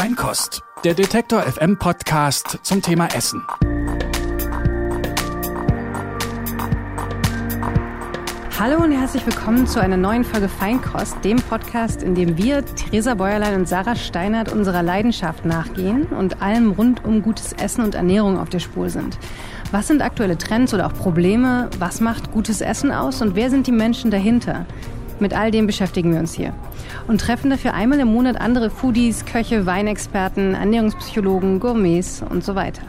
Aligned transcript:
Feinkost, 0.00 0.62
der 0.84 0.94
Detektor 0.94 1.42
FM 1.42 1.76
Podcast 1.76 2.60
zum 2.62 2.80
Thema 2.80 3.08
Essen. 3.16 3.44
Hallo 8.60 8.84
und 8.84 8.92
herzlich 8.92 9.26
willkommen 9.26 9.66
zu 9.66 9.80
einer 9.80 9.96
neuen 9.96 10.22
Folge 10.22 10.48
Feinkost, 10.48 11.16
dem 11.24 11.38
Podcast, 11.38 12.04
in 12.04 12.14
dem 12.14 12.38
wir, 12.38 12.64
Theresa 12.64 13.14
Bäuerlein 13.14 13.56
und 13.56 13.68
Sarah 13.68 13.96
Steinert, 13.96 14.52
unserer 14.52 14.84
Leidenschaft 14.84 15.44
nachgehen 15.44 16.04
und 16.04 16.42
allem 16.42 16.70
rund 16.70 17.04
um 17.04 17.20
gutes 17.20 17.52
Essen 17.54 17.82
und 17.82 17.96
Ernährung 17.96 18.38
auf 18.38 18.50
der 18.50 18.60
Spur 18.60 18.90
sind. 18.90 19.18
Was 19.72 19.88
sind 19.88 20.00
aktuelle 20.00 20.38
Trends 20.38 20.72
oder 20.72 20.86
auch 20.86 20.94
Probleme? 20.94 21.70
Was 21.80 22.00
macht 22.00 22.30
gutes 22.30 22.60
Essen 22.60 22.92
aus 22.92 23.20
und 23.20 23.34
wer 23.34 23.50
sind 23.50 23.66
die 23.66 23.72
Menschen 23.72 24.12
dahinter? 24.12 24.64
Mit 25.18 25.34
all 25.36 25.50
dem 25.50 25.66
beschäftigen 25.66 26.12
wir 26.12 26.20
uns 26.20 26.34
hier 26.34 26.54
und 27.06 27.20
treffen 27.20 27.50
dafür 27.50 27.74
einmal 27.74 28.00
im 28.00 28.08
Monat 28.08 28.40
andere 28.40 28.70
Foodies, 28.70 29.24
Köche, 29.24 29.66
Weinexperten, 29.66 30.54
Ernährungspsychologen, 30.54 31.60
Gourmets 31.60 32.22
und 32.28 32.44
so 32.44 32.54
weiter. 32.54 32.82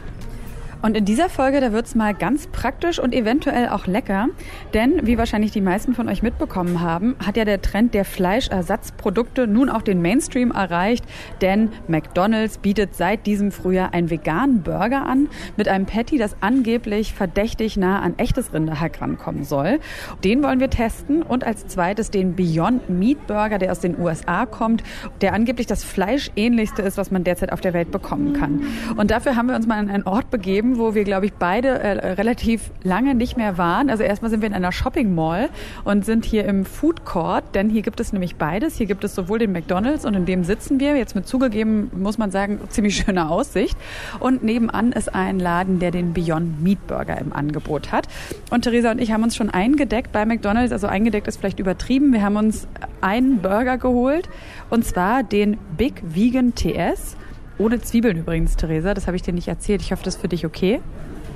Und 0.81 0.95
in 0.95 1.03
dieser 1.03 1.27
Folge, 1.29 1.59
da 1.59 1.73
wird's 1.73 1.93
mal 1.93 2.13
ganz 2.13 2.47
praktisch 2.47 2.99
und 2.99 3.13
eventuell 3.13 3.67
auch 3.69 3.85
lecker. 3.85 4.27
Denn, 4.73 5.05
wie 5.05 5.17
wahrscheinlich 5.17 5.51
die 5.51 5.61
meisten 5.61 5.93
von 5.93 6.07
euch 6.07 6.23
mitbekommen 6.23 6.79
haben, 6.79 7.15
hat 7.25 7.35
ja 7.35 7.43
der 7.43 7.61
Trend 7.61 7.93
der 7.93 8.05
Fleischersatzprodukte 8.05 9.45
nun 9.45 9.69
auch 9.69 9.81
den 9.81 10.01
Mainstream 10.01 10.51
erreicht. 10.51 11.03
Denn 11.41 11.71
McDonald's 11.87 12.59
bietet 12.59 12.95
seit 12.95 13.25
diesem 13.25 13.51
Frühjahr 13.51 13.93
einen 13.93 14.09
veganen 14.09 14.63
Burger 14.63 15.05
an 15.05 15.27
mit 15.57 15.67
einem 15.67 15.85
Patty, 15.85 16.17
das 16.17 16.37
angeblich 16.39 17.13
verdächtig 17.13 17.75
nah 17.75 17.99
an 17.99 18.13
echtes 18.17 18.53
Rinderhack 18.53 19.01
rankommen 19.01 19.43
soll. 19.43 19.79
Den 20.23 20.41
wollen 20.43 20.61
wir 20.61 20.69
testen 20.69 21.23
und 21.23 21.43
als 21.43 21.67
zweites 21.67 22.09
den 22.09 22.35
Beyond 22.35 22.89
Meat 22.89 23.27
Burger, 23.27 23.57
der 23.57 23.71
aus 23.71 23.79
den 23.79 23.99
USA 23.99 24.45
kommt, 24.45 24.83
der 25.19 25.33
angeblich 25.33 25.67
das 25.67 25.83
Fleischähnlichste 25.83 26.81
ist, 26.81 26.97
was 26.97 27.11
man 27.11 27.23
derzeit 27.23 27.51
auf 27.51 27.59
der 27.59 27.73
Welt 27.73 27.91
bekommen 27.91 28.33
kann. 28.33 28.63
Und 28.95 29.11
dafür 29.11 29.35
haben 29.35 29.49
wir 29.49 29.55
uns 29.55 29.67
mal 29.67 29.77
an 29.77 29.89
einen 29.89 30.03
Ort 30.03 30.29
begeben, 30.29 30.68
Leben, 30.69 30.79
wo 30.79 30.95
wir, 30.95 31.03
glaube 31.03 31.25
ich, 31.25 31.33
beide 31.33 31.67
äh, 31.67 32.13
relativ 32.13 32.71
lange 32.83 33.15
nicht 33.15 33.37
mehr 33.37 33.57
waren. 33.57 33.89
Also 33.89 34.03
erstmal 34.03 34.29
sind 34.29 34.41
wir 34.41 34.47
in 34.47 34.53
einer 34.53 34.71
Shopping 34.71 35.13
Mall 35.13 35.49
und 35.83 36.05
sind 36.05 36.25
hier 36.25 36.45
im 36.45 36.65
Food 36.65 37.05
Court, 37.05 37.43
denn 37.55 37.69
hier 37.69 37.81
gibt 37.81 37.99
es 37.99 38.13
nämlich 38.13 38.35
beides. 38.35 38.77
Hier 38.77 38.85
gibt 38.85 39.03
es 39.03 39.15
sowohl 39.15 39.39
den 39.39 39.51
McDonald's 39.51 40.05
und 40.05 40.13
in 40.13 40.25
dem 40.25 40.43
sitzen 40.43 40.79
wir. 40.79 40.95
Jetzt 40.95 41.15
mit 41.15 41.27
zugegeben, 41.27 41.91
muss 41.95 42.17
man 42.17 42.31
sagen, 42.31 42.59
ziemlich 42.69 42.97
schöne 42.97 43.29
Aussicht. 43.29 43.77
Und 44.19 44.43
nebenan 44.43 44.91
ist 44.91 45.13
ein 45.13 45.39
Laden, 45.39 45.79
der 45.79 45.91
den 45.91 46.13
Beyond 46.13 46.61
Meat 46.61 46.85
Burger 46.87 47.17
im 47.19 47.33
Angebot 47.33 47.91
hat. 47.91 48.07
Und 48.51 48.63
Theresa 48.63 48.91
und 48.91 49.01
ich 49.01 49.11
haben 49.11 49.23
uns 49.23 49.35
schon 49.35 49.49
eingedeckt 49.49 50.11
bei 50.11 50.25
McDonald's. 50.25 50.71
Also 50.71 50.87
eingedeckt 50.87 51.27
ist 51.27 51.39
vielleicht 51.39 51.59
übertrieben. 51.59 52.13
Wir 52.13 52.21
haben 52.21 52.35
uns 52.35 52.67
einen 53.01 53.41
Burger 53.41 53.77
geholt 53.77 54.29
und 54.69 54.85
zwar 54.85 55.23
den 55.23 55.57
Big 55.77 56.01
Vegan 56.03 56.53
TS. 56.55 57.15
Ohne 57.59 57.81
Zwiebeln 57.81 58.17
übrigens, 58.17 58.55
Theresa. 58.55 58.93
Das 58.93 59.05
habe 59.05 59.17
ich 59.17 59.21
dir 59.21 59.33
nicht 59.33 59.49
erzählt. 59.49 59.81
Ich 59.81 59.91
hoffe, 59.91 60.03
das 60.03 60.15
ist 60.15 60.21
für 60.21 60.29
dich 60.29 60.45
okay. 60.45 60.81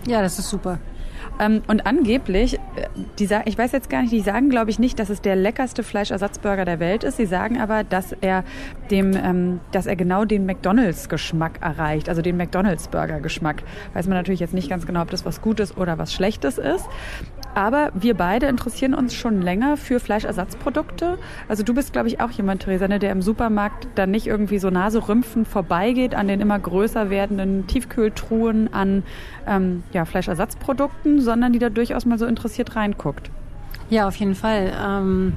Ja, 0.07 0.21
das 0.21 0.39
ist 0.39 0.49
super. 0.49 0.79
Ähm, 1.39 1.61
und 1.67 1.85
angeblich, 1.85 2.55
äh, 2.55 2.59
die 3.19 3.27
ich 3.45 3.57
weiß 3.57 3.71
jetzt 3.71 3.89
gar 3.89 4.01
nicht, 4.01 4.13
die 4.13 4.21
sagen, 4.21 4.49
glaube 4.49 4.69
ich, 4.69 4.79
nicht, 4.79 4.99
dass 4.99 5.09
es 5.09 5.21
der 5.21 5.35
leckerste 5.35 5.83
Fleischersatzburger 5.83 6.65
der 6.65 6.79
Welt 6.79 7.03
ist. 7.03 7.17
Sie 7.17 7.25
sagen 7.25 7.59
aber, 7.59 7.83
dass 7.83 8.13
er 8.21 8.43
dem, 8.91 9.15
ähm, 9.15 9.59
dass 9.71 9.85
er 9.85 9.95
genau 9.95 10.25
den 10.25 10.45
McDonalds-Geschmack 10.45 11.59
erreicht, 11.61 12.09
also 12.09 12.21
den 12.21 12.37
McDonalds-Burger-Geschmack. 12.37 13.63
Weiß 13.93 14.07
man 14.07 14.17
natürlich 14.17 14.39
jetzt 14.39 14.53
nicht 14.53 14.69
ganz 14.69 14.85
genau, 14.85 15.01
ob 15.01 15.09
das 15.09 15.25
was 15.25 15.41
Gutes 15.41 15.75
oder 15.77 15.97
was 15.97 16.13
Schlechtes 16.13 16.57
ist. 16.57 16.87
Aber 17.55 17.91
wir 17.93 18.15
beide 18.15 18.47
interessieren 18.47 18.95
uns 18.95 19.13
schon 19.13 19.41
länger 19.41 19.77
für 19.77 19.99
Fleischersatzprodukte. 19.99 21.19
Also 21.47 21.63
du 21.63 21.73
bist, 21.73 21.93
glaube 21.93 22.07
ich, 22.07 22.19
auch 22.19 22.31
jemand, 22.31 22.63
Theresa, 22.63 22.87
ne, 22.87 22.97
der 22.97 23.11
im 23.11 23.21
Supermarkt 23.21 23.87
dann 23.95 24.11
nicht 24.11 24.25
irgendwie 24.25 24.57
so 24.57 24.71
naserümpfend 24.71 25.47
vorbeigeht 25.47 26.15
an 26.15 26.27
den 26.27 26.41
immer 26.41 26.57
größer 26.57 27.09
werdenden 27.11 27.67
Tiefkühltruhen 27.67 28.73
an 28.73 29.03
ähm, 29.47 29.83
ja, 29.93 30.05
Fleischersatzprodukten, 30.05 31.21
sondern 31.23 31.53
die 31.53 31.59
da 31.59 31.69
durchaus 31.69 32.05
mal 32.05 32.17
so 32.17 32.25
interessiert 32.25 32.75
reinguckt. 32.75 33.31
Ja, 33.89 34.07
auf 34.07 34.15
jeden 34.15 34.35
Fall. 34.35 34.73
Ähm 34.79 35.33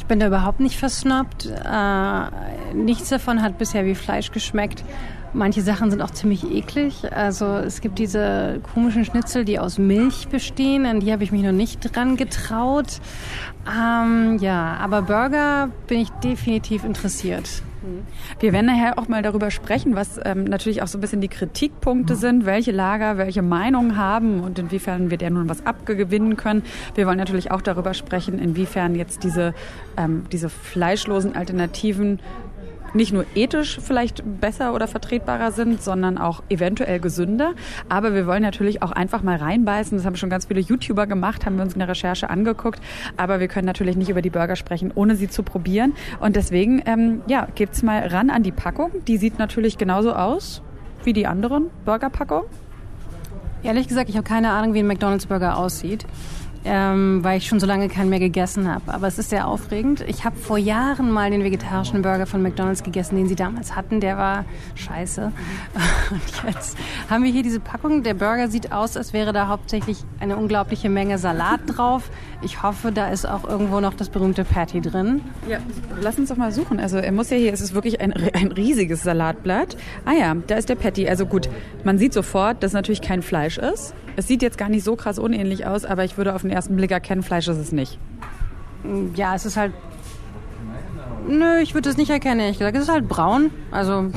ich 0.00 0.06
bin 0.06 0.18
da 0.18 0.26
überhaupt 0.26 0.60
nicht 0.60 0.78
versnobbt. 0.78 1.46
Äh, 1.46 2.74
nichts 2.74 3.10
davon 3.10 3.42
hat 3.42 3.58
bisher 3.58 3.84
wie 3.84 3.94
Fleisch 3.94 4.32
geschmeckt. 4.32 4.82
Manche 5.32 5.60
Sachen 5.60 5.90
sind 5.90 6.02
auch 6.02 6.10
ziemlich 6.10 6.50
eklig. 6.50 7.12
Also 7.12 7.44
es 7.44 7.80
gibt 7.80 7.98
diese 7.98 8.60
komischen 8.72 9.04
Schnitzel, 9.04 9.44
die 9.44 9.58
aus 9.58 9.78
Milch 9.78 10.28
bestehen. 10.28 10.86
An 10.86 11.00
die 11.00 11.12
habe 11.12 11.22
ich 11.22 11.30
mich 11.30 11.42
noch 11.42 11.52
nicht 11.52 11.94
dran 11.94 12.16
getraut. 12.16 13.00
Ähm, 13.68 14.38
ja, 14.40 14.78
aber 14.80 15.02
Burger 15.02 15.68
bin 15.86 16.00
ich 16.00 16.10
definitiv 16.24 16.82
interessiert. 16.82 17.62
Wir 18.38 18.52
werden 18.52 18.66
nachher 18.66 18.98
auch 18.98 19.08
mal 19.08 19.22
darüber 19.22 19.50
sprechen, 19.50 19.94
was 19.94 20.20
ähm, 20.24 20.44
natürlich 20.44 20.82
auch 20.82 20.86
so 20.86 20.98
ein 20.98 21.00
bisschen 21.00 21.20
die 21.20 21.28
Kritikpunkte 21.28 22.14
sind, 22.14 22.46
welche 22.46 22.72
Lager 22.72 23.18
welche 23.18 23.42
Meinungen 23.42 23.96
haben 23.96 24.40
und 24.40 24.58
inwiefern 24.58 25.10
wir 25.10 25.18
der 25.18 25.30
nun 25.30 25.48
was 25.48 25.64
abgewinnen 25.66 26.36
können. 26.36 26.62
Wir 26.94 27.06
wollen 27.06 27.18
natürlich 27.18 27.50
auch 27.50 27.62
darüber 27.62 27.94
sprechen, 27.94 28.38
inwiefern 28.38 28.94
jetzt 28.94 29.24
diese, 29.24 29.54
ähm, 29.96 30.24
diese 30.30 30.48
fleischlosen 30.48 31.36
Alternativen 31.36 32.20
nicht 32.94 33.12
nur 33.12 33.24
ethisch 33.34 33.78
vielleicht 33.82 34.22
besser 34.40 34.74
oder 34.74 34.88
vertretbarer 34.88 35.52
sind, 35.52 35.82
sondern 35.82 36.18
auch 36.18 36.42
eventuell 36.48 37.00
gesünder. 37.00 37.54
Aber 37.88 38.14
wir 38.14 38.26
wollen 38.26 38.42
natürlich 38.42 38.82
auch 38.82 38.92
einfach 38.92 39.22
mal 39.22 39.36
reinbeißen. 39.36 39.96
Das 39.96 40.06
haben 40.06 40.16
schon 40.16 40.30
ganz 40.30 40.46
viele 40.46 40.60
YouTuber 40.60 41.06
gemacht, 41.06 41.46
haben 41.46 41.56
wir 41.56 41.62
uns 41.62 41.74
in 41.74 41.78
der 41.78 41.88
Recherche 41.88 42.30
angeguckt. 42.30 42.80
Aber 43.16 43.40
wir 43.40 43.48
können 43.48 43.66
natürlich 43.66 43.96
nicht 43.96 44.10
über 44.10 44.22
die 44.22 44.30
Burger 44.30 44.56
sprechen, 44.56 44.92
ohne 44.94 45.16
sie 45.16 45.28
zu 45.28 45.42
probieren. 45.42 45.94
Und 46.20 46.36
deswegen, 46.36 46.82
ähm, 46.86 47.22
ja, 47.26 47.46
gibt's 47.54 47.82
mal 47.82 48.06
ran 48.06 48.30
an 48.30 48.42
die 48.42 48.52
Packung. 48.52 48.90
Die 49.06 49.16
sieht 49.16 49.38
natürlich 49.38 49.78
genauso 49.78 50.12
aus 50.12 50.62
wie 51.04 51.12
die 51.12 51.26
anderen 51.26 51.70
Burgerpackungen. 51.84 52.46
Ehrlich 53.62 53.88
gesagt, 53.88 54.08
ich 54.08 54.16
habe 54.16 54.26
keine 54.26 54.50
Ahnung, 54.52 54.72
wie 54.72 54.78
ein 54.78 54.86
McDonald's 54.86 55.26
Burger 55.26 55.58
aussieht 55.58 56.06
ähm, 56.64 57.24
weil 57.24 57.38
ich 57.38 57.46
schon 57.46 57.60
so 57.60 57.66
lange 57.66 57.88
keinen 57.88 58.10
mehr 58.10 58.18
gegessen 58.18 58.72
habe. 58.72 58.92
Aber 58.92 59.06
es 59.06 59.18
ist 59.18 59.30
sehr 59.30 59.48
aufregend. 59.48 60.02
Ich 60.06 60.24
habe 60.24 60.36
vor 60.36 60.58
Jahren 60.58 61.10
mal 61.10 61.30
den 61.30 61.42
vegetarischen 61.42 62.02
Burger 62.02 62.26
von 62.26 62.42
McDonald's 62.42 62.82
gegessen, 62.82 63.16
den 63.16 63.28
sie 63.28 63.36
damals 63.36 63.74
hatten. 63.76 64.00
Der 64.00 64.18
war 64.18 64.44
scheiße. 64.74 65.32
Und 66.10 66.44
jetzt 66.46 66.76
haben 67.08 67.24
wir 67.24 67.30
hier 67.30 67.42
diese 67.42 67.60
Packung. 67.60 68.02
Der 68.02 68.14
Burger 68.14 68.48
sieht 68.48 68.72
aus, 68.72 68.96
als 68.96 69.12
wäre 69.12 69.32
da 69.32 69.48
hauptsächlich 69.48 69.98
eine 70.18 70.36
unglaubliche 70.36 70.90
Menge 70.90 71.18
Salat 71.18 71.60
drauf. 71.66 72.10
Ich 72.42 72.62
hoffe, 72.62 72.90
da 72.90 73.08
ist 73.08 73.26
auch 73.26 73.44
irgendwo 73.44 73.80
noch 73.80 73.92
das 73.92 74.08
berühmte 74.08 74.44
Patty 74.44 74.80
drin. 74.80 75.20
Ja, 75.48 75.58
lass 76.00 76.18
uns 76.18 76.30
doch 76.30 76.36
mal 76.36 76.52
suchen. 76.52 76.80
Also 76.80 76.96
er 76.96 77.12
muss 77.12 77.28
ja 77.28 77.36
hier, 77.36 77.52
es 77.52 77.60
ist 77.60 77.74
wirklich 77.74 78.00
ein, 78.00 78.12
ein 78.12 78.52
riesiges 78.52 79.02
Salatblatt. 79.02 79.76
Ah 80.06 80.12
ja, 80.12 80.34
da 80.46 80.56
ist 80.56 80.68
der 80.70 80.76
Patty. 80.76 81.08
Also 81.08 81.26
gut, 81.26 81.50
man 81.84 81.98
sieht 81.98 82.14
sofort, 82.14 82.62
dass 82.62 82.72
natürlich 82.72 83.02
kein 83.02 83.22
Fleisch 83.22 83.58
ist. 83.58 83.94
Es 84.16 84.26
sieht 84.26 84.42
jetzt 84.42 84.56
gar 84.56 84.70
nicht 84.70 84.84
so 84.84 84.96
krass 84.96 85.18
unähnlich 85.18 85.66
aus, 85.66 85.84
aber 85.84 86.04
ich 86.04 86.16
würde 86.16 86.34
auf 86.34 86.42
den 86.42 86.50
ersten 86.50 86.76
Blick 86.76 86.90
erkennen, 86.90 87.22
Fleisch 87.22 87.46
ist 87.48 87.58
es 87.58 87.72
nicht. 87.72 87.98
Ja, 89.14 89.34
es 89.34 89.44
ist 89.44 89.56
halt. 89.56 89.72
Nö, 91.28 91.58
ich 91.60 91.74
würde 91.74 91.90
es 91.90 91.98
nicht 91.98 92.10
erkennen, 92.10 92.40
ehrlich 92.40 92.58
gesagt. 92.58 92.76
Es 92.76 92.84
ist 92.84 92.90
halt 92.90 93.06
braun. 93.08 93.50
Also. 93.70 94.10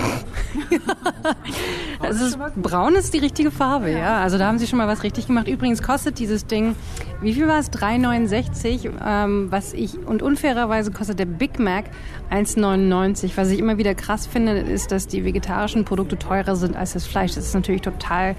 es 2.02 2.22
ist, 2.22 2.38
braun 2.56 2.96
ist 2.96 3.14
die 3.14 3.20
richtige 3.20 3.52
Farbe, 3.52 3.92
ja. 3.92 4.22
Also 4.22 4.38
da 4.38 4.48
haben 4.48 4.60
sie 4.60 4.68
schon 4.68 4.78
mal 4.78 4.88
was 4.88 5.04
richtig 5.04 5.28
gemacht. 5.28 5.48
Übrigens 5.48 5.82
kostet 5.82 6.20
dieses 6.20 6.46
Ding, 6.46 6.76
wie 7.22 7.34
viel 7.34 7.48
war 7.48 7.60
es? 7.60 7.72
3,69. 7.72 8.92
Ähm, 9.06 9.48
was 9.52 9.74
ich, 9.74 9.98
und 10.06 10.22
unfairerweise 10.22 10.92
kostet 10.92 11.20
der 11.20 11.26
Big 11.26 11.60
Mac 11.60 11.86
1,99. 12.32 13.32
Was 13.36 13.50
ich 13.50 13.60
immer 13.60 13.78
wieder 13.78 13.96
krass 13.96 14.28
finde, 14.28 14.60
ist, 14.60 14.92
dass 14.92 15.08
die 15.08 15.24
vegetarischen 15.24 15.86
Produkte 15.86 16.18
teurer 16.18 16.56
sind 16.56 16.76
als 16.76 16.94
das 16.94 17.06
Fleisch. 17.06 17.36
Das 17.36 17.46
ist 17.46 17.54
natürlich 17.54 17.82
total 17.82 18.36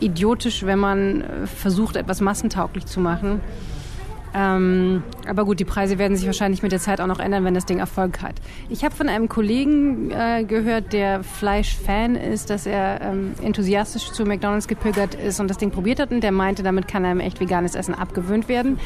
idiotisch, 0.00 0.64
wenn 0.64 0.78
man 0.78 1.22
äh, 1.22 1.46
versucht, 1.46 1.96
etwas 1.96 2.20
massentauglich 2.20 2.86
zu 2.86 3.00
machen. 3.00 3.40
Ähm, 4.36 5.02
aber 5.26 5.46
gut, 5.46 5.60
die 5.60 5.64
Preise 5.64 5.98
werden 5.98 6.14
sich 6.14 6.26
wahrscheinlich 6.26 6.62
mit 6.62 6.70
der 6.70 6.78
Zeit 6.78 7.00
auch 7.00 7.06
noch 7.06 7.20
ändern, 7.20 7.44
wenn 7.44 7.54
das 7.54 7.64
Ding 7.64 7.78
Erfolg 7.78 8.20
hat. 8.20 8.34
Ich 8.68 8.84
habe 8.84 8.94
von 8.94 9.08
einem 9.08 9.30
Kollegen 9.30 10.10
äh, 10.10 10.44
gehört, 10.44 10.92
der 10.92 11.24
Fleischfan 11.24 12.16
ist, 12.16 12.50
dass 12.50 12.66
er 12.66 13.00
ähm, 13.00 13.32
enthusiastisch 13.42 14.12
zu 14.12 14.26
McDonald's 14.26 14.68
gepilgert 14.68 15.14
ist 15.14 15.40
und 15.40 15.48
das 15.48 15.56
Ding 15.56 15.70
probiert 15.70 16.00
hat 16.00 16.10
und 16.10 16.20
der 16.20 16.32
meinte, 16.32 16.62
damit 16.62 16.86
kann 16.86 17.06
einem 17.06 17.20
echt 17.20 17.40
veganes 17.40 17.74
Essen 17.74 17.94
abgewöhnt 17.94 18.46
werden. 18.48 18.78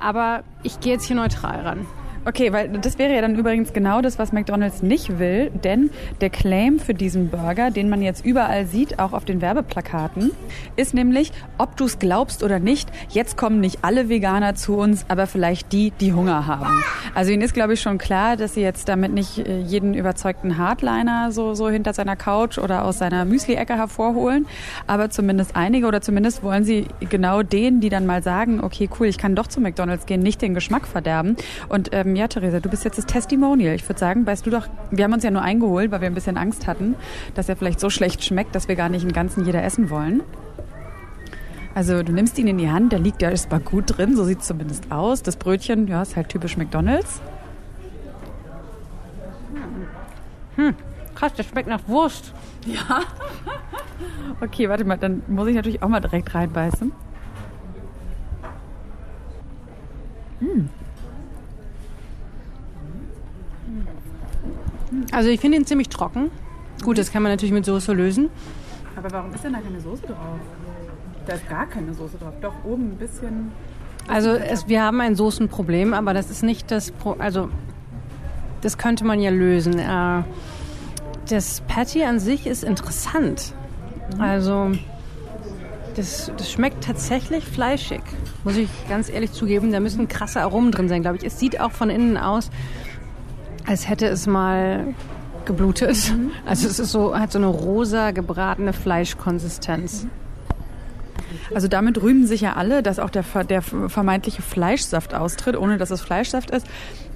Aber 0.00 0.44
ich 0.62 0.80
gehe 0.80 0.94
jetzt 0.94 1.04
hier 1.04 1.16
neutral 1.16 1.60
ran. 1.60 1.86
Okay, 2.26 2.52
weil 2.52 2.68
das 2.68 2.98
wäre 2.98 3.14
ja 3.14 3.22
dann 3.22 3.34
übrigens 3.34 3.72
genau 3.72 4.02
das, 4.02 4.18
was 4.18 4.32
McDonald's 4.32 4.82
nicht 4.82 5.18
will, 5.18 5.50
denn 5.64 5.88
der 6.20 6.28
Claim 6.28 6.78
für 6.78 6.92
diesen 6.92 7.30
Burger, 7.30 7.70
den 7.70 7.88
man 7.88 8.02
jetzt 8.02 8.26
überall 8.26 8.66
sieht, 8.66 8.98
auch 8.98 9.14
auf 9.14 9.24
den 9.24 9.40
Werbeplakaten, 9.40 10.30
ist 10.76 10.92
nämlich, 10.92 11.32
ob 11.56 11.78
du 11.78 11.86
es 11.86 11.98
glaubst 11.98 12.42
oder 12.42 12.58
nicht, 12.58 12.90
jetzt 13.08 13.38
kommen 13.38 13.60
nicht 13.60 13.78
alle 13.82 14.10
Veganer 14.10 14.54
zu 14.54 14.76
uns, 14.76 15.06
aber 15.08 15.26
vielleicht 15.26 15.72
die, 15.72 15.92
die 15.92 16.12
Hunger 16.12 16.46
haben. 16.46 16.84
Also 17.14 17.32
ihnen 17.32 17.40
ist, 17.40 17.54
glaube 17.54 17.72
ich, 17.72 17.80
schon 17.80 17.96
klar, 17.96 18.36
dass 18.36 18.52
sie 18.52 18.60
jetzt 18.60 18.90
damit 18.90 19.12
nicht 19.12 19.38
äh, 19.38 19.60
jeden 19.60 19.94
überzeugten 19.94 20.58
Hardliner 20.58 21.32
so, 21.32 21.54
so 21.54 21.70
hinter 21.70 21.94
seiner 21.94 22.16
Couch 22.16 22.58
oder 22.58 22.84
aus 22.84 22.98
seiner 22.98 23.24
Müsli-Ecke 23.24 23.76
hervorholen, 23.76 24.46
aber 24.86 25.08
zumindest 25.08 25.56
einige 25.56 25.86
oder 25.86 26.02
zumindest 26.02 26.42
wollen 26.42 26.64
sie 26.64 26.86
genau 27.08 27.42
denen, 27.42 27.80
die 27.80 27.88
dann 27.88 28.04
mal 28.04 28.22
sagen, 28.22 28.62
okay, 28.62 28.90
cool, 28.98 29.06
ich 29.06 29.16
kann 29.16 29.34
doch 29.34 29.46
zu 29.46 29.60
McDonald's 29.62 30.04
gehen, 30.04 30.20
nicht 30.20 30.42
den 30.42 30.52
Geschmack 30.52 30.86
verderben 30.86 31.36
und 31.70 31.88
ähm, 31.92 32.09
ähm, 32.10 32.16
ja, 32.16 32.28
Theresa, 32.28 32.60
du 32.60 32.68
bist 32.68 32.84
jetzt 32.84 32.98
das 32.98 33.06
Testimonial. 33.06 33.74
Ich 33.74 33.88
würde 33.88 33.98
sagen, 33.98 34.26
weißt 34.26 34.46
du 34.46 34.50
doch, 34.50 34.68
wir 34.90 35.04
haben 35.04 35.12
uns 35.12 35.24
ja 35.24 35.30
nur 35.30 35.42
eingeholt, 35.42 35.90
weil 35.90 36.00
wir 36.00 36.08
ein 36.08 36.14
bisschen 36.14 36.36
Angst 36.36 36.66
hatten, 36.66 36.96
dass 37.34 37.48
er 37.48 37.56
vielleicht 37.56 37.80
so 37.80 37.90
schlecht 37.90 38.24
schmeckt, 38.24 38.54
dass 38.54 38.68
wir 38.68 38.76
gar 38.76 38.88
nicht 38.88 39.02
einen 39.02 39.12
ganzen 39.12 39.44
jeder 39.44 39.62
essen 39.62 39.90
wollen. 39.90 40.22
Also 41.74 42.02
du 42.02 42.12
nimmst 42.12 42.36
ihn 42.38 42.48
in 42.48 42.58
die 42.58 42.70
Hand, 42.70 42.92
der 42.92 42.98
liegt, 42.98 43.22
der 43.22 43.30
ist 43.30 43.50
mal 43.50 43.60
gut 43.60 43.96
drin, 43.96 44.16
so 44.16 44.24
sieht 44.24 44.40
es 44.40 44.46
zumindest 44.46 44.90
aus. 44.90 45.22
Das 45.22 45.36
Brötchen, 45.36 45.86
ja, 45.86 46.02
ist 46.02 46.16
halt 46.16 46.28
typisch 46.28 46.56
McDonalds. 46.56 47.20
Hm, 50.56 50.74
krass, 51.14 51.32
der 51.34 51.44
schmeckt 51.44 51.68
nach 51.68 51.86
Wurst. 51.86 52.34
Ja. 52.66 53.02
okay, 54.40 54.68
warte 54.68 54.84
mal, 54.84 54.98
dann 54.98 55.22
muss 55.28 55.46
ich 55.48 55.54
natürlich 55.54 55.82
auch 55.82 55.88
mal 55.88 56.00
direkt 56.00 56.34
reinbeißen. 56.34 56.92
Hm. 60.40 60.68
Also 65.12 65.28
ich 65.30 65.40
finde 65.40 65.58
ihn 65.58 65.66
ziemlich 65.66 65.88
trocken. 65.88 66.30
Gut, 66.82 66.98
das 66.98 67.12
kann 67.12 67.22
man 67.22 67.32
natürlich 67.32 67.52
mit 67.52 67.64
Soße 67.64 67.92
lösen. 67.92 68.30
Aber 68.96 69.10
warum 69.12 69.32
ist 69.34 69.44
denn 69.44 69.52
da 69.52 69.60
keine 69.60 69.80
Soße 69.80 70.06
drauf? 70.06 70.16
Da 71.26 71.34
ist 71.34 71.48
gar 71.48 71.66
keine 71.66 71.92
Soße 71.94 72.18
drauf. 72.18 72.34
Doch, 72.40 72.54
oben 72.64 72.92
ein 72.92 72.96
bisschen. 72.96 73.52
Also 74.08 74.30
es, 74.30 74.68
wir 74.68 74.82
haben 74.82 75.00
ein 75.00 75.14
Soßenproblem, 75.14 75.94
aber 75.94 76.14
das 76.14 76.30
ist 76.30 76.42
nicht 76.42 76.70
das 76.70 76.90
Pro 76.90 77.12
also 77.18 77.48
das 78.60 78.78
könnte 78.78 79.04
man 79.04 79.20
ja 79.20 79.30
lösen. 79.30 79.78
Äh, 79.78 80.22
das 81.28 81.62
Patty 81.68 82.04
an 82.04 82.18
sich 82.18 82.46
ist 82.46 82.64
interessant. 82.64 83.54
Also 84.18 84.72
das, 85.94 86.32
das 86.36 86.50
schmeckt 86.50 86.84
tatsächlich 86.84 87.44
fleischig, 87.44 88.00
muss 88.44 88.56
ich 88.56 88.68
ganz 88.88 89.08
ehrlich 89.08 89.32
zugeben. 89.32 89.72
Da 89.72 89.80
müssen 89.80 90.08
krasse 90.08 90.40
Aromen 90.40 90.72
drin 90.72 90.88
sein, 90.88 91.02
glaube 91.02 91.18
ich. 91.18 91.24
Es 91.24 91.38
sieht 91.38 91.60
auch 91.60 91.72
von 91.72 91.90
innen 91.90 92.16
aus, 92.16 92.50
als 93.70 93.88
hätte 93.88 94.08
es 94.08 94.26
mal 94.26 94.94
geblutet. 95.44 96.12
Mhm. 96.12 96.32
Also 96.44 96.66
es 96.66 96.80
ist 96.80 96.90
so, 96.90 97.16
hat 97.16 97.30
so 97.30 97.38
eine 97.38 97.46
rosa 97.46 98.10
gebratene 98.10 98.72
Fleischkonsistenz. 98.72 100.04
Mhm. 100.04 100.10
Also 101.54 101.68
damit 101.68 102.02
rühmen 102.02 102.26
sich 102.26 102.40
ja 102.40 102.54
alle, 102.54 102.82
dass 102.82 102.98
auch 102.98 103.10
der, 103.10 103.24
der 103.48 103.62
vermeintliche 103.62 104.42
Fleischsaft 104.42 105.14
austritt, 105.14 105.56
ohne 105.56 105.78
dass 105.78 105.90
es 105.90 106.00
Fleischsaft 106.00 106.50
ist. 106.50 106.66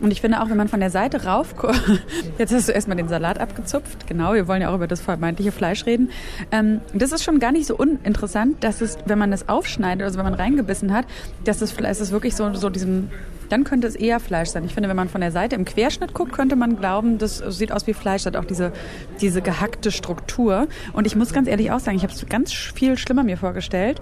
Und 0.00 0.12
ich 0.12 0.20
finde 0.20 0.40
auch, 0.40 0.48
wenn 0.48 0.56
man 0.56 0.68
von 0.68 0.78
der 0.78 0.90
Seite 0.90 1.24
rauf, 1.24 1.54
jetzt 2.38 2.52
hast 2.54 2.68
du 2.68 2.72
erstmal 2.72 2.96
den 2.96 3.08
Salat 3.08 3.40
abgezupft, 3.40 4.06
genau, 4.06 4.34
wir 4.34 4.46
wollen 4.46 4.62
ja 4.62 4.70
auch 4.70 4.76
über 4.76 4.86
das 4.86 5.00
vermeintliche 5.00 5.50
Fleisch 5.50 5.86
reden. 5.86 6.10
Ähm, 6.52 6.80
das 6.92 7.10
ist 7.10 7.24
schon 7.24 7.40
gar 7.40 7.50
nicht 7.50 7.66
so 7.66 7.76
uninteressant, 7.76 8.62
dass 8.62 8.80
es, 8.80 8.98
wenn 9.06 9.18
man 9.18 9.32
es 9.32 9.48
aufschneidet, 9.48 10.04
also 10.04 10.18
wenn 10.18 10.24
man 10.24 10.34
reingebissen 10.34 10.92
hat, 10.92 11.06
dass 11.44 11.62
es, 11.62 11.74
es 11.76 12.00
ist 12.00 12.12
wirklich 12.12 12.36
so, 12.36 12.54
so 12.54 12.70
diesem 12.70 13.10
dann 13.48 13.64
könnte 13.64 13.86
es 13.86 13.94
eher 13.94 14.20
Fleisch 14.20 14.50
sein. 14.50 14.64
Ich 14.64 14.74
finde, 14.74 14.88
wenn 14.88 14.96
man 14.96 15.08
von 15.08 15.20
der 15.20 15.32
Seite 15.32 15.56
im 15.56 15.64
Querschnitt 15.64 16.14
guckt, 16.14 16.32
könnte 16.32 16.56
man 16.56 16.76
glauben, 16.78 17.18
das 17.18 17.38
sieht 17.38 17.72
aus 17.72 17.86
wie 17.86 17.94
Fleisch, 17.94 18.26
hat 18.26 18.36
auch 18.36 18.44
diese, 18.44 18.72
diese 19.20 19.42
gehackte 19.42 19.90
Struktur. 19.90 20.68
Und 20.92 21.06
ich 21.06 21.16
muss 21.16 21.32
ganz 21.32 21.48
ehrlich 21.48 21.70
auch 21.70 21.80
sagen, 21.80 21.96
ich 21.96 22.02
habe 22.02 22.12
es 22.12 22.26
ganz 22.26 22.52
viel 22.52 22.96
schlimmer 22.96 23.24
mir 23.24 23.36
vorgestellt. 23.36 24.00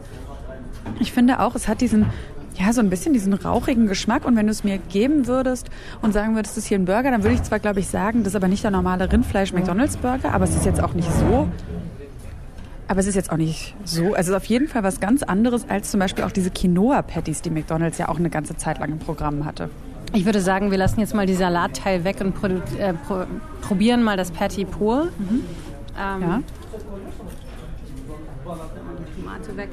Ich 1.00 1.12
finde 1.12 1.40
auch, 1.40 1.54
es 1.54 1.68
hat 1.68 1.80
diesen, 1.80 2.06
ja, 2.58 2.72
so 2.72 2.80
ein 2.80 2.90
bisschen 2.90 3.12
diesen 3.12 3.32
rauchigen 3.32 3.86
Geschmack. 3.86 4.24
Und 4.24 4.36
wenn 4.36 4.46
du 4.46 4.52
es 4.52 4.64
mir 4.64 4.78
geben 4.78 5.26
würdest 5.26 5.68
und 6.00 6.12
sagen 6.12 6.34
würdest, 6.34 6.56
das 6.56 6.64
ist 6.64 6.68
hier 6.68 6.78
ein 6.78 6.84
Burger, 6.84 7.10
dann 7.10 7.22
würde 7.22 7.34
ich 7.34 7.42
zwar, 7.42 7.58
glaube 7.58 7.80
ich, 7.80 7.88
sagen, 7.88 8.24
das 8.24 8.32
ist 8.32 8.36
aber 8.36 8.48
nicht 8.48 8.64
der 8.64 8.70
normale 8.70 9.10
Rindfleisch-McDonalds-Burger, 9.10 10.32
aber 10.32 10.44
es 10.44 10.54
ist 10.54 10.66
jetzt 10.66 10.82
auch 10.82 10.94
nicht 10.94 11.10
so 11.12 11.48
aber 12.92 13.00
es 13.00 13.06
ist 13.06 13.14
jetzt 13.14 13.32
auch 13.32 13.38
nicht 13.38 13.74
so. 13.86 14.08
Also 14.08 14.16
es 14.16 14.28
ist 14.28 14.34
auf 14.34 14.44
jeden 14.44 14.68
Fall 14.68 14.82
was 14.82 15.00
ganz 15.00 15.22
anderes 15.22 15.66
als 15.66 15.90
zum 15.90 15.98
Beispiel 15.98 16.24
auch 16.24 16.30
diese 16.30 16.50
Quinoa-Patties, 16.50 17.40
die 17.40 17.48
McDonalds 17.48 17.96
ja 17.96 18.10
auch 18.10 18.18
eine 18.18 18.28
ganze 18.28 18.54
Zeit 18.58 18.80
lang 18.80 18.92
im 18.92 18.98
Programm 18.98 19.46
hatte. 19.46 19.70
Ich 20.12 20.26
würde 20.26 20.42
sagen, 20.42 20.70
wir 20.70 20.76
lassen 20.76 21.00
jetzt 21.00 21.14
mal 21.14 21.24
die 21.24 21.34
Salatteil 21.34 22.04
weg 22.04 22.20
und 22.20 22.34
äh, 22.78 22.92
pro 22.92 23.24
probieren 23.62 24.02
mal 24.02 24.18
das 24.18 24.30
Patty 24.30 24.66
pur. 24.66 25.06
Mhm. 25.06 25.40
Ähm, 25.98 26.20
ja. 26.20 26.42
Tomate 29.16 29.56
weg. 29.56 29.70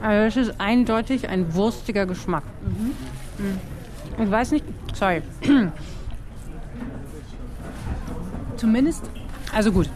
Also 0.00 0.40
das 0.40 0.48
ist 0.48 0.60
eindeutig 0.60 1.28
ein 1.28 1.52
wurstiger 1.54 2.06
Geschmack. 2.06 2.44
Mhm. 2.62 4.22
Ich 4.22 4.30
weiß 4.30 4.52
nicht, 4.52 4.64
sorry. 4.94 5.22
Zumindest 8.56 9.10
also 9.58 9.72
gut, 9.72 9.90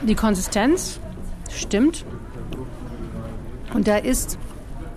die 0.00 0.14
Konsistenz 0.14 0.98
stimmt. 1.52 2.06
Und 3.74 3.86
da 3.86 3.98
ist 3.98 4.38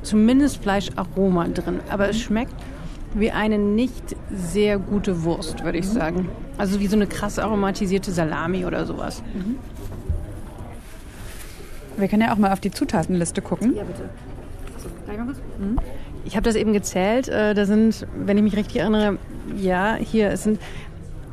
zumindest 0.01 0.63
Fleischaroma 0.63 1.49
drin. 1.49 1.81
Aber 1.89 2.07
es 2.07 2.17
schmeckt 2.17 2.55
wie 3.13 3.31
eine 3.31 3.57
nicht 3.57 4.15
sehr 4.33 4.79
gute 4.79 5.25
Wurst, 5.25 5.61
würde 5.65 5.79
ich 5.79 5.89
sagen. 5.89 6.29
Also 6.57 6.79
wie 6.79 6.87
so 6.87 6.95
eine 6.95 7.05
krass 7.05 7.37
aromatisierte 7.37 8.11
Salami 8.11 8.65
oder 8.65 8.85
sowas. 8.85 9.21
Mhm. 9.33 9.57
Wir 11.97 12.07
können 12.07 12.21
ja 12.21 12.33
auch 12.33 12.37
mal 12.37 12.53
auf 12.53 12.61
die 12.61 12.71
Zutatenliste 12.71 13.41
gucken. 13.41 13.75
Ja, 13.75 13.83
bitte. 13.83 14.09
Mhm. 15.59 15.79
Ich 16.23 16.37
habe 16.37 16.45
das 16.45 16.55
eben 16.55 16.71
gezählt. 16.71 17.27
Äh, 17.27 17.53
da 17.53 17.65
sind, 17.65 18.07
wenn 18.15 18.37
ich 18.37 18.43
mich 18.43 18.55
richtig 18.55 18.77
erinnere, 18.77 19.17
ja, 19.57 19.95
hier, 19.95 20.29
es 20.29 20.43
sind 20.43 20.59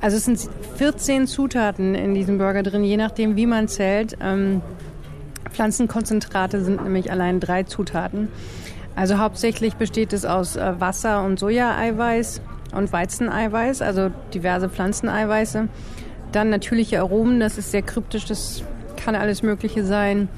also 0.04 0.18
es 0.18 0.26
sind 0.26 0.50
14 0.76 1.26
Zutaten 1.26 1.94
in 1.94 2.12
diesem 2.12 2.36
Burger 2.36 2.62
drin, 2.62 2.84
je 2.84 2.98
nachdem, 2.98 3.36
wie 3.36 3.46
man 3.46 3.68
zählt. 3.68 4.18
Ähm, 4.20 4.60
Pflanzenkonzentrate 5.48 6.62
sind 6.62 6.84
nämlich 6.84 7.10
allein 7.10 7.40
drei 7.40 7.62
Zutaten. 7.62 8.28
Also 8.96 9.16
hauptsächlich 9.16 9.76
besteht 9.76 10.12
es 10.12 10.26
aus 10.26 10.56
äh, 10.56 10.78
Wasser 10.78 11.24
und 11.24 11.38
Sojaeiweiß 11.38 12.42
und 12.74 12.92
Weizeneiweiß, 12.92 13.80
also 13.80 14.10
diverse 14.34 14.68
Pflanzeneiweiße. 14.68 15.68
Dann 16.32 16.50
natürliche 16.50 17.00
Aromen, 17.00 17.40
das 17.40 17.56
ist 17.56 17.70
sehr 17.70 17.80
kryptisch, 17.80 18.26
das 18.26 18.62
kann 19.02 19.14
alles 19.14 19.42
Mögliche 19.42 19.86
sein. 19.86 20.28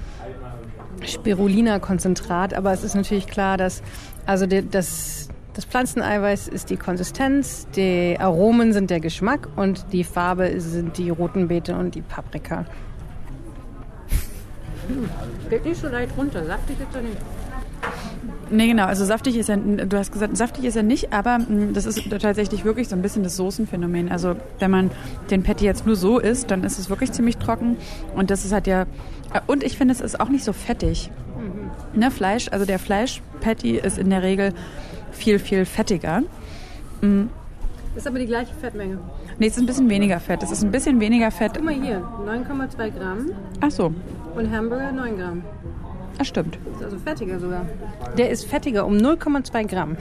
Spirulina-Konzentrat, 1.02 2.54
aber 2.54 2.70
es 2.72 2.84
ist 2.84 2.94
natürlich 2.94 3.26
klar, 3.26 3.56
dass 3.56 3.82
also 4.26 4.46
das 4.46 5.28
das 5.56 5.64
Pflanzeneiweiß 5.64 6.48
ist 6.48 6.68
die 6.68 6.76
Konsistenz, 6.76 7.66
die 7.74 8.16
Aromen 8.20 8.74
sind 8.74 8.90
der 8.90 9.00
Geschmack 9.00 9.48
und 9.56 9.86
die 9.90 10.04
Farbe 10.04 10.60
sind 10.60 10.98
die 10.98 11.08
roten 11.08 11.48
Beete 11.48 11.74
und 11.74 11.94
die 11.94 12.02
Paprika. 12.02 12.66
Hm, 14.86 15.08
geht 15.48 15.64
nicht 15.64 15.80
so 15.80 15.88
leicht 15.88 16.14
runter, 16.14 16.44
saftig 16.44 16.76
ist 16.78 16.94
er 16.94 17.00
nicht. 17.00 17.16
Nee, 18.50 18.68
genau. 18.68 18.84
Also 18.84 19.06
saftig 19.06 19.36
ist 19.36 19.48
er, 19.48 19.56
du 19.56 19.96
hast 19.96 20.12
gesagt, 20.12 20.36
saftig 20.36 20.64
ist 20.64 20.76
er 20.76 20.82
nicht, 20.82 21.14
aber 21.14 21.38
hm, 21.38 21.72
das 21.72 21.86
ist 21.86 22.02
tatsächlich 22.10 22.66
wirklich 22.66 22.88
so 22.88 22.94
ein 22.94 23.00
bisschen 23.00 23.22
das 23.22 23.36
Soßenphänomen. 23.36 24.12
Also 24.12 24.36
wenn 24.58 24.70
man 24.70 24.90
den 25.30 25.42
Patty 25.42 25.64
jetzt 25.64 25.86
nur 25.86 25.96
so 25.96 26.18
isst, 26.18 26.50
dann 26.50 26.64
ist 26.64 26.78
es 26.78 26.90
wirklich 26.90 27.12
ziemlich 27.12 27.38
trocken. 27.38 27.78
Und 28.14 28.30
das 28.30 28.44
ist 28.44 28.52
halt 28.52 28.66
ja, 28.66 28.84
und 29.46 29.64
ich 29.64 29.78
finde, 29.78 29.94
es 29.94 30.02
ist 30.02 30.20
auch 30.20 30.28
nicht 30.28 30.44
so 30.44 30.52
fettig. 30.52 31.10
Mhm. 31.38 31.98
Ne, 31.98 32.10
Fleisch, 32.10 32.48
also 32.50 32.66
der 32.66 32.78
Fleisch-Patty 32.78 33.78
ist 33.78 33.96
in 33.96 34.10
der 34.10 34.22
Regel 34.22 34.52
viel, 35.16 35.38
viel 35.38 35.64
fettiger. 35.64 36.22
Mhm. 37.00 37.30
Ist 37.96 38.06
aber 38.06 38.18
die 38.18 38.26
gleiche 38.26 38.54
Fettmenge. 38.54 38.98
Nee, 39.38 39.46
es 39.46 39.54
ist 39.54 39.62
ein 39.62 39.66
bisschen 39.66 39.88
weniger 39.88 40.20
Fett. 40.20 40.42
Es 40.42 40.50
ist 40.50 40.62
ein 40.62 40.70
bisschen 40.70 41.00
weniger 41.00 41.30
Fett. 41.30 41.52
Guck 41.54 41.64
mal 41.64 41.74
hier, 41.74 42.02
9,2 42.26 42.90
Gramm. 42.90 43.30
Ach 43.60 43.70
so. 43.70 43.92
Und 44.34 44.50
Hamburger 44.50 44.92
9 44.92 45.16
Gramm. 45.16 45.42
Das 46.18 46.28
stimmt. 46.28 46.58
Ist 46.74 46.82
also 46.82 46.98
fettiger 46.98 47.38
sogar. 47.38 47.66
Der 48.16 48.30
ist 48.30 48.46
fettiger 48.46 48.86
um 48.86 48.96
0,2 48.96 49.66
Gramm 49.66 49.96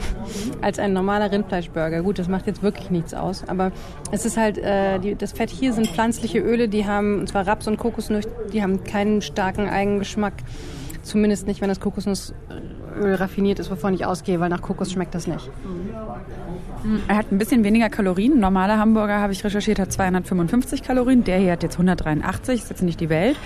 als 0.62 0.78
ein 0.78 0.92
normaler 0.92 1.30
Rindfleischburger. 1.30 2.02
Gut, 2.02 2.18
das 2.18 2.28
macht 2.28 2.46
jetzt 2.46 2.62
wirklich 2.62 2.90
nichts 2.90 3.12
aus. 3.12 3.44
Aber 3.48 3.72
es 4.12 4.24
ist 4.24 4.36
halt, 4.36 4.58
äh, 4.58 4.98
die, 4.98 5.14
das 5.14 5.32
Fett 5.32 5.50
hier 5.50 5.72
sind 5.72 5.88
pflanzliche 5.88 6.38
Öle, 6.38 6.68
die 6.68 6.86
haben, 6.86 7.20
und 7.20 7.28
zwar 7.28 7.46
Raps 7.46 7.66
und 7.66 7.76
Kokosnuss, 7.76 8.24
die 8.52 8.62
haben 8.62 8.84
keinen 8.84 9.20
starken 9.20 9.68
Eigengeschmack. 9.68 10.34
Zumindest 11.02 11.46
nicht, 11.46 11.60
wenn 11.60 11.68
das 11.68 11.80
Kokosnuss 11.80 12.34
Öl 12.96 13.14
raffiniert 13.14 13.58
ist, 13.58 13.70
wovon 13.70 13.94
ich 13.94 14.04
ausgehe, 14.04 14.40
weil 14.40 14.48
nach 14.48 14.62
Kokos 14.62 14.92
schmeckt 14.92 15.14
das 15.14 15.26
nicht. 15.26 15.50
Er 17.08 17.16
hat 17.16 17.32
ein 17.32 17.38
bisschen 17.38 17.64
weniger 17.64 17.88
Kalorien. 17.88 18.38
Normaler 18.38 18.78
Hamburger, 18.78 19.20
habe 19.20 19.32
ich 19.32 19.44
recherchiert, 19.44 19.78
hat 19.78 19.92
255 19.92 20.82
Kalorien. 20.82 21.24
Der 21.24 21.38
hier 21.38 21.52
hat 21.52 21.62
jetzt 21.62 21.74
183, 21.74 22.62
ist 22.62 22.70
jetzt 22.70 22.82
nicht 22.82 23.00
die 23.00 23.08
Welt. 23.08 23.36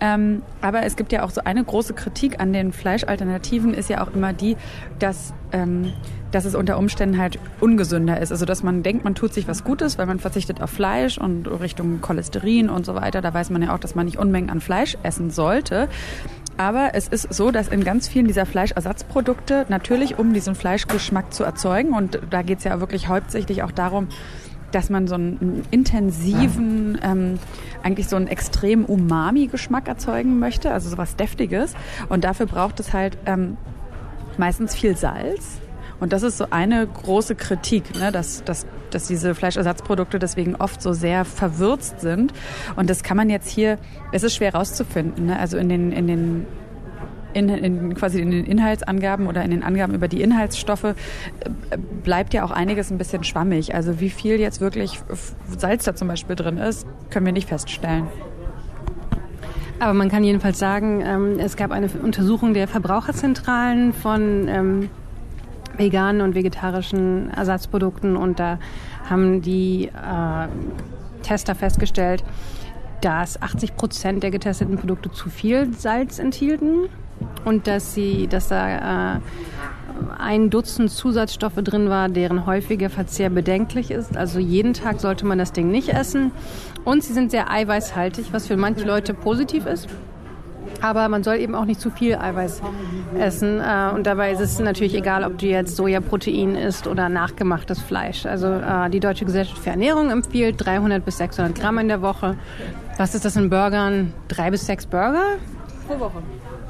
Ähm, 0.00 0.42
aber 0.62 0.82
es 0.84 0.96
gibt 0.96 1.12
ja 1.12 1.22
auch 1.22 1.30
so 1.30 1.42
eine 1.44 1.62
große 1.62 1.92
Kritik 1.92 2.40
an 2.40 2.52
den 2.52 2.72
Fleischalternativen, 2.72 3.74
ist 3.74 3.90
ja 3.90 4.02
auch 4.02 4.14
immer 4.14 4.32
die, 4.32 4.56
dass, 4.98 5.34
ähm, 5.52 5.92
dass 6.30 6.46
es 6.46 6.54
unter 6.54 6.78
Umständen 6.78 7.18
halt 7.18 7.38
ungesünder 7.60 8.18
ist. 8.18 8.32
Also 8.32 8.46
dass 8.46 8.62
man 8.62 8.82
denkt, 8.82 9.04
man 9.04 9.14
tut 9.14 9.34
sich 9.34 9.46
was 9.46 9.62
Gutes, 9.62 9.98
weil 9.98 10.06
man 10.06 10.18
verzichtet 10.18 10.62
auf 10.62 10.70
Fleisch 10.70 11.18
und 11.18 11.46
Richtung 11.46 12.00
Cholesterin 12.00 12.70
und 12.70 12.86
so 12.86 12.94
weiter. 12.94 13.20
Da 13.20 13.34
weiß 13.34 13.50
man 13.50 13.62
ja 13.62 13.74
auch, 13.74 13.78
dass 13.78 13.94
man 13.94 14.06
nicht 14.06 14.18
Unmengen 14.18 14.48
an 14.48 14.60
Fleisch 14.60 14.96
essen 15.02 15.30
sollte. 15.30 15.88
Aber 16.60 16.90
es 16.92 17.08
ist 17.08 17.32
so, 17.32 17.50
dass 17.50 17.68
in 17.68 17.84
ganz 17.84 18.06
vielen 18.06 18.26
dieser 18.26 18.44
Fleischersatzprodukte 18.44 19.64
natürlich, 19.70 20.18
um 20.18 20.34
diesen 20.34 20.54
Fleischgeschmack 20.54 21.32
zu 21.32 21.42
erzeugen, 21.42 21.94
und 21.94 22.20
da 22.28 22.42
geht 22.42 22.58
es 22.58 22.64
ja 22.64 22.80
wirklich 22.80 23.08
hauptsächlich 23.08 23.62
auch 23.62 23.72
darum, 23.72 24.08
dass 24.70 24.90
man 24.90 25.08
so 25.08 25.14
einen 25.14 25.64
intensiven, 25.70 27.00
ähm, 27.02 27.38
eigentlich 27.82 28.08
so 28.08 28.16
einen 28.16 28.28
extremen 28.28 28.84
Umami-Geschmack 28.84 29.88
erzeugen 29.88 30.38
möchte, 30.38 30.70
also 30.70 30.90
sowas 30.90 31.16
Deftiges. 31.16 31.72
Und 32.10 32.24
dafür 32.24 32.44
braucht 32.44 32.78
es 32.78 32.92
halt 32.92 33.16
ähm, 33.24 33.56
meistens 34.36 34.74
viel 34.74 34.98
Salz 34.98 35.62
Und 36.00 36.12
das 36.12 36.22
ist 36.22 36.38
so 36.38 36.46
eine 36.50 36.86
große 36.86 37.34
Kritik, 37.34 37.94
ne? 37.94 38.10
dass, 38.10 38.42
dass, 38.44 38.66
dass 38.90 39.06
diese 39.06 39.34
Fleischersatzprodukte 39.34 40.18
deswegen 40.18 40.56
oft 40.56 40.82
so 40.82 40.92
sehr 40.92 41.24
verwürzt 41.24 42.00
sind. 42.00 42.32
Und 42.76 42.90
das 42.90 43.02
kann 43.02 43.16
man 43.16 43.30
jetzt 43.30 43.48
hier, 43.48 43.78
es 44.10 44.22
ist 44.22 44.34
schwer 44.34 44.54
rauszufinden. 44.54 45.26
Ne? 45.26 45.38
Also 45.38 45.58
in 45.58 45.68
den, 45.68 45.92
in 45.92 46.06
den 46.06 46.46
in, 47.32 47.48
in, 47.48 47.94
quasi 47.94 48.20
in 48.20 48.32
den 48.32 48.44
Inhaltsangaben 48.44 49.28
oder 49.28 49.44
in 49.44 49.52
den 49.52 49.62
Angaben 49.62 49.94
über 49.94 50.08
die 50.08 50.20
Inhaltsstoffe 50.20 50.84
äh, 50.84 50.94
bleibt 52.02 52.34
ja 52.34 52.44
auch 52.44 52.50
einiges 52.50 52.90
ein 52.90 52.98
bisschen 52.98 53.22
schwammig. 53.22 53.74
Also 53.74 54.00
wie 54.00 54.10
viel 54.10 54.40
jetzt 54.40 54.60
wirklich 54.60 55.00
Salz 55.56 55.84
da 55.84 55.94
zum 55.94 56.08
Beispiel 56.08 56.34
drin 56.34 56.58
ist, 56.58 56.86
können 57.10 57.26
wir 57.26 57.32
nicht 57.32 57.48
feststellen. 57.48 58.08
Aber 59.78 59.94
man 59.94 60.10
kann 60.10 60.24
jedenfalls 60.24 60.58
sagen, 60.58 61.02
ähm, 61.04 61.38
es 61.38 61.56
gab 61.56 61.70
eine 61.70 61.88
Untersuchung 62.02 62.52
der 62.52 62.68
Verbraucherzentralen 62.68 63.92
von 63.94 64.48
ähm, 64.48 64.90
veganen 65.80 66.20
und 66.20 66.34
vegetarischen 66.34 67.30
Ersatzprodukten 67.30 68.16
und 68.16 68.38
da 68.38 68.58
haben 69.08 69.40
die 69.40 69.86
äh, 69.86 70.48
Tester 71.22 71.54
festgestellt, 71.54 72.22
dass 73.00 73.40
80 73.40 73.76
Prozent 73.76 74.22
der 74.22 74.30
getesteten 74.30 74.76
Produkte 74.76 75.10
zu 75.10 75.30
viel 75.30 75.72
Salz 75.72 76.18
enthielten 76.18 76.88
und 77.44 77.66
dass 77.66 77.94
sie, 77.94 78.26
dass 78.28 78.48
da 78.48 79.16
äh, 79.16 79.20
ein 80.18 80.50
Dutzend 80.50 80.90
Zusatzstoffe 80.90 81.56
drin 81.56 81.88
war, 81.88 82.08
deren 82.08 82.46
häufiger 82.46 82.90
Verzehr 82.90 83.30
bedenklich 83.30 83.90
ist. 83.90 84.16
Also 84.16 84.38
jeden 84.38 84.74
Tag 84.74 85.00
sollte 85.00 85.26
man 85.26 85.38
das 85.38 85.52
Ding 85.52 85.70
nicht 85.70 85.90
essen. 85.90 86.32
Und 86.84 87.04
sie 87.04 87.12
sind 87.12 87.30
sehr 87.30 87.50
eiweißhaltig, 87.50 88.32
was 88.32 88.46
für 88.46 88.56
manche 88.56 88.84
Leute 88.86 89.12
positiv 89.12 89.66
ist. 89.66 89.88
Aber 90.82 91.08
man 91.08 91.22
soll 91.22 91.36
eben 91.36 91.54
auch 91.54 91.64
nicht 91.64 91.80
zu 91.80 91.90
viel 91.90 92.16
Eiweiß 92.16 92.62
essen. 93.18 93.60
Äh, 93.60 93.94
und 93.94 94.06
dabei 94.06 94.32
ist 94.32 94.40
es 94.40 94.58
natürlich 94.58 94.94
egal, 94.94 95.24
ob 95.24 95.38
du 95.38 95.46
jetzt 95.46 95.76
Sojaprotein 95.76 96.56
isst 96.56 96.86
oder 96.86 97.08
nachgemachtes 97.08 97.80
Fleisch. 97.80 98.26
Also 98.26 98.48
äh, 98.48 98.88
die 98.90 99.00
Deutsche 99.00 99.24
Gesellschaft 99.24 99.62
für 99.62 99.70
Ernährung 99.70 100.10
empfiehlt 100.10 100.56
300 100.58 101.04
bis 101.04 101.18
600 101.18 101.54
Gramm 101.54 101.78
in 101.78 101.88
der 101.88 102.02
Woche. 102.02 102.36
Was 102.96 103.14
ist 103.14 103.24
das 103.24 103.36
in 103.36 103.50
Burgern? 103.50 104.12
Drei 104.28 104.50
bis 104.50 104.66
sechs 104.66 104.86
Burger? 104.86 105.36
Pro 105.86 105.98
Woche. 106.00 106.22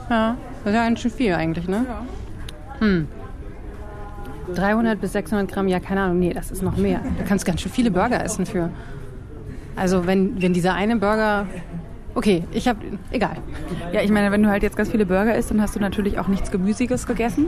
Ja, 0.08 0.36
das 0.64 0.72
ist 0.72 0.76
ja 0.76 0.84
ganz 0.84 1.00
schön 1.00 1.10
viel 1.10 1.34
eigentlich, 1.34 1.68
ne? 1.68 1.86
Ja. 1.88 2.84
Hm. 2.86 3.08
300 4.54 5.00
bis 5.00 5.12
600 5.12 5.50
Gramm, 5.50 5.68
ja, 5.68 5.78
keine 5.80 6.02
Ahnung, 6.02 6.18
nee, 6.18 6.32
das 6.32 6.50
ist 6.50 6.62
noch 6.62 6.76
mehr. 6.76 7.00
Du 7.18 7.24
kannst 7.24 7.44
ganz 7.44 7.60
schön 7.60 7.70
viele 7.70 7.90
Burger 7.90 8.22
essen 8.24 8.46
für. 8.46 8.70
Also 9.76 10.06
wenn, 10.06 10.42
wenn 10.42 10.52
dieser 10.52 10.74
eine 10.74 10.96
Burger 10.96 11.46
Okay, 12.14 12.44
ich 12.52 12.66
habe 12.66 12.78
egal. 13.10 13.36
Ja, 13.92 14.02
ich 14.02 14.10
meine, 14.10 14.32
wenn 14.32 14.42
du 14.42 14.48
halt 14.48 14.62
jetzt 14.62 14.76
ganz 14.76 14.90
viele 14.90 15.06
Burger 15.06 15.34
isst, 15.36 15.50
dann 15.50 15.60
hast 15.62 15.76
du 15.76 15.80
natürlich 15.80 16.18
auch 16.18 16.28
nichts 16.28 16.50
Gemüsiges 16.50 17.06
gegessen. 17.06 17.46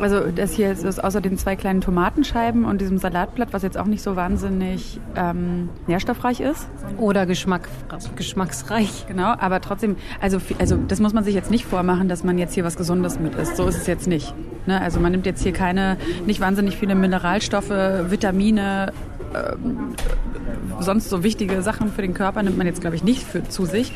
Also 0.00 0.30
das 0.30 0.52
hier 0.52 0.70
ist 0.70 1.02
außer 1.02 1.20
den 1.20 1.36
zwei 1.38 1.56
kleinen 1.56 1.80
Tomatenscheiben 1.80 2.64
und 2.64 2.80
diesem 2.80 2.98
Salatblatt, 2.98 3.52
was 3.52 3.62
jetzt 3.62 3.76
auch 3.76 3.86
nicht 3.86 4.02
so 4.02 4.14
wahnsinnig 4.14 5.00
ähm, 5.16 5.68
nährstoffreich 5.88 6.40
ist. 6.40 6.68
Oder 6.98 7.26
Geschmack, 7.26 7.68
geschmacksreich. 8.14 9.06
Genau, 9.08 9.34
aber 9.38 9.60
trotzdem, 9.60 9.96
also, 10.20 10.38
also 10.58 10.76
das 10.76 11.00
muss 11.00 11.14
man 11.14 11.24
sich 11.24 11.34
jetzt 11.34 11.50
nicht 11.50 11.64
vormachen, 11.64 12.08
dass 12.08 12.22
man 12.22 12.38
jetzt 12.38 12.54
hier 12.54 12.64
was 12.64 12.76
Gesundes 12.76 13.18
mit 13.18 13.34
isst. 13.34 13.56
So 13.56 13.66
ist 13.66 13.76
es 13.76 13.86
jetzt 13.86 14.06
nicht. 14.06 14.34
Ne? 14.66 14.80
Also 14.80 15.00
man 15.00 15.10
nimmt 15.10 15.26
jetzt 15.26 15.42
hier 15.42 15.52
keine, 15.52 15.96
nicht 16.26 16.40
wahnsinnig 16.40 16.76
viele 16.76 16.94
Mineralstoffe, 16.94 17.70
Vitamine, 17.70 18.92
ähm, 19.34 19.94
sonst 20.80 21.08
so 21.10 21.22
wichtige 21.22 21.62
Sachen 21.62 21.90
für 21.92 22.02
den 22.02 22.14
Körper 22.14 22.42
nimmt 22.42 22.58
man 22.58 22.66
jetzt, 22.66 22.80
glaube 22.80 22.96
ich, 22.96 23.04
nicht 23.04 23.22
für, 23.22 23.48
zu 23.48 23.64
sich. 23.64 23.92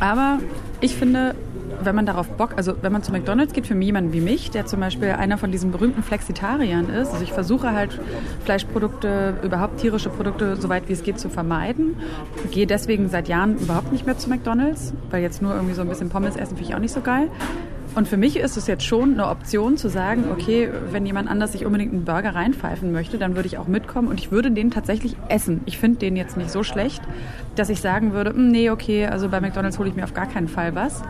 Aber 0.00 0.38
ich 0.80 0.96
finde, 0.96 1.34
wenn 1.82 1.94
man 1.94 2.06
darauf 2.06 2.28
Bock, 2.30 2.54
also 2.56 2.74
wenn 2.82 2.92
man 2.92 3.02
zu 3.02 3.12
McDonalds 3.12 3.52
geht, 3.52 3.66
für 3.66 3.74
jemanden 3.74 4.12
wie 4.12 4.20
mich, 4.20 4.50
der 4.50 4.66
zum 4.66 4.80
Beispiel 4.80 5.08
einer 5.08 5.38
von 5.38 5.50
diesen 5.50 5.70
berühmten 5.72 6.02
Flexitariern 6.02 6.88
ist, 6.88 7.12
also 7.12 7.22
ich 7.22 7.32
versuche 7.32 7.72
halt 7.72 8.00
Fleischprodukte, 8.44 9.34
überhaupt 9.42 9.78
tierische 9.80 10.08
Produkte, 10.08 10.56
soweit 10.56 10.88
wie 10.88 10.92
es 10.92 11.02
geht, 11.02 11.18
zu 11.18 11.28
vermeiden, 11.28 11.96
gehe 12.50 12.66
deswegen 12.66 13.08
seit 13.08 13.28
Jahren 13.28 13.56
überhaupt 13.58 13.92
nicht 13.92 14.06
mehr 14.06 14.16
zu 14.16 14.28
McDonalds, 14.30 14.92
weil 15.10 15.22
jetzt 15.22 15.42
nur 15.42 15.54
irgendwie 15.54 15.74
so 15.74 15.82
ein 15.82 15.88
bisschen 15.88 16.08
Pommes 16.08 16.36
essen 16.36 16.56
finde 16.56 16.70
ich 16.70 16.74
auch 16.74 16.80
nicht 16.80 16.92
so 16.92 17.00
geil. 17.00 17.28
Und 17.94 18.08
für 18.08 18.16
mich 18.16 18.36
ist 18.36 18.56
es 18.56 18.66
jetzt 18.66 18.84
schon 18.84 19.12
eine 19.12 19.28
Option 19.28 19.76
zu 19.76 19.88
sagen, 19.88 20.24
okay, 20.32 20.68
wenn 20.90 21.06
jemand 21.06 21.30
anders 21.30 21.52
sich 21.52 21.64
unbedingt 21.64 21.92
einen 21.92 22.04
Burger 22.04 22.34
reinpfeifen 22.34 22.90
möchte, 22.90 23.18
dann 23.18 23.36
würde 23.36 23.46
ich 23.46 23.56
auch 23.56 23.68
mitkommen 23.68 24.08
und 24.08 24.18
ich 24.18 24.32
würde 24.32 24.50
den 24.50 24.72
tatsächlich 24.72 25.16
essen. 25.28 25.60
Ich 25.66 25.78
finde 25.78 26.00
den 26.00 26.16
jetzt 26.16 26.36
nicht 26.36 26.50
so 26.50 26.64
schlecht, 26.64 27.02
dass 27.54 27.68
ich 27.68 27.80
sagen 27.80 28.12
würde, 28.12 28.30
hm, 28.30 28.50
nee, 28.50 28.70
okay, 28.70 29.06
also 29.06 29.28
bei 29.28 29.40
McDonald's 29.40 29.78
hole 29.78 29.88
ich 29.88 29.94
mir 29.94 30.02
auf 30.02 30.14
gar 30.14 30.26
keinen 30.26 30.48
Fall 30.48 30.74
was. 30.74 31.02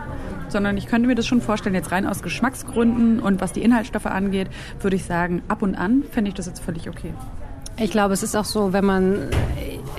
Sondern 0.47 0.77
ich 0.77 0.85
könnte 0.85 1.07
mir 1.07 1.15
das 1.15 1.25
schon 1.25 1.41
vorstellen, 1.41 1.73
jetzt 1.73 1.91
rein 1.91 2.05
aus 2.05 2.21
Geschmacksgründen 2.21 3.19
und 3.19 3.41
was 3.41 3.51
die 3.51 3.63
Inhaltsstoffe 3.63 4.05
angeht, 4.05 4.47
würde 4.79 4.95
ich 4.95 5.05
sagen, 5.05 5.41
ab 5.47 5.63
und 5.63 5.73
an 5.73 6.03
fände 6.11 6.29
ich 6.29 6.35
das 6.35 6.45
jetzt 6.45 6.59
völlig 6.59 6.87
okay. 6.87 7.13
Ich 7.77 7.89
glaube, 7.89 8.13
es 8.13 8.21
ist 8.21 8.35
auch 8.35 8.45
so, 8.45 8.71
wenn 8.71 8.85
man, 8.85 9.29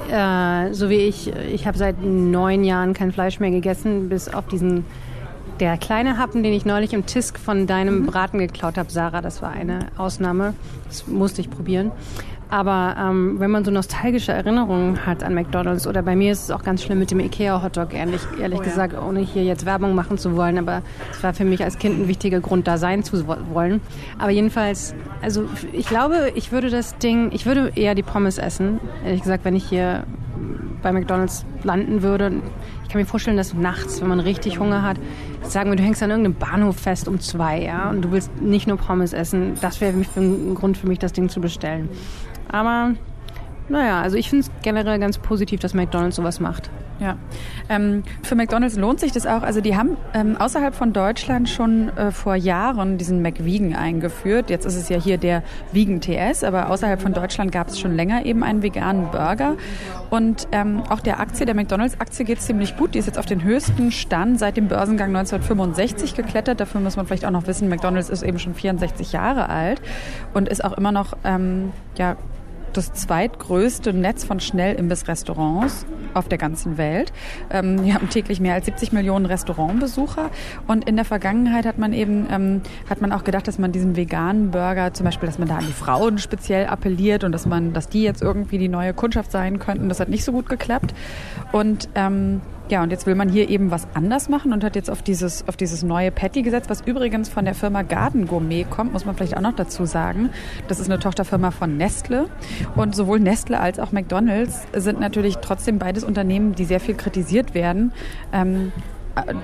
äh, 0.08 0.72
so 0.72 0.88
wie 0.88 1.00
ich, 1.00 1.32
ich 1.52 1.66
habe 1.66 1.76
seit 1.76 2.00
neun 2.00 2.62
Jahren 2.62 2.94
kein 2.94 3.10
Fleisch 3.10 3.40
mehr 3.40 3.50
gegessen, 3.50 4.08
bis 4.08 4.32
auf 4.32 4.46
diesen 4.46 4.84
der 5.60 5.76
kleine 5.76 6.18
Happen, 6.18 6.42
den 6.42 6.52
ich 6.52 6.64
neulich 6.64 6.92
im 6.92 7.06
Tisk 7.06 7.38
von 7.38 7.66
deinem 7.66 8.00
mhm. 8.00 8.06
Braten 8.06 8.38
geklaut 8.38 8.78
habe, 8.78 8.90
Sarah, 8.90 9.20
das 9.20 9.42
war 9.42 9.50
eine 9.50 9.86
Ausnahme. 9.96 10.54
Das 10.88 11.06
musste 11.06 11.40
ich 11.40 11.50
probieren. 11.50 11.92
Aber 12.48 12.94
ähm, 12.98 13.40
wenn 13.40 13.50
man 13.50 13.64
so 13.64 13.72
nostalgische 13.72 14.30
Erinnerungen 14.30 15.04
hat 15.04 15.24
an 15.24 15.34
McDonalds 15.34 15.86
oder 15.86 16.02
bei 16.02 16.14
mir 16.14 16.30
ist 16.30 16.44
es 16.44 16.50
auch 16.52 16.62
ganz 16.62 16.82
schlimm 16.82 17.00
mit 17.00 17.10
dem 17.10 17.18
Ikea 17.18 17.60
Hotdog, 17.60 17.92
ehrlich, 17.92 18.20
ehrlich 18.40 18.60
oh, 18.60 18.62
gesagt, 18.62 18.92
ja. 18.92 19.02
ohne 19.02 19.20
hier 19.20 19.42
jetzt 19.42 19.66
Werbung 19.66 19.96
machen 19.96 20.16
zu 20.16 20.36
wollen, 20.36 20.56
aber 20.58 20.82
es 21.10 21.22
war 21.24 21.34
für 21.34 21.44
mich 21.44 21.64
als 21.64 21.78
Kind 21.78 21.98
ein 21.98 22.08
wichtiger 22.08 22.38
Grund, 22.38 22.68
da 22.68 22.78
sein 22.78 23.02
zu 23.02 23.26
wollen. 23.26 23.80
Aber 24.18 24.30
jedenfalls, 24.30 24.94
also 25.22 25.48
ich 25.72 25.88
glaube, 25.88 26.30
ich 26.36 26.52
würde 26.52 26.70
das 26.70 26.96
Ding, 26.98 27.30
ich 27.32 27.46
würde 27.46 27.72
eher 27.74 27.96
die 27.96 28.04
Pommes 28.04 28.38
essen, 28.38 28.80
ehrlich 29.04 29.22
gesagt, 29.22 29.44
wenn 29.44 29.56
ich 29.56 29.64
hier 29.64 30.04
bei 30.82 30.92
McDonalds 30.92 31.44
landen 31.64 32.02
würde. 32.02 32.30
Ich 32.86 32.92
kann 32.92 33.00
mir 33.00 33.06
vorstellen, 33.06 33.36
dass 33.36 33.52
nachts, 33.52 34.00
wenn 34.00 34.06
man 34.06 34.20
richtig 34.20 34.60
Hunger 34.60 34.82
hat, 34.82 34.96
sagen 35.42 35.70
wir, 35.70 35.76
du 35.76 35.82
hängst 35.82 36.04
an 36.04 36.10
irgendeinem 36.10 36.36
Bahnhof 36.36 36.76
fest 36.76 37.08
um 37.08 37.18
zwei, 37.18 37.60
ja, 37.60 37.90
und 37.90 38.02
du 38.02 38.12
willst 38.12 38.30
nicht 38.40 38.68
nur 38.68 38.76
Pommes 38.76 39.12
essen, 39.12 39.54
das 39.60 39.80
wäre 39.80 39.92
ein 40.16 40.54
Grund 40.54 40.78
für 40.78 40.86
mich, 40.86 41.00
das 41.00 41.12
Ding 41.12 41.28
zu 41.28 41.40
bestellen. 41.40 41.88
Aber 42.48 42.92
naja, 43.68 44.00
also 44.00 44.16
ich 44.16 44.30
finde 44.30 44.46
es 44.46 44.50
generell 44.62 44.98
ganz 44.98 45.18
positiv, 45.18 45.60
dass 45.60 45.74
McDonald's 45.74 46.16
sowas 46.16 46.40
macht. 46.40 46.70
Ja, 46.98 47.18
ähm, 47.68 48.04
für 48.22 48.36
McDonald's 48.36 48.76
lohnt 48.76 49.00
sich 49.00 49.12
das 49.12 49.26
auch. 49.26 49.42
Also 49.42 49.60
die 49.60 49.76
haben 49.76 49.98
ähm, 50.14 50.36
außerhalb 50.38 50.74
von 50.74 50.94
Deutschland 50.94 51.48
schon 51.48 51.90
äh, 51.90 52.10
vor 52.10 52.36
Jahren 52.36 52.96
diesen 52.96 53.20
McVegan 53.20 53.74
eingeführt. 53.74 54.48
Jetzt 54.48 54.64
ist 54.64 54.76
es 54.76 54.88
ja 54.88 54.98
hier 54.98 55.18
der 55.18 55.42
Vegan 55.72 56.00
TS, 56.00 56.42
aber 56.42 56.70
außerhalb 56.70 57.02
von 57.02 57.12
Deutschland 57.12 57.52
gab 57.52 57.68
es 57.68 57.78
schon 57.78 57.94
länger 57.94 58.24
eben 58.24 58.42
einen 58.42 58.62
veganen 58.62 59.10
Burger. 59.10 59.56
Und 60.08 60.48
ähm, 60.52 60.82
auch 60.88 61.00
der 61.00 61.20
Aktie, 61.20 61.44
der 61.44 61.54
McDonald's-Aktie 61.54 62.24
geht 62.24 62.40
ziemlich 62.40 62.76
gut. 62.78 62.94
Die 62.94 62.98
ist 62.98 63.06
jetzt 63.06 63.18
auf 63.18 63.26
den 63.26 63.42
höchsten 63.42 63.92
Stand 63.92 64.38
seit 64.38 64.56
dem 64.56 64.68
Börsengang 64.68 65.08
1965 65.08 66.14
geklettert. 66.14 66.60
Dafür 66.60 66.80
muss 66.80 66.96
man 66.96 67.06
vielleicht 67.06 67.26
auch 67.26 67.30
noch 67.30 67.46
wissen, 67.46 67.68
McDonald's 67.68 68.08
ist 68.08 68.22
eben 68.22 68.38
schon 68.38 68.54
64 68.54 69.12
Jahre 69.12 69.50
alt 69.50 69.82
und 70.32 70.48
ist 70.48 70.64
auch 70.64 70.72
immer 70.72 70.92
noch 70.92 71.12
ähm, 71.24 71.72
ja, 71.98 72.16
das 72.76 72.92
zweitgrößte 72.92 73.92
Netz 73.92 74.24
von 74.24 74.40
Schnellimbissrestaurants 74.40 75.86
auf 76.14 76.28
der 76.28 76.38
ganzen 76.38 76.78
Welt. 76.78 77.12
Ähm, 77.50 77.84
wir 77.84 77.94
haben 77.94 78.08
täglich 78.10 78.40
mehr 78.40 78.54
als 78.54 78.66
70 78.66 78.92
Millionen 78.92 79.26
Restaurantbesucher 79.26 80.30
und 80.66 80.88
in 80.88 80.96
der 80.96 81.04
Vergangenheit 81.04 81.66
hat 81.66 81.78
man 81.78 81.92
eben 81.92 82.26
ähm, 82.30 82.62
hat 82.88 83.00
man 83.00 83.12
auch 83.12 83.24
gedacht, 83.24 83.48
dass 83.48 83.58
man 83.58 83.72
diesen 83.72 83.96
veganen 83.96 84.50
Burger 84.50 84.92
zum 84.94 85.04
Beispiel, 85.04 85.26
dass 85.26 85.38
man 85.38 85.48
da 85.48 85.56
an 85.56 85.66
die 85.66 85.72
Frauen 85.72 86.18
speziell 86.18 86.66
appelliert 86.66 87.24
und 87.24 87.32
dass 87.32 87.46
man, 87.46 87.72
dass 87.72 87.88
die 87.88 88.02
jetzt 88.02 88.22
irgendwie 88.22 88.58
die 88.58 88.68
neue 88.68 88.94
Kundschaft 88.94 89.30
sein 89.30 89.58
könnten. 89.58 89.88
Das 89.88 90.00
hat 90.00 90.08
nicht 90.08 90.24
so 90.24 90.32
gut 90.32 90.48
geklappt 90.48 90.94
und 91.52 91.88
ähm, 91.94 92.40
ja, 92.68 92.82
und 92.82 92.90
jetzt 92.90 93.06
will 93.06 93.14
man 93.14 93.28
hier 93.28 93.48
eben 93.48 93.70
was 93.70 93.86
anders 93.94 94.28
machen 94.28 94.52
und 94.52 94.64
hat 94.64 94.74
jetzt 94.76 94.90
auf 94.90 95.02
dieses, 95.02 95.46
auf 95.48 95.56
dieses 95.56 95.82
neue 95.82 96.10
Patty 96.10 96.42
gesetzt, 96.42 96.68
was 96.68 96.80
übrigens 96.80 97.28
von 97.28 97.44
der 97.44 97.54
Firma 97.54 97.82
Garden 97.82 98.26
Gourmet 98.26 98.64
kommt, 98.64 98.92
muss 98.92 99.04
man 99.04 99.14
vielleicht 99.14 99.36
auch 99.36 99.42
noch 99.42 99.54
dazu 99.54 99.84
sagen. 99.84 100.30
Das 100.68 100.80
ist 100.80 100.90
eine 100.90 100.98
Tochterfirma 100.98 101.50
von 101.52 101.76
Nestle. 101.76 102.28
Und 102.74 102.96
sowohl 102.96 103.20
Nestle 103.20 103.60
als 103.60 103.78
auch 103.78 103.92
McDonalds 103.92 104.66
sind 104.74 105.00
natürlich 105.00 105.36
trotzdem 105.36 105.78
beides 105.78 106.02
Unternehmen, 106.04 106.54
die 106.54 106.64
sehr 106.64 106.80
viel 106.80 106.94
kritisiert 106.94 107.54
werden. 107.54 107.92
Ähm, 108.32 108.72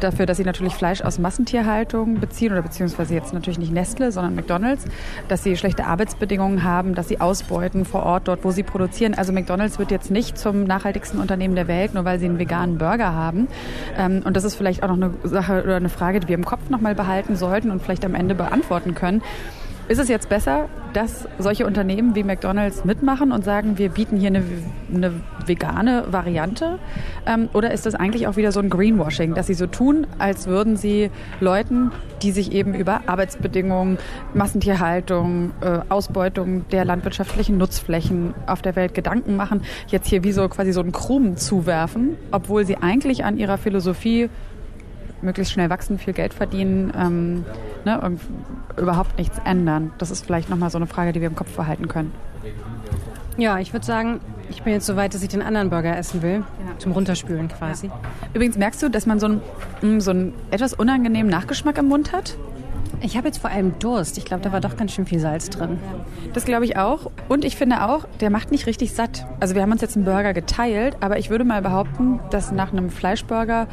dafür, 0.01 0.27
dass 0.27 0.37
sie 0.37 0.45
natürlich 0.45 0.75
Fleisch 0.75 1.01
aus 1.01 1.19
Massentierhaltung 1.19 2.21
beziehen 2.21 2.53
oder 2.53 2.63
beziehungsweise 2.63 3.15
jetzt 3.15 3.33
natürlich 3.33 3.59
nicht 3.59 3.73
Nestle, 3.73 4.13
sondern 4.13 4.35
McDonald's, 4.35 4.85
dass 5.29 5.43
sie 5.43 5.57
schlechte 5.57 5.87
Arbeitsbedingungen 5.87 6.63
haben, 6.63 6.95
dass 6.95 7.09
sie 7.09 7.21
ausbeuten 7.21 7.85
vor 7.85 8.03
Ort 8.05 8.29
dort, 8.29 8.45
wo 8.45 8.51
sie 8.51 8.63
produzieren. 8.63 9.15
Also 9.15 9.33
McDonald's 9.33 9.79
wird 9.79 9.91
jetzt 9.91 10.11
nicht 10.11 10.39
zum 10.39 10.65
nachhaltigsten 10.65 11.21
Unternehmen 11.21 11.55
der 11.55 11.69
Welt, 11.69 11.95
nur 11.95 12.05
weil 12.05 12.19
sie 12.19 12.27
einen 12.27 12.39
veganen 12.39 12.79
Burger 12.79 13.13
haben. 13.13 13.49
Ähm, 13.97 14.23
und 14.25 14.37
das 14.37 14.45
ist 14.45 14.55
vielleicht 14.55 14.83
auch 14.83 14.89
noch 14.89 14.97
eine 14.97 15.15
Sache 15.25 15.63
oder 15.63 15.77
eine 15.77 15.89
Frage, 15.89 16.21
die 16.21 16.29
wir 16.29 16.35
im 16.35 16.45
Kopf 16.45 16.69
nochmal 16.69 16.95
behalten 16.95 17.37
sollten 17.37 17.71
und 17.71 17.83
vielleicht 17.83 18.05
am 18.05 18.15
Ende 18.15 18.35
beantworten 18.35 18.95
können. 18.95 19.23
Ist 19.89 19.99
es 19.99 20.09
jetzt 20.09 20.29
besser, 20.29 20.69
dass 20.93 21.27
solche 21.39 21.67
Unternehmen 21.67 22.15
wie 22.15 22.23
McDonald's 22.23 22.85
mitmachen 22.85 23.33
und 23.33 23.45
sagen, 23.45 23.79
wir 23.79 23.89
bieten 23.89 24.17
hier 24.17 24.29
eine, 24.29 24.45
eine 24.95 25.13
vegane 25.45 26.05
Variante? 26.11 26.79
Ähm, 27.27 27.49
oder 27.53 27.73
ist 27.73 27.85
das 27.85 27.95
eigentlich 27.95 28.27
auch 28.29 28.37
wieder 28.37 28.53
so 28.53 28.61
ein 28.61 28.71
Greenwashing, 28.71 29.35
dass 29.35 29.49
sie 29.49 29.55
so 29.55 29.67
tun, 29.67 30.07
als 30.19 30.47
würden 30.47 30.77
sie 30.77 31.11
Leuten, 31.41 31.91
die 32.23 32.31
sich 32.31 32.53
eben 32.53 32.75
über 32.75 33.03
Arbeitsbedingungen, 33.07 33.99
Massentierhaltung, 34.35 35.51
äh, 35.61 35.81
Ausbeutung 35.89 36.69
der 36.69 36.85
landwirtschaftlichen 36.85 37.59
Nutzflächen 37.59 38.35
auf 38.47 38.63
der 38.63 38.77
Welt 38.77 38.95
Gedanken 38.95 39.35
machen, 39.35 39.63
jetzt 39.89 40.09
hier 40.09 40.23
wie 40.23 40.33
so 40.33 40.49
quasi 40.49 40.73
so 40.73 40.81
einen 40.81 40.93
Krumen 40.93 41.37
zuwerfen, 41.37 42.17
obwohl 42.31 42.65
sie 42.65 42.77
eigentlich 42.77 43.25
an 43.25 43.37
ihrer 43.37 43.59
Philosophie 43.59 44.31
möglichst 45.23 45.53
schnell 45.53 45.71
wachsen, 45.71 45.99
viel 45.99 46.13
Geld 46.13 46.35
verdienen, 46.35 46.93
ähm, 46.99 47.45
ne, 47.85 48.19
überhaupt 48.77 49.19
nichts 49.19 49.39
ändern. 49.45 49.93
Das 49.99 50.11
ist 50.11 50.25
vielleicht 50.25 50.51
nochmal 50.51 50.71
so 50.71 50.79
eine 50.79 50.87
Frage, 50.87 51.13
die 51.13 51.21
wir 51.21 51.29
im 51.29 51.37
Kopf 51.37 51.55
behalten 51.57 51.89
können. 51.89 52.13
Ja, 53.39 53.59
ich 53.59 53.73
würde 53.73 53.87
sagen, 53.87 54.21
ich 54.51 54.63
bin 54.63 54.75
jetzt 54.75 54.87
so 54.87 54.97
weit, 54.97 55.15
dass 55.15 55.23
ich 55.23 55.29
den 55.29 55.43
anderen 55.43 55.71
Burger 55.71 55.97
essen 55.97 56.23
will. 56.23 56.45
Ja. 56.67 56.79
Zum 56.79 56.93
Runterspülen 56.93 57.49
quasi. 57.49 57.87
Ja. 57.87 57.93
Übrigens 58.35 58.57
merkst 58.59 58.83
du, 58.83 58.91
dass 58.91 59.07
man 59.07 59.19
so 59.19 59.27
einen, 59.27 59.41
mm, 59.81 60.01
so 60.01 60.11
einen 60.11 60.35
etwas 60.51 60.75
unangenehmen 60.75 61.31
Nachgeschmack 61.31 61.79
im 61.79 61.87
Mund 61.87 62.13
hat? 62.13 62.37
Ich 63.01 63.17
habe 63.17 63.27
jetzt 63.27 63.39
vor 63.39 63.51
allem 63.51 63.79
Durst. 63.79 64.19
Ich 64.19 64.25
glaube, 64.25 64.43
da 64.43 64.53
war 64.53 64.61
doch 64.61 64.77
ganz 64.77 64.93
schön 64.93 65.07
viel 65.07 65.19
Salz 65.19 65.51
drin. 65.51 65.79
Das 66.35 66.45
glaube 66.45 66.65
ich 66.65 66.77
auch. 66.77 67.11
Und 67.29 67.45
ich 67.45 67.57
finde 67.57 67.83
auch, 67.85 68.07
der 68.21 68.31
macht 68.31 68.53
nicht 68.53 68.67
richtig 68.67 68.93
satt. 68.93 69.27
Also 69.41 69.55
wir 69.55 69.63
haben 69.63 69.73
uns 69.73 69.81
jetzt 69.81 69.97
einen 69.97 70.05
Burger 70.05 70.33
geteilt, 70.33 70.97
aber 71.01 71.19
ich 71.19 71.29
würde 71.29 71.45
mal 71.45 71.63
behaupten, 71.63 72.21
dass 72.31 72.53
nach 72.53 72.73
einem 72.73 72.91
Fleischburger 72.91 73.67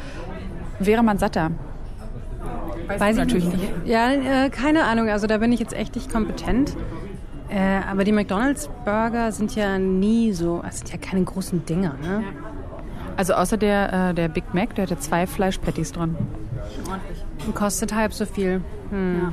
wäre 0.86 1.02
man 1.02 1.18
satter? 1.18 1.50
Weiß, 2.86 3.00
Weiß 3.00 3.16
ich 3.16 3.18
natürlich 3.18 3.44
nicht. 3.52 3.72
Ja, 3.84 4.10
äh, 4.10 4.50
keine 4.50 4.84
Ahnung. 4.84 5.08
Also 5.08 5.26
da 5.26 5.38
bin 5.38 5.52
ich 5.52 5.60
jetzt 5.60 5.74
echt 5.74 5.94
nicht 5.94 6.10
kompetent. 6.10 6.76
Äh, 7.48 7.80
aber 7.88 8.04
die 8.04 8.12
McDonalds-Burger 8.12 9.32
sind 9.32 9.56
ja 9.56 9.78
nie 9.78 10.32
so, 10.32 10.62
es 10.68 10.78
sind 10.78 10.92
ja 10.92 10.98
keine 10.98 11.24
großen 11.24 11.66
Dinger, 11.66 11.94
ne? 12.00 12.22
Also 13.16 13.34
außer 13.34 13.56
der, 13.56 14.10
äh, 14.10 14.14
der 14.14 14.28
Big 14.28 14.54
Mac, 14.54 14.74
der 14.76 14.82
hat 14.82 14.90
ja 14.90 14.98
zwei 14.98 15.26
Fleischpatties 15.26 15.92
drin. 15.92 16.16
Ordentlich. 16.88 17.24
Und 17.44 17.54
kostet 17.54 17.94
halb 17.94 18.12
so 18.12 18.24
viel. 18.24 18.62
Hm. 18.90 19.20
Ja. 19.22 19.32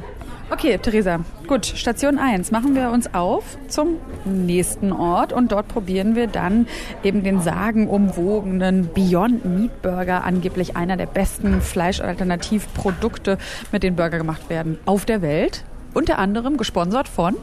Okay, 0.49 0.77
Theresa. 0.77 1.19
Gut, 1.45 1.65
Station 1.65 2.17
1. 2.17 2.51
Machen 2.51 2.73
wir 2.73 2.91
uns 2.91 3.13
auf 3.13 3.57
zum 3.67 3.97
nächsten 4.23 4.93
Ort 4.93 5.33
und 5.33 5.51
dort 5.51 5.67
probieren 5.67 6.15
wir 6.15 6.27
dann 6.27 6.67
eben 7.03 7.21
den 7.21 7.41
sagenumwogenen 7.41 8.89
Beyond 8.93 9.43
Meat 9.43 9.81
Burger, 9.81 10.23
angeblich 10.23 10.77
einer 10.77 10.95
der 10.95 11.05
besten 11.05 11.59
Fleischalternativprodukte, 11.59 13.37
mit 13.73 13.83
denen 13.83 13.97
Burger 13.97 14.19
gemacht 14.19 14.49
werden 14.49 14.79
auf 14.85 15.03
der 15.03 15.21
Welt. 15.21 15.65
Unter 15.93 16.17
anderem 16.17 16.55
gesponsert 16.55 17.09
von 17.09 17.35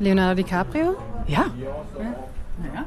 Leonardo 0.00 0.42
DiCaprio. 0.42 0.96
Ja. 1.28 1.44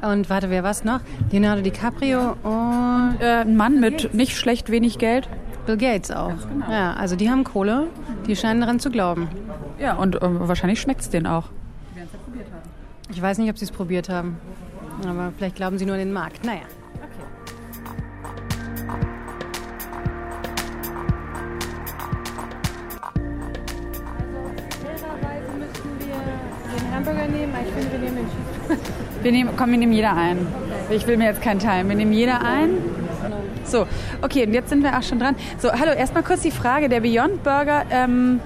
Und 0.02 0.28
warte, 0.28 0.50
wer 0.50 0.62
war 0.62 0.74
noch? 0.84 1.00
Leonardo 1.30 1.62
DiCaprio 1.62 2.36
und 2.42 3.16
äh, 3.20 3.40
ein 3.40 3.56
Mann 3.56 3.80
mit 3.80 4.12
nicht 4.12 4.36
schlecht 4.36 4.70
wenig 4.70 4.98
Geld. 4.98 5.28
Bill 5.66 5.76
Gates 5.76 6.10
auch. 6.10 6.30
Ja, 6.30 6.36
genau. 6.52 6.70
ja, 6.70 6.92
also 6.94 7.16
die 7.16 7.30
haben 7.30 7.44
Kohle, 7.44 7.88
die 8.26 8.36
scheinen 8.36 8.60
daran 8.60 8.80
zu 8.80 8.90
glauben. 8.90 9.28
Ja, 9.78 9.94
und 9.94 10.16
äh, 10.16 10.20
wahrscheinlich 10.22 10.80
schmeckt 10.80 11.00
es 11.00 11.10
denen 11.10 11.26
auch. 11.26 11.48
Die 11.92 11.96
werden 11.96 12.08
es 12.08 12.12
ja 12.12 12.18
probiert 12.24 12.46
haben. 12.52 12.70
Ich 13.10 13.22
weiß 13.22 13.38
nicht, 13.38 13.50
ob 13.50 13.58
sie 13.58 13.64
es 13.64 13.70
probiert 13.70 14.08
haben. 14.08 14.36
Aber 15.06 15.32
vielleicht 15.36 15.56
glauben 15.56 15.78
sie 15.78 15.86
nur 15.86 15.94
an 15.94 16.00
den 16.00 16.12
Markt. 16.12 16.44
Naja. 16.44 16.60
Wir 29.22 29.32
nehmen 29.32 29.50
komm, 29.56 29.70
wir 29.70 29.78
nehmen 29.78 29.92
jeder 29.92 30.14
einen. 30.14 30.46
Ich 30.90 31.06
will 31.06 31.16
mir 31.16 31.24
jetzt 31.24 31.40
keinen 31.40 31.58
teilen. 31.58 31.88
Wir 31.88 31.96
nehmen 31.96 32.12
jeder 32.12 32.42
einen. 32.42 32.76
So, 33.64 33.86
okay, 34.24 34.46
und 34.46 34.54
jetzt 34.54 34.70
sind 34.70 34.82
wir 34.82 34.98
auch 34.98 35.02
schon 35.02 35.18
dran. 35.18 35.36
So, 35.58 35.70
hallo, 35.70 35.92
erstmal 35.92 36.22
kurz 36.22 36.40
die 36.40 36.50
Frage, 36.50 36.88
der 36.88 37.00
Beyond 37.00 37.42
Burger, 37.44 37.84
ähm, 37.90 38.40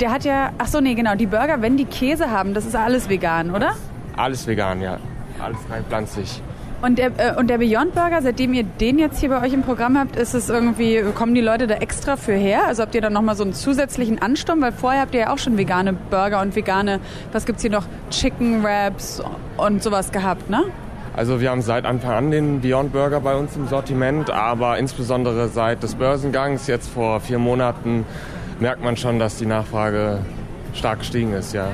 der 0.00 0.12
hat 0.12 0.24
ja, 0.24 0.52
ach 0.58 0.68
so, 0.68 0.80
nee, 0.80 0.94
genau, 0.94 1.14
die 1.14 1.26
Burger, 1.26 1.60
wenn 1.60 1.76
die 1.76 1.84
Käse 1.84 2.30
haben, 2.30 2.54
das 2.54 2.66
ist 2.66 2.76
alles 2.76 3.08
vegan, 3.08 3.54
oder? 3.54 3.74
Alles 4.16 4.46
vegan, 4.46 4.80
ja. 4.80 4.98
Alles 5.40 5.58
rein 5.70 5.84
pflanzlich. 5.88 6.42
Und 6.82 6.98
der, 6.98 7.12
äh, 7.16 7.36
und 7.38 7.48
der 7.48 7.58
Beyond 7.58 7.94
Burger, 7.94 8.22
seitdem 8.22 8.52
ihr 8.54 8.64
den 8.64 8.98
jetzt 8.98 9.20
hier 9.20 9.28
bei 9.28 9.40
euch 9.40 9.52
im 9.52 9.62
Programm 9.62 9.96
habt, 9.96 10.16
ist 10.16 10.34
es 10.34 10.48
irgendwie, 10.48 11.02
kommen 11.14 11.32
die 11.32 11.40
Leute 11.40 11.68
da 11.68 11.76
extra 11.76 12.16
für 12.16 12.32
her? 12.32 12.66
Also 12.66 12.82
habt 12.82 12.94
ihr 12.96 13.00
da 13.00 13.08
nochmal 13.08 13.36
so 13.36 13.44
einen 13.44 13.54
zusätzlichen 13.54 14.20
Ansturm? 14.20 14.60
Weil 14.60 14.72
vorher 14.72 15.02
habt 15.02 15.14
ihr 15.14 15.20
ja 15.20 15.32
auch 15.32 15.38
schon 15.38 15.56
vegane 15.56 15.92
Burger 15.92 16.40
und 16.40 16.56
vegane, 16.56 16.98
was 17.30 17.46
gibt's 17.46 17.62
hier 17.62 17.70
noch, 17.70 17.86
Chicken 18.10 18.64
Wraps 18.64 19.22
und 19.58 19.82
sowas 19.82 20.10
gehabt, 20.10 20.50
ne? 20.50 20.64
Also 21.14 21.42
wir 21.42 21.50
haben 21.50 21.60
seit 21.60 21.84
Anfang 21.84 22.12
an 22.12 22.30
den 22.30 22.60
Beyond 22.62 22.92
Burger 22.92 23.20
bei 23.20 23.34
uns 23.34 23.54
im 23.54 23.68
Sortiment, 23.68 24.30
aber 24.30 24.78
insbesondere 24.78 25.48
seit 25.48 25.82
des 25.82 25.94
Börsengangs, 25.94 26.66
jetzt 26.66 26.88
vor 26.88 27.20
vier 27.20 27.38
Monaten, 27.38 28.06
merkt 28.60 28.82
man 28.82 28.96
schon, 28.96 29.18
dass 29.18 29.36
die 29.36 29.44
Nachfrage 29.44 30.20
stark 30.72 31.00
gestiegen 31.00 31.34
ist, 31.34 31.52
ja. 31.52 31.68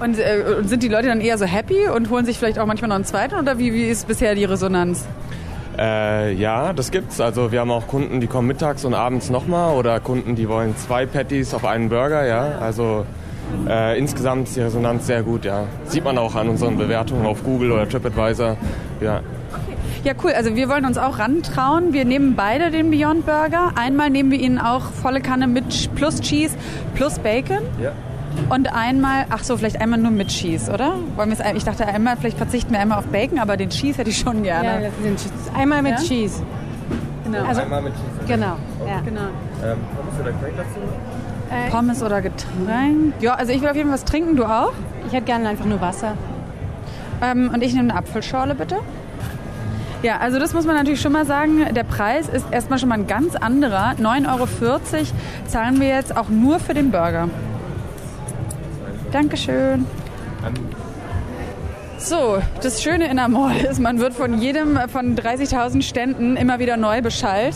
Und 0.00 0.18
äh, 0.18 0.62
sind 0.64 0.82
die 0.82 0.88
Leute 0.88 1.08
dann 1.08 1.22
eher 1.22 1.38
so 1.38 1.46
happy 1.46 1.88
und 1.88 2.10
holen 2.10 2.26
sich 2.26 2.38
vielleicht 2.38 2.58
auch 2.58 2.66
manchmal 2.66 2.88
noch 2.88 2.96
einen 2.96 3.06
zweiten 3.06 3.36
oder 3.36 3.58
wie, 3.58 3.72
wie 3.72 3.84
ist 3.86 4.06
bisher 4.06 4.34
die 4.34 4.44
Resonanz? 4.44 5.06
Äh, 5.78 6.34
ja, 6.34 6.74
das 6.74 6.90
gibt's. 6.90 7.18
Also 7.18 7.52
wir 7.52 7.60
haben 7.60 7.70
auch 7.70 7.86
Kunden, 7.86 8.20
die 8.20 8.26
kommen 8.26 8.46
mittags 8.46 8.84
und 8.84 8.92
abends 8.92 9.30
nochmal 9.30 9.74
oder 9.74 10.00
Kunden, 10.00 10.34
die 10.34 10.50
wollen 10.50 10.76
zwei 10.76 11.06
Patties 11.06 11.54
auf 11.54 11.64
einen 11.64 11.88
Burger, 11.88 12.26
ja. 12.26 12.58
Also 12.60 13.06
äh, 13.68 13.98
insgesamt 13.98 14.48
ist 14.48 14.56
die 14.56 14.60
Resonanz 14.60 15.06
sehr 15.06 15.22
gut, 15.22 15.44
ja. 15.44 15.64
Sieht 15.86 16.04
man 16.04 16.18
auch 16.18 16.34
an 16.34 16.48
unseren 16.48 16.76
Bewertungen 16.76 17.26
auf 17.26 17.42
Google 17.44 17.72
oder 17.72 17.88
TripAdvisor. 17.88 18.56
Ja. 19.00 19.20
Ja, 20.04 20.12
cool. 20.22 20.32
Also 20.32 20.54
wir 20.54 20.68
wollen 20.68 20.84
uns 20.84 20.98
auch 20.98 21.18
rantrauen. 21.18 21.92
Wir 21.92 22.04
nehmen 22.04 22.36
beide 22.36 22.70
den 22.70 22.90
Beyond 22.92 23.26
Burger. 23.26 23.72
Einmal 23.74 24.08
nehmen 24.08 24.30
wir 24.30 24.38
ihn 24.38 24.58
auch 24.58 24.92
volle 24.92 25.20
Kanne 25.20 25.48
mit 25.48 25.94
plus 25.96 26.20
Cheese 26.20 26.54
plus 26.94 27.18
Bacon. 27.18 27.58
Ja. 27.82 27.92
Und 28.50 28.72
einmal, 28.72 29.26
ach 29.30 29.42
so, 29.42 29.56
vielleicht 29.56 29.80
einmal 29.80 29.98
nur 29.98 30.12
mit 30.12 30.28
Cheese, 30.28 30.70
oder? 30.70 30.94
Wollen 31.16 31.34
ich 31.56 31.64
dachte 31.64 31.86
einmal, 31.86 32.16
vielleicht 32.16 32.36
verzichten 32.36 32.72
wir 32.72 32.80
einmal 32.80 32.98
auf 32.98 33.06
Bacon, 33.06 33.38
aber 33.38 33.56
den 33.56 33.70
Cheese 33.70 33.98
hätte 33.98 34.10
ich 34.10 34.18
schon 34.18 34.42
gerne. 34.42 34.84
Ja, 34.84 34.90
den 35.04 35.16
Cheese. 35.16 35.32
Einmal 35.56 35.82
mit 35.82 35.98
ja? 35.98 36.04
Cheese. 36.04 36.42
Genau. 37.24 37.44
Also, 37.44 37.62
einmal 37.62 37.82
mit 37.82 37.92
Cheese. 37.94 38.28
Genau. 38.28 38.56
Okay. 38.80 38.90
Ja. 38.90 39.00
genau. 39.00 39.20
Ähm, 39.64 39.78
Pommes 39.96 40.20
oder 40.20 40.32
Getränk 40.32 40.56
dazu? 40.56 40.80
Äh, 41.50 41.70
Pommes 41.70 42.02
oder 42.02 42.22
Getränk? 42.22 43.14
Ja, 43.20 43.34
also 43.34 43.52
ich 43.52 43.60
will 43.60 43.68
auf 43.68 43.76
jeden 43.76 43.88
Fall 43.88 43.98
was 43.98 44.04
trinken. 44.04 44.36
Du 44.36 44.44
auch? 44.44 44.72
Ich 45.06 45.12
hätte 45.12 45.26
gerne 45.26 45.48
einfach 45.48 45.64
nur 45.64 45.80
Wasser. 45.80 46.14
Ähm, 47.22 47.50
und 47.52 47.62
ich 47.62 47.74
nehme 47.74 47.90
eine 47.90 47.98
Apfelschorle, 47.98 48.54
bitte. 48.54 48.76
Ja, 50.02 50.18
also 50.18 50.38
das 50.38 50.52
muss 50.52 50.66
man 50.66 50.76
natürlich 50.76 51.00
schon 51.00 51.12
mal 51.12 51.24
sagen. 51.24 51.72
Der 51.74 51.84
Preis 51.84 52.28
ist 52.28 52.46
erstmal 52.50 52.78
schon 52.78 52.88
mal 52.88 52.96
ein 52.96 53.06
ganz 53.06 53.34
anderer. 53.34 53.94
9,40 53.98 54.32
Euro 54.32 54.46
zahlen 55.46 55.80
wir 55.80 55.88
jetzt 55.88 56.16
auch 56.16 56.28
nur 56.28 56.58
für 56.58 56.74
den 56.74 56.90
Burger. 56.90 57.28
Dankeschön. 59.12 59.86
So, 61.98 62.38
das 62.62 62.82
Schöne 62.82 63.08
in 63.08 63.16
der 63.16 63.28
Mall 63.28 63.56
ist, 63.56 63.80
man 63.80 63.98
wird 63.98 64.12
von 64.12 64.38
jedem 64.38 64.78
von 64.88 65.16
30.000 65.16 65.82
Ständen 65.82 66.36
immer 66.36 66.58
wieder 66.58 66.76
neu 66.76 67.00
beschallt. 67.00 67.54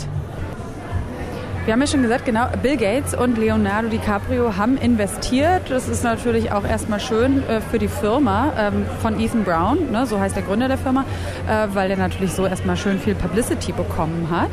Wir 1.70 1.74
haben 1.74 1.82
ja 1.82 1.86
schon 1.86 2.02
gesagt, 2.02 2.24
genau, 2.24 2.46
Bill 2.64 2.76
Gates 2.76 3.14
und 3.14 3.38
Leonardo 3.38 3.86
DiCaprio 3.86 4.56
haben 4.56 4.76
investiert. 4.76 5.70
Das 5.70 5.88
ist 5.88 6.02
natürlich 6.02 6.50
auch 6.50 6.64
erstmal 6.64 6.98
schön 6.98 7.48
äh, 7.48 7.60
für 7.60 7.78
die 7.78 7.86
Firma 7.86 8.52
ähm, 8.58 8.84
von 9.00 9.20
Ethan 9.20 9.44
Brown, 9.44 9.92
ne, 9.92 10.04
so 10.04 10.18
heißt 10.18 10.34
der 10.34 10.42
Gründer 10.42 10.66
der 10.66 10.78
Firma, 10.78 11.04
äh, 11.48 11.68
weil 11.72 11.86
der 11.86 11.96
natürlich 11.96 12.32
so 12.32 12.44
erstmal 12.44 12.76
schön 12.76 12.98
viel 12.98 13.14
Publicity 13.14 13.70
bekommen 13.70 14.26
hat. 14.32 14.50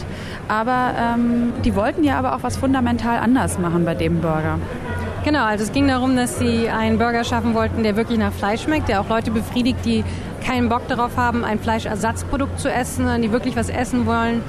Aber 0.47 0.93
ähm, 0.95 1.53
die 1.65 1.73
wollten 1.73 2.03
ja 2.03 2.19
aber 2.19 2.35
auch 2.35 2.43
was 2.43 2.55
fundamental 2.55 3.17
anders 3.17 3.57
machen 3.57 3.83
bei 3.83 3.95
dem 3.95 4.21
Burger. 4.21 4.59
Genau, 5.23 5.43
also 5.43 5.63
es 5.63 5.71
ging 5.71 5.87
darum, 5.87 6.15
dass 6.15 6.37
sie 6.37 6.69
einen 6.69 6.99
Burger 6.99 7.23
schaffen 7.23 7.55
wollten, 7.55 7.81
der 7.81 7.95
wirklich 7.95 8.19
nach 8.19 8.31
Fleisch 8.31 8.61
schmeckt, 8.61 8.89
der 8.89 9.01
auch 9.01 9.09
Leute 9.09 9.31
befriedigt, 9.31 9.83
die 9.85 10.03
keinen 10.45 10.69
Bock 10.69 10.87
darauf 10.87 11.17
haben, 11.17 11.43
ein 11.43 11.57
Fleischersatzprodukt 11.57 12.59
zu 12.59 12.71
essen, 12.71 12.97
sondern 12.97 13.23
die 13.23 13.31
wirklich 13.31 13.55
was 13.55 13.69
essen 13.69 14.05
wollen, 14.05 14.43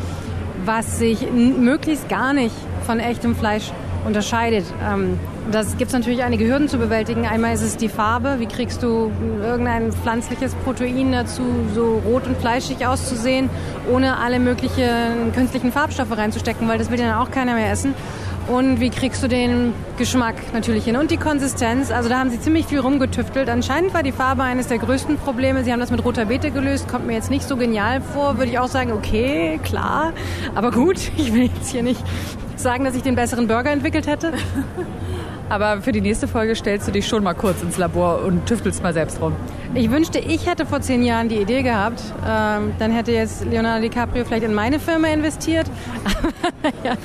was 0.69 0.99
sich 0.99 1.33
möglichst 1.33 2.11
gar 2.11 2.35
nicht 2.35 2.55
von 2.85 3.01
echtem 3.01 3.35
Fleisch 3.35 3.73
unterscheidet. 4.05 4.67
Ähm, 4.87 5.19
das 5.51 5.79
gibt 5.79 5.89
es 5.89 5.95
natürlich 5.95 6.23
einige 6.23 6.47
Hürden 6.47 6.69
zu 6.69 6.77
bewältigen. 6.77 7.27
Einmal 7.27 7.55
ist 7.55 7.63
es 7.63 7.79
die 7.79 7.89
Farbe. 7.89 8.37
Wie 8.39 8.47
kriegst 8.47 8.83
du 8.83 9.11
irgendein 9.43 9.93
pflanzliches 9.93 10.55
Protein 10.57 11.11
dazu, 11.11 11.43
so 11.75 12.03
rot 12.05 12.27
und 12.27 12.37
fleischig 12.37 12.87
auszusehen, 12.87 13.49
ohne 13.91 14.19
alle 14.19 14.41
möglichen 14.41 15.33
künstlichen 15.35 15.73
Farbstoffe 15.73 16.15
reinzustecken, 16.15 16.69
weil 16.69 16.77
das 16.77 16.91
will 16.91 17.01
ja 17.01 17.07
dann 17.07 17.19
auch 17.19 17.31
keiner 17.31 17.55
mehr 17.55 17.73
essen. 17.73 17.95
Und 18.49 18.81
wie 18.81 18.89
kriegst 18.89 19.23
du 19.23 19.29
den 19.29 19.75
Geschmack 19.99 20.37
natürlich 20.55 20.85
hin? 20.85 20.97
Und 20.97 21.11
die 21.11 21.19
Konsistenz. 21.19 21.91
Also 21.91 22.09
da 22.09 22.19
haben 22.19 22.31
sie 22.31 22.41
ziemlich 22.41 22.65
viel 22.65 22.81
rumgetüftelt. 22.81 23.51
Anscheinend 23.51 23.93
war 23.93 24.03
die 24.03 24.13
Farbe 24.13 24.43
eines 24.43 24.69
der 24.69 24.79
größten 24.79 25.19
Probleme. 25.19 25.65
Sie 25.65 25.73
haben 25.73 25.81
das 25.81 25.91
mit 25.91 26.03
roter 26.03 26.25
Beete 26.25 26.51
gelöst. 26.51 26.89
Kommt 26.89 27.07
mir 27.07 27.13
jetzt 27.13 27.31
nicht 27.31 27.47
so 27.47 27.57
genial 27.57 28.01
vor. 28.01 28.39
Würde 28.39 28.51
ich 28.51 28.59
auch 28.59 28.69
sagen, 28.69 28.93
okay, 28.93 29.61
klar. 29.63 30.15
Aber 30.55 30.71
gut, 30.71 30.97
ich 31.19 31.35
will 31.35 31.51
jetzt 31.55 31.71
hier 31.71 31.83
nicht 31.83 32.03
sagen, 32.57 32.85
dass 32.85 32.95
ich 32.95 33.03
den 33.03 33.17
besseren 33.17 33.49
Burger 33.49 33.71
entwickelt 33.71 34.07
hätte. 34.07 34.33
Aber 35.49 35.81
für 35.81 35.93
die 35.93 36.01
nächste 36.01 36.29
Folge 36.29 36.55
stellst 36.55 36.87
du 36.87 36.93
dich 36.93 37.07
schon 37.07 37.25
mal 37.25 37.35
kurz 37.35 37.63
ins 37.63 37.79
Labor 37.79 38.23
und 38.25 38.47
tüftelst 38.47 38.83
mal 38.83 38.93
selbst 38.93 39.21
rum. 39.21 39.35
Ich 39.75 39.91
wünschte, 39.91 40.19
ich 40.19 40.47
hätte 40.47 40.67
vor 40.67 40.81
zehn 40.81 41.03
Jahren 41.03 41.29
die 41.29 41.37
Idee 41.37 41.63
gehabt. 41.63 42.03
Ähm, 42.27 42.73
dann 42.79 42.91
hätte 42.91 43.13
jetzt 43.13 43.45
Leonardo 43.45 43.83
DiCaprio 43.83 44.25
vielleicht 44.25 44.45
in 44.45 44.55
meine 44.55 44.79
Firma 44.79 45.09
investiert. 45.09 45.67
ja. 46.85 46.97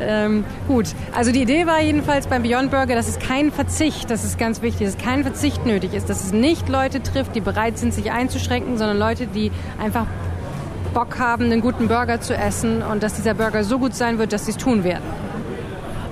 ähm, 0.00 0.44
gut, 0.68 0.86
also 1.14 1.32
die 1.32 1.42
Idee 1.42 1.66
war 1.66 1.80
jedenfalls 1.80 2.26
beim 2.26 2.42
Beyond 2.42 2.70
Burger, 2.70 2.94
dass 2.94 3.08
es 3.08 3.18
kein 3.18 3.50
Verzicht, 3.50 4.10
das 4.10 4.24
ist 4.24 4.38
ganz 4.38 4.62
wichtig, 4.62 4.86
dass 4.86 4.98
kein 4.98 5.22
Verzicht 5.22 5.66
nötig 5.66 5.94
ist, 5.94 6.08
dass 6.08 6.24
es 6.24 6.32
nicht 6.32 6.68
Leute 6.68 7.02
trifft, 7.02 7.34
die 7.34 7.40
bereit 7.40 7.78
sind, 7.78 7.94
sich 7.94 8.10
einzuschränken, 8.10 8.78
sondern 8.78 8.98
Leute, 8.98 9.26
die 9.26 9.50
einfach 9.80 10.06
Bock 10.94 11.18
haben, 11.18 11.44
einen 11.44 11.60
guten 11.60 11.88
Burger 11.88 12.20
zu 12.20 12.34
essen 12.36 12.82
und 12.82 13.02
dass 13.02 13.14
dieser 13.14 13.34
Burger 13.34 13.62
so 13.62 13.78
gut 13.78 13.94
sein 13.94 14.18
wird, 14.18 14.32
dass 14.32 14.46
sie 14.46 14.52
es 14.52 14.56
tun 14.56 14.82
werden. 14.84 15.04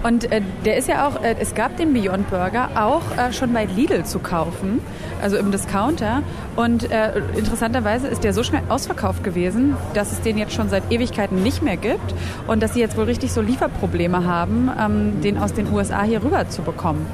Und 0.03 0.31
äh, 0.31 0.41
der 0.65 0.77
ist 0.77 0.89
ja 0.89 1.07
auch, 1.07 1.23
äh, 1.23 1.37
es 1.39 1.55
gab 1.55 1.77
den 1.77 1.93
Beyond 1.93 2.31
Burger 2.31 2.71
auch 2.75 3.03
äh, 3.17 3.33
schon 3.33 3.53
bei 3.53 3.65
Lidl 3.65 4.05
zu 4.05 4.19
kaufen, 4.19 4.81
also 5.21 5.37
im 5.37 5.51
Discounter. 5.51 6.23
Und 6.57 6.91
äh, 6.91 7.19
interessanterweise 7.37 8.07
ist 8.09 8.25
der 8.25 8.33
so 8.33 8.43
schnell 8.43 8.63
ausverkauft 8.69 9.25
gewesen, 9.25 9.77
dass 9.95 10.13
es 10.13 10.21
den 10.21 10.39
jetzt 10.39 10.53
schon 10.53 10.69
seit 10.69 10.91
Ewigkeiten 10.91 11.43
nicht 11.43 11.63
mehr 11.63 11.77
gibt 11.77 12.15
und 12.47 12.63
dass 12.63 12.75
sie 12.75 12.81
jetzt 12.81 12.97
wohl 12.97 13.05
richtig 13.05 13.33
so 13.33 13.41
Lieferprobleme 13.41 14.25
haben, 14.25 14.71
ähm, 14.79 15.21
den 15.21 15.39
aus 15.39 15.53
den 15.53 15.73
USA 15.73 16.03
hier 16.03 16.23
rüber 16.23 16.49
zu 16.49 16.63
bekommen. 16.63 17.07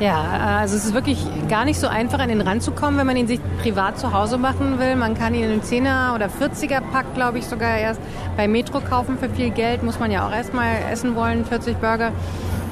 Ja, 0.00 0.58
also 0.60 0.76
es 0.76 0.86
ist 0.86 0.94
wirklich 0.94 1.18
gar 1.50 1.66
nicht 1.66 1.78
so 1.78 1.86
einfach, 1.86 2.20
an 2.20 2.30
den 2.30 2.40
ranzukommen, 2.40 2.98
wenn 2.98 3.06
man 3.06 3.18
ihn 3.18 3.26
sich 3.26 3.38
privat 3.60 3.98
zu 3.98 4.14
Hause 4.14 4.38
machen 4.38 4.78
will. 4.78 4.96
Man 4.96 5.12
kann 5.12 5.34
ihn 5.34 5.44
in 5.44 5.50
einem 5.50 5.60
10er 5.60 6.14
oder 6.14 6.28
40er 6.28 6.80
Pack, 6.80 7.14
glaube 7.14 7.38
ich, 7.38 7.44
sogar 7.44 7.76
erst 7.76 8.00
bei 8.34 8.48
Metro 8.48 8.80
kaufen 8.80 9.18
für 9.18 9.28
viel 9.28 9.50
Geld. 9.50 9.82
Muss 9.82 10.00
man 10.00 10.10
ja 10.10 10.26
auch 10.26 10.32
erstmal 10.32 10.70
essen 10.90 11.14
wollen, 11.16 11.44
40 11.44 11.76
Burger. 11.76 12.12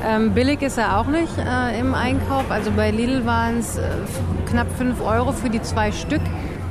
Ähm, 0.08 0.32
billig 0.32 0.62
ist 0.62 0.78
er 0.78 0.98
auch 0.98 1.06
nicht 1.06 1.32
äh, 1.36 1.78
im 1.78 1.94
Einkauf. 1.94 2.50
Also 2.50 2.70
bei 2.70 2.90
Lidl 2.90 3.26
waren 3.26 3.58
es 3.58 3.76
äh, 3.76 3.82
knapp 4.48 4.68
5 4.78 5.02
Euro 5.02 5.32
für 5.32 5.50
die 5.50 5.60
zwei 5.60 5.92
Stück. 5.92 6.22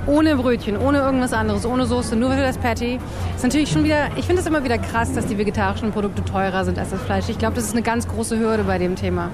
Ohne 0.07 0.37
Brötchen, 0.37 0.75
ohne 0.75 0.99
irgendwas 0.99 1.33
anderes, 1.33 1.67
ohne 1.67 1.85
Soße, 1.85 2.15
nur 2.15 2.31
für 2.31 2.41
das 2.41 2.57
Patty. 2.57 2.97
Ist 3.35 3.43
natürlich 3.43 3.69
schon 3.69 3.83
wieder, 3.83 4.07
ich 4.15 4.25
finde 4.25 4.41
es 4.41 4.47
immer 4.47 4.63
wieder 4.63 4.79
krass, 4.79 5.13
dass 5.13 5.27
die 5.27 5.37
vegetarischen 5.37 5.91
Produkte 5.91 6.23
teurer 6.25 6.65
sind 6.65 6.79
als 6.79 6.89
das 6.89 7.01
Fleisch. 7.01 7.25
Ich 7.29 7.37
glaube, 7.37 7.55
das 7.55 7.65
ist 7.65 7.73
eine 7.73 7.83
ganz 7.83 8.07
große 8.07 8.39
Hürde 8.39 8.63
bei 8.63 8.79
dem 8.79 8.95
Thema 8.95 9.29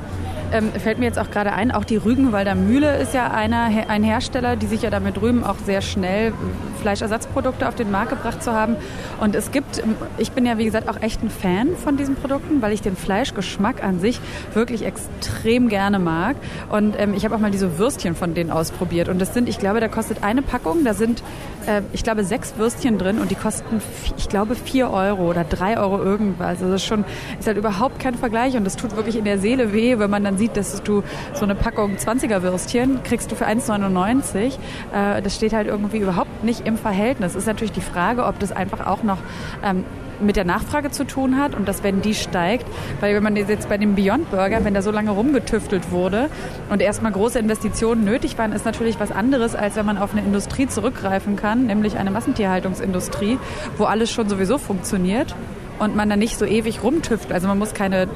ähm, 0.53 0.71
fällt 0.71 0.99
mir 0.99 1.05
jetzt 1.05 1.19
auch 1.19 1.31
gerade 1.31 1.51
ein, 1.53 1.71
auch 1.71 1.83
die 1.83 1.97
Rügenwalder 1.97 2.55
Mühle 2.55 2.97
ist 2.97 3.13
ja 3.13 3.31
einer, 3.31 3.69
ein 3.87 4.03
Hersteller, 4.03 4.55
die 4.55 4.67
sich 4.67 4.83
ja 4.83 4.89
damit 4.89 5.21
rühmen, 5.21 5.43
auch 5.43 5.57
sehr 5.65 5.81
schnell 5.81 6.33
Fleischersatzprodukte 6.81 7.67
auf 7.67 7.75
den 7.75 7.91
Markt 7.91 8.11
gebracht 8.11 8.43
zu 8.43 8.53
haben. 8.53 8.75
Und 9.19 9.35
es 9.35 9.51
gibt, 9.51 9.81
ich 10.17 10.31
bin 10.31 10.45
ja 10.45 10.57
wie 10.57 10.65
gesagt 10.65 10.87
auch 10.87 11.01
echt 11.01 11.23
ein 11.23 11.29
Fan 11.29 11.75
von 11.75 11.97
diesen 11.97 12.15
Produkten, 12.15 12.61
weil 12.61 12.71
ich 12.71 12.81
den 12.81 12.95
Fleischgeschmack 12.95 13.83
an 13.83 13.99
sich 13.99 14.19
wirklich 14.53 14.85
extrem 14.85 15.69
gerne 15.69 15.99
mag. 15.99 16.35
Und 16.69 16.95
ähm, 16.99 17.13
ich 17.13 17.25
habe 17.25 17.35
auch 17.35 17.39
mal 17.39 17.51
diese 17.51 17.77
Würstchen 17.77 18.15
von 18.15 18.33
denen 18.33 18.51
ausprobiert. 18.51 19.09
Und 19.09 19.19
das 19.19 19.33
sind, 19.33 19.49
ich 19.49 19.57
glaube, 19.57 19.79
da 19.79 19.87
kostet 19.87 20.23
eine 20.23 20.41
Packung, 20.41 20.83
da 20.83 20.93
sind, 20.93 21.23
äh, 21.67 21.81
ich 21.93 22.03
glaube, 22.03 22.23
sechs 22.23 22.57
Würstchen 22.57 22.97
drin 22.97 23.19
und 23.19 23.31
die 23.31 23.35
kosten, 23.35 23.81
ich 24.17 24.29
glaube, 24.29 24.55
vier 24.55 24.91
Euro 24.91 25.29
oder 25.29 25.43
drei 25.43 25.77
Euro 25.77 26.01
irgendwas. 26.01 26.61
Also 26.61 26.65
das 26.71 26.81
ist 26.81 26.87
schon, 26.87 27.05
ist 27.39 27.47
halt 27.47 27.57
überhaupt 27.57 27.99
kein 27.99 28.15
Vergleich 28.15 28.55
und 28.55 28.63
das 28.63 28.75
tut 28.75 28.95
wirklich 28.95 29.15
in 29.15 29.25
der 29.25 29.39
Seele 29.39 29.73
weh, 29.73 29.99
wenn 29.99 30.09
man 30.09 30.23
dann 30.23 30.37
sieht, 30.37 30.57
dass 30.57 30.81
du 30.83 31.03
so 31.33 31.43
eine 31.43 31.55
Packung 31.55 31.95
20er 31.95 32.41
Würstchen 32.41 33.03
kriegst 33.03 33.31
du 33.31 33.35
für 33.35 33.47
1,99. 33.47 34.57
Äh, 34.93 35.21
das 35.21 35.35
steht 35.35 35.53
halt 35.53 35.67
irgendwie 35.67 35.97
überhaupt 35.97 36.43
nicht 36.43 36.65
im 36.67 36.77
Verhältnis. 36.77 37.35
Ist 37.35 37.47
natürlich 37.47 37.71
die 37.71 37.81
Frage, 37.81 38.25
ob 38.25 38.39
das 38.39 38.51
einfach 38.51 38.85
auch 38.85 39.03
noch 39.03 39.19
ähm, 39.63 39.85
mit 40.19 40.35
der 40.35 40.45
Nachfrage 40.45 40.91
zu 40.91 41.05
tun 41.05 41.37
hat 41.37 41.55
und 41.55 41.67
dass 41.67 41.83
wenn 41.83 42.01
die 42.01 42.13
steigt, 42.13 42.65
weil 42.99 43.15
wenn 43.15 43.23
man 43.23 43.35
jetzt 43.35 43.69
bei 43.69 43.77
dem 43.77 43.95
Beyond 43.95 44.29
Burger, 44.31 44.63
wenn 44.63 44.73
da 44.73 44.81
so 44.81 44.91
lange 44.91 45.11
rumgetüftelt 45.11 45.91
wurde 45.91 46.29
und 46.69 46.81
erstmal 46.81 47.11
große 47.11 47.39
Investitionen 47.39 48.03
nötig 48.03 48.37
waren, 48.37 48.51
ist 48.51 48.65
natürlich 48.65 48.99
was 48.99 49.11
anderes, 49.11 49.55
als 49.55 49.75
wenn 49.75 49.85
man 49.85 49.97
auf 49.97 50.13
eine 50.13 50.21
Industrie 50.21 50.67
zurückgreifen 50.67 51.35
kann, 51.35 51.65
nämlich 51.65 51.97
eine 51.97 52.11
Massentierhaltungsindustrie, 52.11 53.39
wo 53.77 53.85
alles 53.85 54.11
schon 54.11 54.29
sowieso 54.29 54.57
funktioniert 54.57 55.35
und 55.79 55.95
man 55.95 56.09
da 56.09 56.15
nicht 56.15 56.37
so 56.37 56.45
ewig 56.45 56.83
rumtüftelt. 56.83 57.33
Also 57.33 57.47
man 57.47 57.57
muss 57.57 57.73
keine 57.73 58.07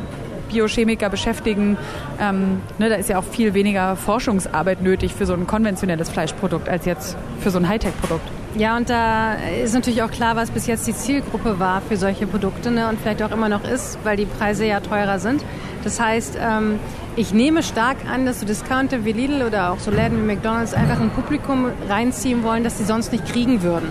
Biochemiker 0.50 1.10
beschäftigen. 1.10 1.78
Ähm, 2.20 2.62
ne, 2.78 2.90
da 2.90 2.96
ist 2.96 3.10
ja 3.10 3.20
auch 3.20 3.24
viel 3.24 3.54
weniger 3.54 3.96
Forschungsarbeit 3.96 4.82
nötig 4.82 5.14
für 5.14 5.26
so 5.26 5.34
ein 5.34 5.48
konventionelles 5.48 6.10
Fleischprodukt 6.10 6.70
als 6.70 6.86
jetzt 6.86 7.18
für 7.40 7.52
so 7.52 7.60
ein 7.60 7.68
Hightech-Produkt. 7.68 8.28
Ja, 8.56 8.76
und 8.76 8.90
da 8.90 9.34
ist 9.64 9.74
natürlich 9.74 10.02
auch 10.02 10.10
klar, 10.10 10.36
was 10.36 10.50
bis 10.50 10.66
jetzt 10.66 10.88
die 10.88 10.94
Zielgruppe 10.94 11.60
war 11.60 11.82
für 11.82 11.96
solche 11.96 12.26
Produkte 12.26 12.72
ne, 12.72 12.90
und 12.90 13.00
vielleicht 13.00 13.22
auch 13.22 13.32
immer 13.32 13.50
noch 13.50 13.64
ist, 13.64 14.00
weil 14.04 14.18
die 14.18 14.26
Preise 14.26 14.66
ja 14.66 14.80
teurer 14.80 15.20
sind. 15.20 15.44
Das 15.84 16.00
heißt, 16.00 16.38
ähm, 16.42 16.80
ich 17.16 17.34
nehme 17.34 17.62
stark 17.62 17.98
an, 18.12 18.26
dass 18.26 18.40
so 18.40 18.46
Discounter 18.46 19.06
wie 19.06 19.12
Lidl 19.12 19.44
oder 19.44 19.72
auch 19.72 19.80
so 19.80 19.92
Läden 19.92 20.18
wie 20.24 20.34
McDonalds 20.34 20.74
einfach 20.74 21.00
ein 21.00 21.12
Publikum 21.12 21.68
reinziehen 21.88 22.44
wollen, 22.44 22.64
das 22.64 22.78
sie 22.78 22.84
sonst 22.84 23.12
nicht 23.12 23.26
kriegen 23.26 23.62
würden. 23.62 23.90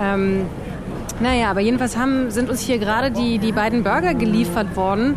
Ähm, 0.00 0.46
naja, 1.20 1.50
aber 1.50 1.60
jedenfalls 1.60 1.96
haben, 1.96 2.30
sind 2.30 2.48
uns 2.48 2.60
hier 2.60 2.78
gerade 2.78 3.10
die, 3.10 3.38
die 3.38 3.52
beiden 3.52 3.82
Burger 3.82 4.14
geliefert 4.14 4.76
worden, 4.76 5.16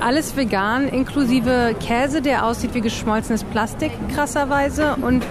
alles 0.00 0.36
vegan, 0.36 0.88
inklusive 0.88 1.74
Käse, 1.80 2.22
der 2.22 2.44
aussieht 2.44 2.74
wie 2.74 2.80
geschmolzenes 2.80 3.44
Plastik, 3.44 3.90
krasserweise. 4.14 4.96
Und 5.00 5.24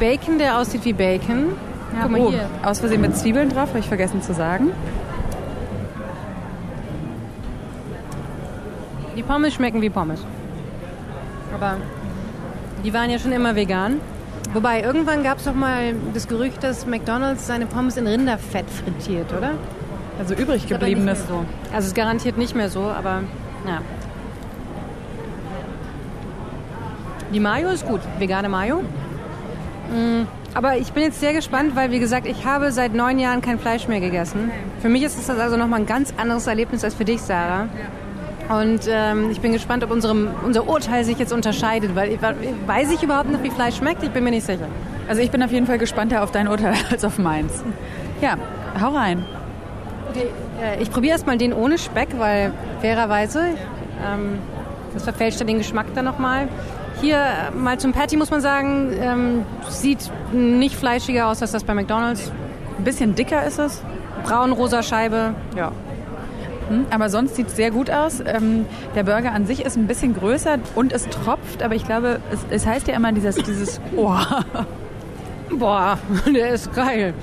Bacon, 0.00 0.38
der 0.38 0.58
aussieht 0.58 0.84
wie 0.84 0.92
Bacon. 0.92 1.52
Ja, 1.94 2.02
Guck 2.02 2.10
mal 2.10 2.20
oh, 2.20 2.30
hier. 2.30 2.46
Aus 2.62 2.80
Versehen 2.80 3.00
mit 3.00 3.16
Zwiebeln 3.16 3.50
drauf, 3.50 3.68
habe 3.68 3.78
ich 3.78 3.86
vergessen 3.86 4.22
zu 4.22 4.34
sagen. 4.34 4.72
Die 9.16 9.22
Pommes 9.22 9.54
schmecken 9.54 9.82
wie 9.82 9.90
Pommes. 9.90 10.24
Aber 11.54 11.76
die 12.82 12.92
waren 12.94 13.10
ja 13.10 13.18
schon 13.18 13.32
immer 13.32 13.54
vegan. 13.54 14.00
Wobei, 14.54 14.82
irgendwann 14.82 15.22
gab 15.22 15.38
es 15.38 15.44
doch 15.44 15.54
mal 15.54 15.94
das 16.12 16.28
Gerücht, 16.28 16.62
dass 16.62 16.86
McDonalds 16.86 17.46
seine 17.46 17.66
Pommes 17.66 17.96
in 17.96 18.06
Rinderfett 18.06 18.66
frittiert, 18.68 19.32
oder? 19.32 19.52
Also 20.18 20.34
übrig 20.34 20.66
gebliebenes. 20.66 21.26
So. 21.28 21.44
Also 21.68 21.78
es 21.78 21.86
ist 21.86 21.94
garantiert 21.94 22.36
nicht 22.36 22.54
mehr 22.54 22.68
so, 22.68 22.82
aber 22.82 23.22
ja. 23.66 23.80
Die 27.32 27.40
Mayo 27.40 27.68
ist 27.70 27.86
gut, 27.86 28.00
vegane 28.18 28.48
Mayo. 28.48 28.82
Mm, 29.90 30.26
aber 30.54 30.76
ich 30.76 30.92
bin 30.92 31.04
jetzt 31.04 31.20
sehr 31.20 31.32
gespannt, 31.32 31.74
weil 31.74 31.90
wie 31.90 31.98
gesagt, 31.98 32.26
ich 32.26 32.44
habe 32.44 32.72
seit 32.72 32.94
neun 32.94 33.18
Jahren 33.18 33.40
kein 33.40 33.58
Fleisch 33.58 33.88
mehr 33.88 34.00
gegessen. 34.00 34.50
Für 34.80 34.88
mich 34.88 35.02
ist 35.02 35.18
das 35.18 35.38
also 35.38 35.56
nochmal 35.56 35.80
ein 35.80 35.86
ganz 35.86 36.12
anderes 36.18 36.46
Erlebnis 36.46 36.84
als 36.84 36.94
für 36.94 37.04
dich, 37.04 37.22
Sarah. 37.22 37.68
Und 38.48 38.80
ähm, 38.86 39.30
ich 39.30 39.40
bin 39.40 39.52
gespannt, 39.52 39.82
ob 39.82 39.90
unserem, 39.90 40.28
unser 40.44 40.68
Urteil 40.68 41.04
sich 41.04 41.18
jetzt 41.18 41.32
unterscheidet, 41.32 41.94
weil 41.94 42.12
ich, 42.12 42.18
weiß 42.20 42.90
ich 42.90 43.02
überhaupt 43.02 43.30
noch, 43.30 43.42
wie 43.42 43.50
Fleisch 43.50 43.76
schmeckt? 43.76 44.02
Ich 44.02 44.10
bin 44.10 44.24
mir 44.24 44.30
nicht 44.30 44.44
sicher. 44.44 44.66
Also 45.08 45.22
ich 45.22 45.30
bin 45.30 45.42
auf 45.42 45.52
jeden 45.52 45.66
Fall 45.66 45.78
gespannter 45.78 46.22
auf 46.22 46.32
dein 46.32 46.48
Urteil 46.48 46.74
als 46.90 47.04
auf 47.04 47.18
meins. 47.18 47.62
Ja, 48.20 48.36
hau 48.80 48.90
rein. 48.90 49.24
Okay, 50.10 50.26
ich 50.80 50.90
probiere 50.90 51.12
erstmal 51.12 51.38
den 51.38 51.52
ohne 51.52 51.78
Speck, 51.78 52.08
weil 52.18 52.52
fairerweise, 52.80 53.40
ähm, 54.06 54.38
das 54.94 55.04
verfälscht 55.04 55.40
ja 55.40 55.46
den 55.46 55.58
Geschmack 55.58 55.86
dann 55.94 56.04
nochmal. 56.04 56.48
Hier 57.00 57.16
äh, 57.16 57.56
mal 57.56 57.78
zum 57.78 57.92
Patty 57.92 58.16
muss 58.16 58.30
man 58.30 58.40
sagen, 58.40 58.92
ähm, 59.00 59.44
sieht 59.68 60.10
nicht 60.32 60.76
fleischiger 60.76 61.28
aus 61.28 61.42
als 61.42 61.52
das 61.52 61.64
bei 61.64 61.74
McDonalds. 61.74 62.30
Ein 62.78 62.84
bisschen 62.84 63.14
dicker 63.14 63.44
ist 63.44 63.58
es. 63.58 63.82
Braun-rosa 64.24 64.82
Scheibe, 64.82 65.34
ja. 65.56 65.72
Hm, 66.68 66.86
aber 66.90 67.08
sonst 67.08 67.34
sieht 67.34 67.48
es 67.48 67.56
sehr 67.56 67.70
gut 67.70 67.90
aus. 67.90 68.20
Ähm, 68.20 68.66
der 68.94 69.02
Burger 69.02 69.32
an 69.32 69.46
sich 69.46 69.64
ist 69.64 69.76
ein 69.76 69.86
bisschen 69.86 70.14
größer 70.14 70.58
und 70.74 70.92
es 70.92 71.08
tropft, 71.08 71.62
aber 71.62 71.74
ich 71.74 71.84
glaube, 71.84 72.20
es, 72.32 72.40
es 72.50 72.66
heißt 72.66 72.86
ja 72.88 72.94
immer 72.94 73.12
dieses, 73.12 73.36
dieses 73.36 73.80
oh. 73.96 74.14
Boah, 75.50 75.98
der 76.34 76.50
ist 76.50 76.72
geil. 76.74 77.14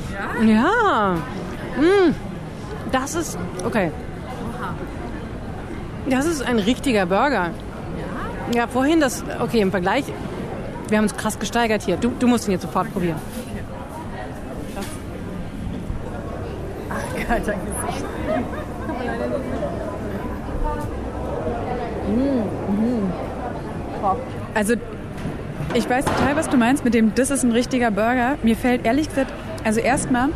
Ja. 0.41 0.47
ja. 0.47 1.15
Mmh. 1.79 2.15
Das 2.91 3.15
ist. 3.15 3.37
Okay. 3.65 3.91
Das 6.09 6.25
ist 6.25 6.41
ein 6.41 6.59
richtiger 6.59 7.05
Burger. 7.05 7.51
Ja? 8.51 8.61
Ja, 8.61 8.67
vorhin 8.67 8.99
das. 8.99 9.23
Okay, 9.39 9.61
im 9.61 9.71
Vergleich. 9.71 10.05
Wir 10.87 10.97
haben 10.97 11.05
uns 11.05 11.15
krass 11.15 11.37
gesteigert 11.37 11.83
hier. 11.83 11.97
Du, 11.97 12.09
du 12.19 12.27
musst 12.27 12.47
ihn 12.47 12.51
jetzt 12.51 12.63
sofort 12.63 12.91
probieren. 12.91 13.17
Ach, 16.89 17.15
Gott, 17.15 17.41
dein 17.45 17.59
Gesicht. 17.65 18.05
Also, 24.55 24.73
ich 25.73 25.87
weiß 25.87 26.05
total, 26.05 26.35
was 26.35 26.49
du 26.49 26.57
meinst 26.57 26.83
mit 26.83 26.93
dem, 26.93 27.13
das 27.13 27.29
ist 27.29 27.43
ein 27.43 27.51
richtiger 27.51 27.91
Burger. 27.91 28.37
Mir 28.41 28.55
fällt 28.55 28.85
ehrlich 28.85 29.09
gesagt, 29.09 29.31
also 29.63 29.79
erstmal 29.79 30.29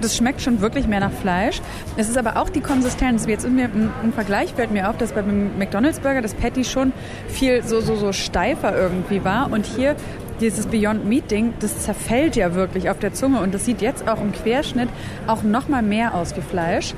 das 0.00 0.16
schmeckt 0.16 0.40
schon 0.40 0.60
wirklich 0.60 0.86
mehr 0.86 1.00
nach 1.00 1.12
Fleisch. 1.12 1.60
Es 1.96 2.08
ist 2.08 2.18
aber 2.18 2.36
auch 2.36 2.48
die 2.48 2.60
Konsistenz. 2.60 3.26
Jetzt 3.26 3.48
mir, 3.48 3.70
im 4.02 4.12
Vergleich 4.12 4.54
fällt 4.54 4.70
mir 4.70 4.90
auf, 4.90 4.96
dass 4.96 5.12
beim 5.12 5.58
McDonald's 5.58 6.00
Burger 6.00 6.22
das 6.22 6.34
Patty 6.34 6.64
schon 6.64 6.92
viel 7.28 7.62
so, 7.62 7.80
so, 7.80 7.96
so 7.96 8.12
steifer 8.12 8.76
irgendwie 8.76 9.24
war. 9.24 9.50
Und 9.50 9.66
hier 9.66 9.96
dieses 10.40 10.66
Beyond 10.66 11.06
Meat 11.06 11.30
Ding, 11.30 11.54
das 11.60 11.80
zerfällt 11.80 12.36
ja 12.36 12.54
wirklich 12.54 12.90
auf 12.90 12.98
der 12.98 13.12
Zunge. 13.14 13.40
Und 13.40 13.54
das 13.54 13.64
sieht 13.64 13.80
jetzt 13.80 14.08
auch 14.08 14.20
im 14.20 14.32
Querschnitt 14.32 14.88
auch 15.26 15.42
noch 15.42 15.68
mal 15.68 15.82
mehr 15.82 16.14
aus 16.14 16.36
wie 16.36 16.42
Fleisch. 16.42 16.94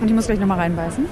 Und 0.00 0.08
ich 0.08 0.14
muss 0.14 0.26
gleich 0.26 0.38
noch 0.38 0.46
mal 0.46 0.58
reinbeißen. 0.58 1.06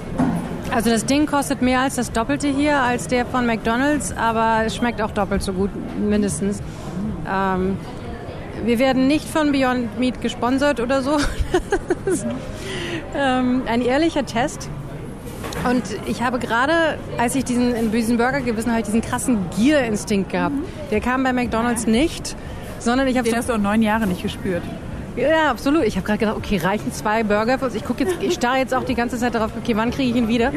Also 0.73 0.89
das 0.89 1.05
Ding 1.05 1.25
kostet 1.25 1.61
mehr 1.61 1.81
als 1.81 1.95
das 1.95 2.11
Doppelte 2.11 2.47
hier, 2.47 2.81
als 2.81 3.07
der 3.07 3.25
von 3.25 3.45
McDonald's, 3.45 4.13
aber 4.15 4.63
es 4.65 4.75
schmeckt 4.75 5.01
auch 5.01 5.11
doppelt 5.11 5.41
so 5.41 5.53
gut, 5.53 5.71
mindestens. 5.97 6.61
Ähm, 7.29 7.77
wir 8.65 8.79
werden 8.79 9.07
nicht 9.07 9.27
von 9.27 9.51
Beyond 9.51 9.99
Meat 9.99 10.21
gesponsert 10.21 10.79
oder 10.79 11.01
so. 11.01 11.17
ähm, 13.15 13.63
ein 13.67 13.81
ehrlicher 13.81 14.25
Test. 14.25 14.69
Und 15.69 15.83
ich 16.05 16.21
habe 16.21 16.39
gerade, 16.39 16.97
als 17.17 17.35
ich 17.35 17.43
diesen, 17.43 17.75
in 17.75 17.91
diesen 17.91 18.17
Burger 18.17 18.41
gebissen 18.41 18.71
habe, 18.71 18.83
diesen 18.83 19.01
krassen 19.01 19.37
Gierinstinkt 19.57 20.31
gehabt. 20.31 20.55
Der 20.91 21.01
kam 21.01 21.23
bei 21.23 21.33
McDonald's 21.33 21.87
nicht, 21.87 22.35
sondern 22.79 23.07
ich 23.07 23.17
habe... 23.17 23.27
Den 23.27 23.37
hast 23.37 23.49
du 23.49 23.53
auch 23.53 23.57
neun 23.57 23.81
Jahre 23.81 24.07
nicht 24.07 24.21
gespürt. 24.21 24.63
Ja, 25.15 25.49
absolut. 25.49 25.83
Ich 25.83 25.95
habe 25.95 26.05
gerade 26.05 26.19
gedacht, 26.19 26.37
okay, 26.37 26.57
reichen 26.57 26.93
zwei 26.93 27.23
Burger 27.23 27.57
für 27.57 27.65
uns? 27.65 27.75
Ich 27.75 27.83
gucke 27.83 28.03
jetzt, 28.03 28.21
ich 28.21 28.35
starre 28.35 28.57
jetzt 28.57 28.73
auch 28.73 28.83
die 28.83 28.93
ganze 28.93 29.17
Zeit 29.17 29.33
darauf, 29.33 29.51
okay, 29.59 29.75
wann 29.75 29.89
kriege 29.89 30.11
ich 30.11 30.15
ihn 30.15 30.27
wieder? 30.27 30.53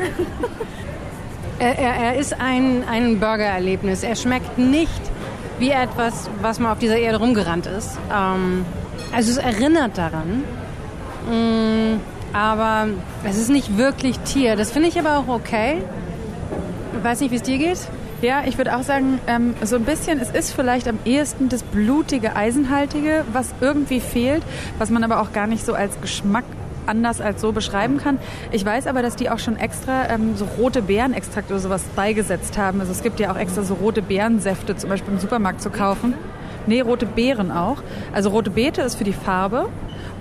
er, 1.58 1.78
er, 1.78 1.94
er 1.94 2.18
ist 2.18 2.38
ein, 2.38 2.84
ein 2.88 3.18
Burger-Erlebnis. 3.18 4.02
Er 4.02 4.16
schmeckt 4.16 4.58
nicht 4.58 5.00
wie 5.60 5.70
etwas, 5.70 6.28
was 6.40 6.58
mal 6.58 6.72
auf 6.72 6.78
dieser 6.78 6.98
Erde 6.98 7.18
rumgerannt 7.18 7.66
ist. 7.66 7.98
Ähm, 8.12 8.64
also 9.12 9.30
es 9.30 9.36
erinnert 9.36 9.96
daran. 9.98 10.42
Mm, 11.28 12.00
aber 12.32 12.88
es 13.24 13.36
ist 13.36 13.50
nicht 13.50 13.76
wirklich 13.76 14.18
Tier. 14.20 14.56
Das 14.56 14.70
finde 14.70 14.88
ich 14.88 14.98
aber 14.98 15.18
auch 15.18 15.28
okay. 15.28 15.82
Ich 16.96 17.04
weiß 17.04 17.20
nicht, 17.20 17.30
wie 17.30 17.36
es 17.36 17.42
dir 17.42 17.58
geht. 17.58 17.78
Ja, 18.22 18.42
ich 18.44 18.58
würde 18.58 18.76
auch 18.76 18.82
sagen, 18.82 19.18
ähm, 19.26 19.54
so 19.62 19.76
ein 19.76 19.84
bisschen, 19.84 20.20
es 20.20 20.30
ist 20.30 20.52
vielleicht 20.52 20.86
am 20.88 20.98
ehesten 21.06 21.48
das 21.48 21.62
blutige, 21.62 22.36
eisenhaltige, 22.36 23.24
was 23.32 23.54
irgendwie 23.62 24.00
fehlt, 24.00 24.42
was 24.78 24.90
man 24.90 25.04
aber 25.04 25.22
auch 25.22 25.32
gar 25.32 25.46
nicht 25.46 25.64
so 25.64 25.72
als 25.72 25.98
Geschmack 26.02 26.44
anders 26.90 27.20
als 27.20 27.40
so 27.40 27.52
beschreiben 27.52 27.98
kann. 27.98 28.18
Ich 28.50 28.64
weiß 28.64 28.86
aber, 28.86 29.00
dass 29.00 29.16
die 29.16 29.30
auch 29.30 29.38
schon 29.38 29.56
extra 29.56 30.08
ähm, 30.10 30.36
so 30.36 30.44
rote 30.44 30.82
Beerenextrakte 30.82 31.54
oder 31.54 31.62
sowas 31.62 31.84
beigesetzt 31.96 32.58
haben. 32.58 32.80
Also 32.80 32.92
es 32.92 33.02
gibt 33.02 33.20
ja 33.20 33.32
auch 33.32 33.36
extra 33.36 33.62
so 33.62 33.74
rote 33.74 34.02
Beerensäfte 34.02 34.76
zum 34.76 34.90
Beispiel 34.90 35.14
im 35.14 35.20
Supermarkt 35.20 35.62
zu 35.62 35.70
kaufen. 35.70 36.14
Nee, 36.70 36.82
rote 36.82 37.04
Beeren 37.04 37.50
auch. 37.50 37.82
Also 38.12 38.30
rote 38.30 38.50
Beete 38.50 38.82
ist 38.82 38.94
für 38.94 39.02
die 39.02 39.12
Farbe 39.12 39.70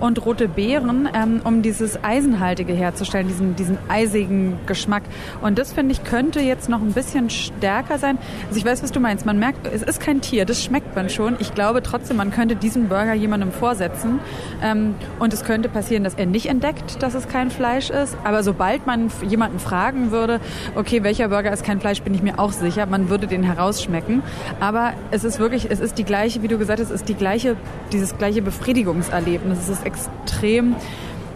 und 0.00 0.24
rote 0.24 0.48
Beeren, 0.48 1.08
ähm, 1.14 1.40
um 1.44 1.62
dieses 1.62 2.02
Eisenhaltige 2.02 2.72
herzustellen, 2.72 3.28
diesen, 3.28 3.54
diesen 3.54 3.78
eisigen 3.88 4.58
Geschmack. 4.66 5.02
Und 5.42 5.58
das 5.58 5.72
finde 5.72 5.92
ich 5.92 6.02
könnte 6.02 6.40
jetzt 6.40 6.68
noch 6.68 6.80
ein 6.80 6.92
bisschen 6.92 7.30
stärker 7.30 7.98
sein. 7.98 8.18
Also 8.48 8.58
ich 8.58 8.64
weiß, 8.64 8.82
was 8.82 8.92
du 8.92 9.00
meinst. 9.00 9.26
Man 9.26 9.38
merkt, 9.38 9.66
es 9.66 9.82
ist 9.82 10.00
kein 10.00 10.20
Tier, 10.20 10.46
das 10.46 10.64
schmeckt 10.64 10.96
man 10.96 11.10
schon. 11.10 11.36
Ich 11.38 11.54
glaube 11.54 11.82
trotzdem, 11.82 12.16
man 12.16 12.30
könnte 12.30 12.56
diesen 12.56 12.88
Burger 12.88 13.14
jemandem 13.14 13.52
vorsetzen. 13.52 14.20
Ähm, 14.62 14.94
und 15.18 15.32
es 15.32 15.44
könnte 15.44 15.68
passieren, 15.68 16.02
dass 16.02 16.14
er 16.14 16.26
nicht 16.26 16.46
entdeckt, 16.46 17.02
dass 17.02 17.14
es 17.14 17.28
kein 17.28 17.50
Fleisch 17.50 17.90
ist. 17.90 18.16
Aber 18.24 18.42
sobald 18.42 18.86
man 18.86 19.10
jemanden 19.28 19.58
fragen 19.58 20.10
würde, 20.10 20.40
okay, 20.74 21.02
welcher 21.02 21.28
Burger 21.28 21.52
ist 21.52 21.64
kein 21.64 21.80
Fleisch, 21.80 22.02
bin 22.02 22.14
ich 22.14 22.22
mir 22.22 22.38
auch 22.38 22.52
sicher, 22.52 22.86
man 22.86 23.10
würde 23.10 23.26
den 23.26 23.42
herausschmecken. 23.42 24.22
Aber 24.60 24.94
es 25.10 25.24
ist 25.24 25.38
wirklich, 25.38 25.70
es 25.70 25.80
ist 25.80 25.98
die 25.98 26.04
gleiche, 26.04 26.39
wie 26.42 26.48
du 26.48 26.58
gesagt 26.58 26.80
hast, 26.80 26.90
ist 26.90 27.08
die 27.08 27.14
gleiche, 27.14 27.56
dieses 27.92 28.16
gleiche 28.16 28.42
Befriedigungserlebnis. 28.42 29.58
Es 29.58 29.68
ist 29.68 29.86
extrem 29.86 30.76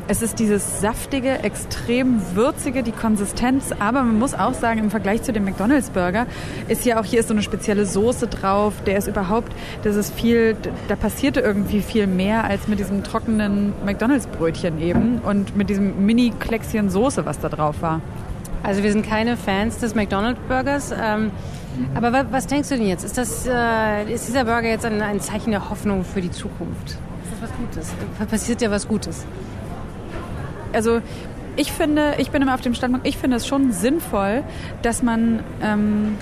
es 0.07 0.21
ist 0.21 0.39
dieses 0.39 0.83
saftige, 0.83 1.39
extrem 1.39 2.21
würzige, 2.35 2.83
die 2.83 2.93
Konsistenz. 2.93 3.73
Aber 3.79 4.03
man 4.03 4.19
muss 4.19 4.35
auch 4.35 4.53
sagen, 4.53 4.81
im 4.81 4.91
Vergleich 4.91 5.23
zu 5.23 5.33
dem 5.33 5.45
McDonald's 5.45 5.89
Burger 5.89 6.27
ist 6.69 6.85
ja 6.85 7.01
auch 7.01 7.07
hier 7.07 7.21
ist 7.21 7.29
so 7.29 7.35
eine 7.35 7.43
spezielle 7.43 7.87
Soße 7.87 8.27
drauf. 8.27 8.75
Der 8.87 8.99
ist 8.99 9.09
überhaupt, 9.09 9.51
das 9.83 9.97
ist 9.97 10.15
viel, 10.15 10.57
da 10.89 10.97
passierte 10.97 11.41
irgendwie 11.41 11.81
viel 11.81 12.07
mehr 12.07 12.45
als 12.45 12.69
mit 12.69 12.81
diesem 12.81 13.03
trockenen 13.03 13.73
McDonald's 13.85 14.27
Brötchen 14.27 14.79
eben 14.79 15.21
und 15.21 15.57
mit 15.57 15.71
diesem 15.71 16.05
Mini-Kleckschen 16.05 16.91
Soße, 16.91 17.25
was 17.25 17.41
da 17.41 17.49
drauf 17.49 17.77
war. 17.81 18.03
Also 18.63 18.83
wir 18.83 18.93
sind 18.93 19.07
keine 19.07 19.39
Fans 19.39 19.79
des 19.79 19.95
McDonald's 19.95 20.41
Burgers. 20.49 20.93
Ähm, 20.93 21.31
aber 21.95 22.13
was, 22.13 22.27
was, 22.31 22.47
denkst 22.47 22.69
du 22.69 22.77
denn 22.77 22.87
jetzt? 22.87 23.05
Ist, 23.05 23.19
das, 23.19 23.47
äh, 23.47 24.13
ist 24.13 24.29
dieser 24.29 24.45
Burger 24.45 24.69
jetzt 24.69 24.85
ein, 24.85 25.01
ein 25.03 25.21
Zeichen 25.21 25.51
der 25.51 25.71
Hoffnung 25.71 26.05
für 26.05 26.21
die 26.21 26.31
Zukunft? 26.31 26.99
was 27.45 27.53
Gutes. 27.57 27.95
Passiert 28.31 28.63
ja 28.63 28.71
was 28.71 28.89
Gutes. 28.89 29.27
Also 30.73 31.01
ich 31.57 31.73
finde, 31.73 32.15
ich 32.19 32.31
bin 32.31 32.43
immer 32.43 32.55
auf 32.55 32.61
dem 32.61 32.75
Standpunkt, 32.75 33.07
ich 33.07 33.17
finde 33.17 33.37
es 33.37 33.47
schon 33.47 33.73
sinnvoll, 33.73 34.43
dass 34.83 35.03
man, 35.03 35.41
ähm, 35.63 36.17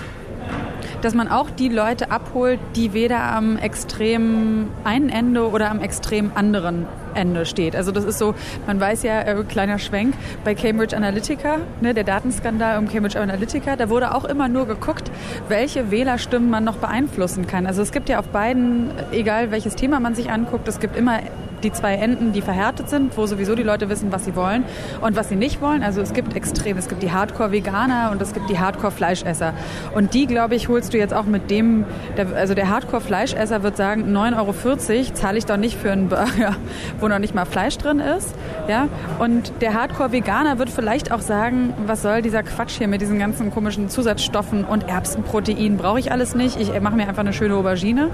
dass 1.01 1.15
man 1.15 1.27
auch 1.27 1.49
die 1.49 1.69
Leute 1.69 2.11
abholt, 2.11 2.59
die 2.75 2.93
weder 2.93 3.21
am 3.23 3.57
extrem 3.57 4.67
einen 4.83 5.09
Ende 5.09 5.49
oder 5.49 5.71
am 5.71 5.79
extrem 5.79 6.31
anderen 6.35 6.85
Ende 7.15 7.45
steht. 7.45 7.75
Also 7.75 7.91
das 7.91 8.03
ist 8.03 8.19
so, 8.19 8.35
man 8.67 8.79
weiß 8.79 9.03
ja, 9.03 9.21
äh, 9.21 9.43
kleiner 9.43 9.79
Schwenk, 9.79 10.15
bei 10.43 10.55
Cambridge 10.55 10.95
Analytica, 10.95 11.57
ne, 11.81 11.93
der 11.93 12.03
Datenskandal 12.03 12.77
um 12.77 12.87
Cambridge 12.87 13.19
Analytica, 13.19 13.75
da 13.75 13.89
wurde 13.89 14.15
auch 14.15 14.25
immer 14.25 14.47
nur 14.47 14.67
geguckt, 14.67 15.11
welche 15.47 15.91
Wählerstimmen 15.91 16.49
man 16.49 16.63
noch 16.63 16.77
beeinflussen 16.77 17.47
kann. 17.47 17.65
Also 17.65 17.81
es 17.81 17.91
gibt 17.91 18.09
ja 18.09 18.19
auf 18.19 18.27
beiden, 18.27 18.91
egal 19.11 19.51
welches 19.51 19.75
Thema 19.75 19.99
man 19.99 20.15
sich 20.15 20.31
anguckt, 20.31 20.67
es 20.67 20.79
gibt 20.79 20.95
immer 20.95 21.19
die 21.63 21.71
zwei 21.71 21.95
Enden, 21.95 22.33
die 22.33 22.41
verhärtet 22.41 22.89
sind, 22.89 23.15
wo 23.17 23.25
sowieso 23.25 23.55
die 23.55 23.63
Leute 23.63 23.89
wissen, 23.89 24.11
was 24.11 24.25
sie 24.25 24.35
wollen 24.35 24.63
und 25.01 25.15
was 25.15 25.29
sie 25.29 25.35
nicht 25.35 25.61
wollen. 25.61 25.83
Also 25.83 26.01
es 26.01 26.13
gibt 26.13 26.35
extrem, 26.35 26.77
es 26.77 26.87
gibt 26.87 27.01
die 27.03 27.11
Hardcore-Veganer 27.11 28.11
und 28.11 28.21
es 28.21 28.33
gibt 28.33 28.49
die 28.49 28.59
Hardcore-Fleischesser. 28.59 29.53
Und 29.95 30.13
die, 30.13 30.27
glaube 30.27 30.55
ich, 30.55 30.67
holst 30.67 30.93
du 30.93 30.97
jetzt 30.97 31.13
auch 31.13 31.25
mit 31.25 31.49
dem, 31.49 31.85
der, 32.17 32.27
also 32.35 32.53
der 32.53 32.69
Hardcore-Fleischesser 32.69 33.63
wird 33.63 33.77
sagen, 33.77 34.15
9,40 34.15 34.37
Euro 34.37 35.13
zahle 35.13 35.37
ich 35.37 35.45
doch 35.45 35.57
nicht 35.57 35.77
für 35.77 35.91
einen 35.91 36.09
Burger, 36.09 36.55
wo 36.99 37.07
noch 37.07 37.19
nicht 37.19 37.33
mal 37.33 37.45
Fleisch 37.45 37.77
drin 37.77 37.99
ist. 37.99 38.33
Ja? 38.67 38.87
Und 39.19 39.53
der 39.61 39.73
Hardcore-Veganer 39.73 40.59
wird 40.59 40.69
vielleicht 40.69 41.11
auch 41.11 41.21
sagen, 41.21 41.73
was 41.85 42.01
soll 42.01 42.21
dieser 42.21 42.43
Quatsch 42.43 42.77
hier 42.77 42.87
mit 42.87 43.01
diesen 43.01 43.19
ganzen 43.19 43.51
komischen 43.51 43.89
Zusatzstoffen 43.89 44.65
und 44.65 44.89
Erbsenprotein? 44.89 45.77
Brauche 45.77 45.99
ich 45.99 46.11
alles 46.11 46.35
nicht. 46.35 46.59
Ich 46.59 46.79
mache 46.81 46.95
mir 46.95 47.07
einfach 47.07 47.21
eine 47.21 47.33
schöne 47.33 47.55
Aubergine. 47.55 48.09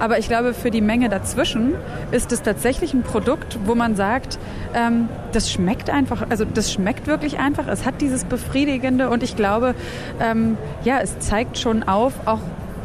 Aber 0.00 0.18
ich 0.18 0.28
glaube, 0.28 0.54
für 0.54 0.70
die 0.70 0.80
Menge 0.80 1.08
dazwischen 1.08 1.74
ist 2.10 2.32
es 2.32 2.42
tatsächlich 2.42 2.93
ein 2.94 3.02
Produkt, 3.02 3.58
wo 3.66 3.74
man 3.74 3.96
sagt, 3.96 4.38
ähm, 4.74 5.08
das 5.32 5.50
schmeckt 5.50 5.90
einfach, 5.90 6.26
also 6.30 6.44
das 6.44 6.72
schmeckt 6.72 7.06
wirklich 7.06 7.38
einfach. 7.38 7.66
Es 7.68 7.84
hat 7.84 8.00
dieses 8.00 8.24
Befriedigende 8.24 9.10
und 9.10 9.22
ich 9.22 9.36
glaube, 9.36 9.74
ähm, 10.20 10.56
ja, 10.84 10.98
es 11.00 11.18
zeigt 11.18 11.58
schon 11.58 11.82
auf, 11.82 12.12
auch 12.26 12.40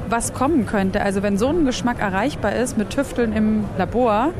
was 0.09 0.33
kommen 0.33 0.65
könnte. 0.65 1.01
Also 1.01 1.21
wenn 1.23 1.37
so 1.37 1.49
ein 1.49 1.65
Geschmack 1.65 1.99
erreichbar 1.99 2.53
ist 2.55 2.77
mit 2.77 2.89
Tüfteln 2.89 3.33
im 3.33 3.65
Labor, 3.77 4.31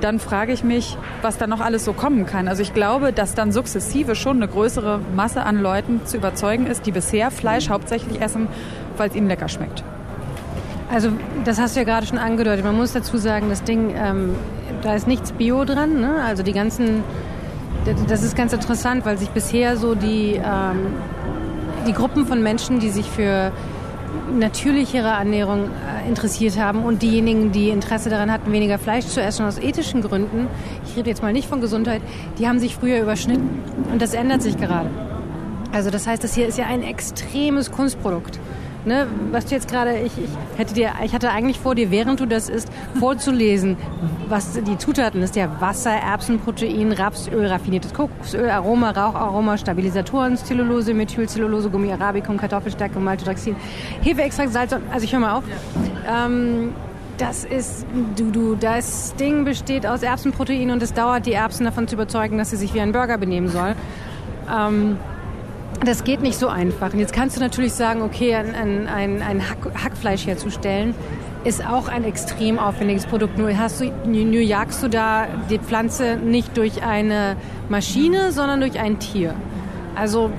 dann 0.00 0.20
frage 0.20 0.52
ich 0.52 0.62
mich, 0.62 0.96
was 1.22 1.38
da 1.38 1.46
noch 1.46 1.60
alles 1.60 1.84
so 1.84 1.92
kommen 1.92 2.26
kann. 2.26 2.48
Also 2.48 2.62
ich 2.62 2.72
glaube, 2.72 3.12
dass 3.12 3.34
dann 3.34 3.52
sukzessive 3.52 4.14
schon 4.14 4.36
eine 4.36 4.48
größere 4.48 5.00
Masse 5.16 5.42
an 5.42 5.60
Leuten 5.60 6.02
zu 6.04 6.16
überzeugen 6.16 6.66
ist, 6.66 6.86
die 6.86 6.92
bisher 6.92 7.30
Fleisch 7.30 7.68
hauptsächlich 7.68 8.20
essen, 8.20 8.46
weil 8.96 9.08
es 9.08 9.16
ihnen 9.16 9.28
lecker 9.28 9.48
schmeckt. 9.48 9.82
Also 10.92 11.10
das 11.44 11.60
hast 11.60 11.76
du 11.76 11.80
ja 11.80 11.84
gerade 11.84 12.06
schon 12.06 12.18
angedeutet. 12.18 12.64
Man 12.64 12.76
muss 12.76 12.92
dazu 12.92 13.18
sagen, 13.18 13.48
das 13.50 13.62
Ding, 13.62 13.94
ähm, 13.96 14.34
da 14.82 14.94
ist 14.94 15.06
nichts 15.06 15.32
Bio 15.32 15.64
dran. 15.64 16.00
Ne? 16.00 16.22
Also 16.24 16.42
die 16.42 16.52
ganzen, 16.52 17.02
das 18.08 18.22
ist 18.22 18.36
ganz 18.36 18.52
interessant, 18.52 19.04
weil 19.04 19.18
sich 19.18 19.30
bisher 19.30 19.76
so 19.76 19.94
die, 19.94 20.34
ähm, 20.34 20.94
die 21.86 21.92
Gruppen 21.92 22.26
von 22.26 22.42
Menschen, 22.42 22.80
die 22.80 22.90
sich 22.90 23.06
für 23.06 23.52
natürlichere 24.36 25.08
Ernährung 25.08 25.64
äh, 25.64 26.08
interessiert 26.08 26.58
haben 26.58 26.84
und 26.84 27.02
diejenigen, 27.02 27.52
die 27.52 27.70
Interesse 27.70 28.10
daran 28.10 28.30
hatten, 28.30 28.52
weniger 28.52 28.78
Fleisch 28.78 29.06
zu 29.06 29.20
essen 29.20 29.46
aus 29.46 29.58
ethischen 29.58 30.02
Gründen, 30.02 30.48
ich 30.86 30.96
rede 30.96 31.10
jetzt 31.10 31.22
mal 31.22 31.32
nicht 31.32 31.48
von 31.48 31.60
Gesundheit, 31.60 32.02
die 32.38 32.48
haben 32.48 32.58
sich 32.58 32.76
früher 32.76 33.00
überschnitten. 33.00 33.62
Und 33.90 34.02
das 34.02 34.14
ändert 34.14 34.42
sich 34.42 34.56
gerade. 34.56 34.90
Also 35.72 35.90
das 35.90 36.06
heißt, 36.06 36.24
das 36.24 36.34
hier 36.34 36.46
ist 36.46 36.58
ja 36.58 36.66
ein 36.66 36.82
extremes 36.82 37.70
Kunstprodukt. 37.70 38.38
Ne, 38.84 39.06
was 39.32 39.46
du 39.46 39.54
jetzt 39.54 39.68
gerade, 39.68 39.98
ich, 39.98 40.12
ich, 40.16 40.30
hätte 40.56 40.72
dir, 40.72 40.92
ich 41.04 41.12
hatte 41.12 41.30
eigentlich 41.30 41.58
vor 41.58 41.74
dir, 41.74 41.90
während 41.90 42.20
du 42.20 42.26
das 42.26 42.48
isst, 42.48 42.70
vorzulesen, 42.98 43.76
was 44.28 44.52
die 44.62 44.78
Zutaten 44.78 45.20
ist. 45.20 45.36
Ja, 45.36 45.60
Wasser, 45.60 45.90
Erbsenprotein, 45.90 46.92
Rapsöl, 46.92 47.46
raffiniertes 47.46 47.92
Kokosöl, 47.92 48.48
Aroma, 48.48 48.90
Raucharoma, 48.90 49.58
Stabilisatoren, 49.58 50.36
Zellulose, 50.36 50.94
Methylcellulose, 50.94 51.70
Gummi 51.70 51.92
Arabicum, 51.92 52.38
Kartoffelstärke, 52.38 52.98
Maltodextrin, 52.98 53.56
Hefeextrakt, 54.02 54.52
Salz. 54.52 54.74
Also 54.92 55.04
ich 55.04 55.12
höre 55.12 55.20
mal 55.20 55.36
auf. 55.36 55.44
Ja. 56.06 56.26
Ähm, 56.26 56.72
das 57.18 57.44
ist, 57.44 57.84
du, 58.16 58.30
du, 58.30 58.54
das 58.54 59.14
Ding 59.16 59.44
besteht 59.44 59.86
aus 59.86 60.02
Erbsenprotein 60.02 60.70
und 60.70 60.82
es 60.82 60.94
dauert 60.94 61.26
die 61.26 61.32
Erbsen 61.32 61.64
davon 61.64 61.88
zu 61.88 61.96
überzeugen, 61.96 62.38
dass 62.38 62.50
sie 62.50 62.56
sich 62.56 62.74
wie 62.74 62.80
ein 62.80 62.92
Burger 62.92 63.18
benehmen 63.18 63.48
soll. 63.48 63.74
Ähm, 64.48 64.96
das 65.84 66.04
geht 66.04 66.22
nicht 66.22 66.38
so 66.38 66.48
einfach. 66.48 66.92
Und 66.92 66.98
jetzt 66.98 67.12
kannst 67.12 67.36
du 67.36 67.40
natürlich 67.40 67.72
sagen, 67.72 68.02
okay, 68.02 68.34
ein, 68.34 68.86
ein, 68.86 69.22
ein 69.22 69.48
Hack, 69.48 69.58
Hackfleisch 69.82 70.26
herzustellen 70.26 70.94
ist 71.44 71.64
auch 71.64 71.88
ein 71.88 72.04
extrem 72.04 72.58
aufwendiges 72.58 73.06
Produkt. 73.06 73.38
Nur, 73.38 73.56
hast 73.56 73.80
du, 73.80 73.92
nur 74.04 74.40
jagst 74.40 74.82
du 74.82 74.88
da 74.88 75.26
die 75.48 75.58
Pflanze 75.58 76.16
nicht 76.16 76.56
durch 76.56 76.82
eine 76.82 77.36
Maschine, 77.68 78.32
sondern 78.32 78.60
durch 78.60 78.78
ein 78.78 78.98
Tier. 78.98 79.34
Also 79.94 80.30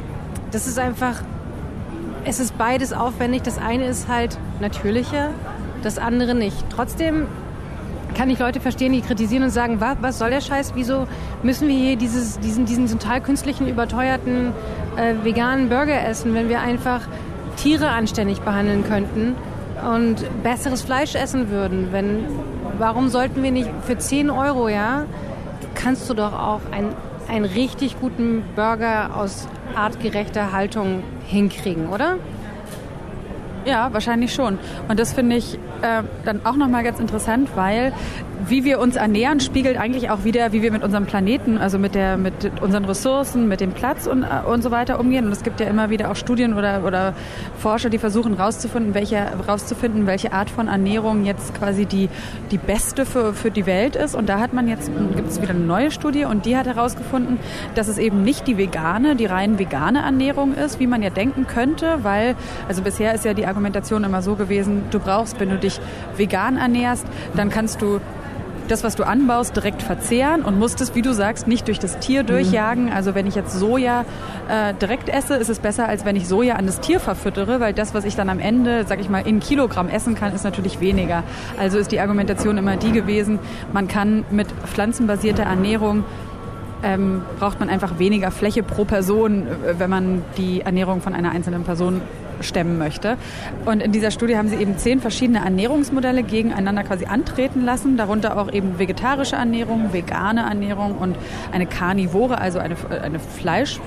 das 0.51 0.67
ist 0.67 0.77
einfach, 0.77 1.21
es 2.25 2.39
ist 2.39 2.57
beides 2.57 2.91
aufwendig. 2.91 3.43
Das 3.43 3.57
eine 3.57 3.85
ist 3.85 4.07
halt 4.07 4.37
natürlicher, 4.59 5.29
das 5.83 5.97
andere 5.97 6.35
nicht. 6.35 6.65
Trotzdem 6.69 7.27
kann 8.15 8.29
ich 8.29 8.39
Leute 8.39 8.59
verstehen, 8.59 8.93
die 8.93 9.01
kritisieren 9.01 9.43
und 9.43 9.49
sagen, 9.49 9.79
was, 9.79 9.97
was 10.01 10.19
soll 10.19 10.29
der 10.29 10.41
Scheiß? 10.41 10.73
Wieso 10.75 11.07
müssen 11.43 11.67
wir 11.67 11.75
hier 11.75 11.95
dieses, 11.95 12.39
diesen, 12.39 12.65
diesen 12.65 12.87
total 12.87 13.21
künstlichen, 13.21 13.67
überteuerten 13.67 14.53
äh, 14.97 15.13
veganen 15.23 15.69
Burger 15.69 16.05
essen, 16.05 16.33
wenn 16.33 16.49
wir 16.49 16.61
einfach 16.61 17.01
Tiere 17.57 17.89
anständig 17.89 18.41
behandeln 18.41 18.83
könnten 18.83 19.35
und 19.95 20.17
besseres 20.43 20.81
Fleisch 20.81 21.15
essen 21.15 21.49
würden? 21.49 21.89
Wenn, 21.91 22.25
warum 22.77 23.09
sollten 23.09 23.43
wir 23.43 23.51
nicht 23.51 23.69
für 23.85 23.97
10 23.97 24.29
Euro, 24.29 24.69
ja, 24.69 25.05
kannst 25.75 26.09
du 26.09 26.13
doch 26.13 26.33
auch 26.33 26.61
einen, 26.71 26.93
einen 27.29 27.45
richtig 27.45 27.99
guten 27.99 28.43
Burger 28.55 29.15
aus 29.15 29.47
artgerechter 29.75 30.51
Haltung 30.51 31.03
hinkriegen, 31.27 31.89
oder? 31.89 32.17
Ja, 33.65 33.91
wahrscheinlich 33.93 34.33
schon. 34.33 34.57
Und 34.87 34.99
das 34.99 35.13
finde 35.13 35.35
ich 35.35 35.55
äh, 35.81 36.03
dann 36.25 36.45
auch 36.45 36.55
nochmal 36.55 36.83
ganz 36.83 36.99
interessant, 36.99 37.49
weil 37.55 37.93
wie 38.47 38.63
wir 38.63 38.79
uns 38.79 38.95
ernähren, 38.95 39.39
spiegelt 39.39 39.77
eigentlich 39.77 40.09
auch 40.09 40.23
wieder, 40.23 40.51
wie 40.53 40.61
wir 40.61 40.71
mit 40.71 40.83
unserem 40.83 41.05
Planeten, 41.05 41.57
also 41.57 41.77
mit, 41.77 41.95
der, 41.95 42.17
mit 42.17 42.33
unseren 42.61 42.85
Ressourcen, 42.85 43.47
mit 43.47 43.59
dem 43.59 43.71
Platz 43.71 44.07
und, 44.07 44.23
äh, 44.23 44.47
und 44.47 44.61
so 44.61 44.71
weiter 44.71 44.99
umgehen. 44.99 45.25
Und 45.25 45.31
es 45.31 45.43
gibt 45.43 45.59
ja 45.59 45.67
immer 45.67 45.89
wieder 45.89 46.11
auch 46.11 46.15
Studien 46.15 46.53
oder, 46.53 46.83
oder 46.85 47.13
Forscher, 47.57 47.89
die 47.89 47.97
versuchen 47.97 48.33
rauszufinden, 48.35 48.93
welche, 48.93 49.27
rauszufinden, 49.47 50.07
welche 50.07 50.31
Art 50.31 50.49
von 50.49 50.67
Ernährung 50.67 51.25
jetzt 51.25 51.53
quasi 51.55 51.85
die, 51.85 52.09
die 52.51 52.57
beste 52.57 53.05
für, 53.05 53.33
für 53.33 53.51
die 53.51 53.65
Welt 53.65 53.95
ist. 53.95 54.15
Und 54.15 54.29
da 54.29 54.39
hat 54.39 54.53
man 54.53 54.67
jetzt, 54.67 54.89
gibt 55.15 55.29
es 55.29 55.41
wieder 55.41 55.51
eine 55.51 55.59
neue 55.59 55.91
Studie 55.91 56.25
und 56.25 56.45
die 56.45 56.55
hat 56.55 56.65
herausgefunden, 56.65 57.39
dass 57.75 57.87
es 57.87 57.97
eben 57.97 58.23
nicht 58.23 58.47
die 58.47 58.57
vegane, 58.57 59.15
die 59.15 59.25
rein 59.25 59.59
vegane 59.59 60.01
Ernährung 60.01 60.53
ist, 60.53 60.79
wie 60.79 60.87
man 60.87 61.01
ja 61.01 61.09
denken 61.09 61.47
könnte, 61.47 61.99
weil, 62.03 62.35
also 62.67 62.81
bisher 62.81 63.13
ist 63.13 63.25
ja 63.25 63.33
die 63.33 63.45
Argumentation 63.45 64.03
immer 64.03 64.21
so 64.21 64.35
gewesen, 64.35 64.83
du 64.91 64.99
brauchst, 64.99 65.39
wenn 65.39 65.49
du 65.49 65.57
dich 65.57 65.79
vegan 66.15 66.57
ernährst, 66.57 67.05
dann 67.35 67.49
kannst 67.49 67.81
du 67.81 67.99
das, 68.71 68.83
was 68.83 68.95
du 68.95 69.03
anbaust, 69.03 69.55
direkt 69.55 69.81
verzehren 69.81 70.43
und 70.43 70.59
musst 70.59 70.81
es, 70.81 70.95
wie 70.95 71.01
du 71.01 71.13
sagst, 71.13 71.47
nicht 71.47 71.67
durch 71.67 71.79
das 71.79 71.99
Tier 71.99 72.23
durchjagen. 72.23 72.85
Mhm. 72.85 72.93
Also 72.93 73.15
wenn 73.15 73.27
ich 73.27 73.35
jetzt 73.35 73.53
Soja 73.53 74.05
äh, 74.49 74.73
direkt 74.73 75.09
esse, 75.09 75.35
ist 75.35 75.49
es 75.49 75.59
besser, 75.59 75.87
als 75.87 76.05
wenn 76.05 76.15
ich 76.15 76.27
Soja 76.27 76.55
an 76.55 76.65
das 76.65 76.79
Tier 76.79 76.99
verfüttere, 76.99 77.59
weil 77.59 77.73
das, 77.73 77.93
was 77.93 78.05
ich 78.05 78.15
dann 78.15 78.29
am 78.29 78.39
Ende, 78.39 78.85
sag 78.87 78.99
ich 78.99 79.09
mal, 79.09 79.25
in 79.27 79.39
Kilogramm 79.39 79.89
essen 79.89 80.15
kann, 80.15 80.33
ist 80.33 80.43
natürlich 80.43 80.79
weniger. 80.79 81.23
Also 81.59 81.77
ist 81.77 81.91
die 81.91 81.99
Argumentation 81.99 82.57
immer 82.57 82.77
die 82.77 82.91
gewesen, 82.91 83.39
man 83.73 83.87
kann 83.87 84.25
mit 84.31 84.47
pflanzenbasierter 84.51 85.43
Ernährung 85.43 86.03
ähm, 86.83 87.23
braucht 87.39 87.59
man 87.59 87.69
einfach 87.69 87.99
weniger 87.99 88.31
Fläche 88.31 88.63
pro 88.63 88.85
Person, 88.85 89.47
äh, 89.47 89.79
wenn 89.79 89.89
man 89.89 90.23
die 90.37 90.61
Ernährung 90.61 91.01
von 91.01 91.13
einer 91.13 91.31
einzelnen 91.31 91.63
Person 91.63 92.01
stemmen 92.41 92.77
möchte. 92.77 93.17
Und 93.65 93.81
in 93.81 93.91
dieser 93.91 94.11
Studie 94.11 94.37
haben 94.37 94.49
sie 94.49 94.55
eben 94.55 94.77
zehn 94.77 94.99
verschiedene 94.99 95.39
Ernährungsmodelle 95.39 96.23
gegeneinander 96.23 96.83
quasi 96.83 97.05
antreten 97.05 97.65
lassen, 97.65 97.97
darunter 97.97 98.37
auch 98.37 98.51
eben 98.51 98.79
vegetarische 98.79 99.35
Ernährung, 99.35 99.93
vegane 99.93 100.41
Ernährung 100.41 100.97
und 100.97 101.15
eine 101.51 101.65
karnivore, 101.65 102.39
also 102.39 102.59
eine, 102.59 102.75
eine 103.01 103.19
Fleisch 103.19 103.79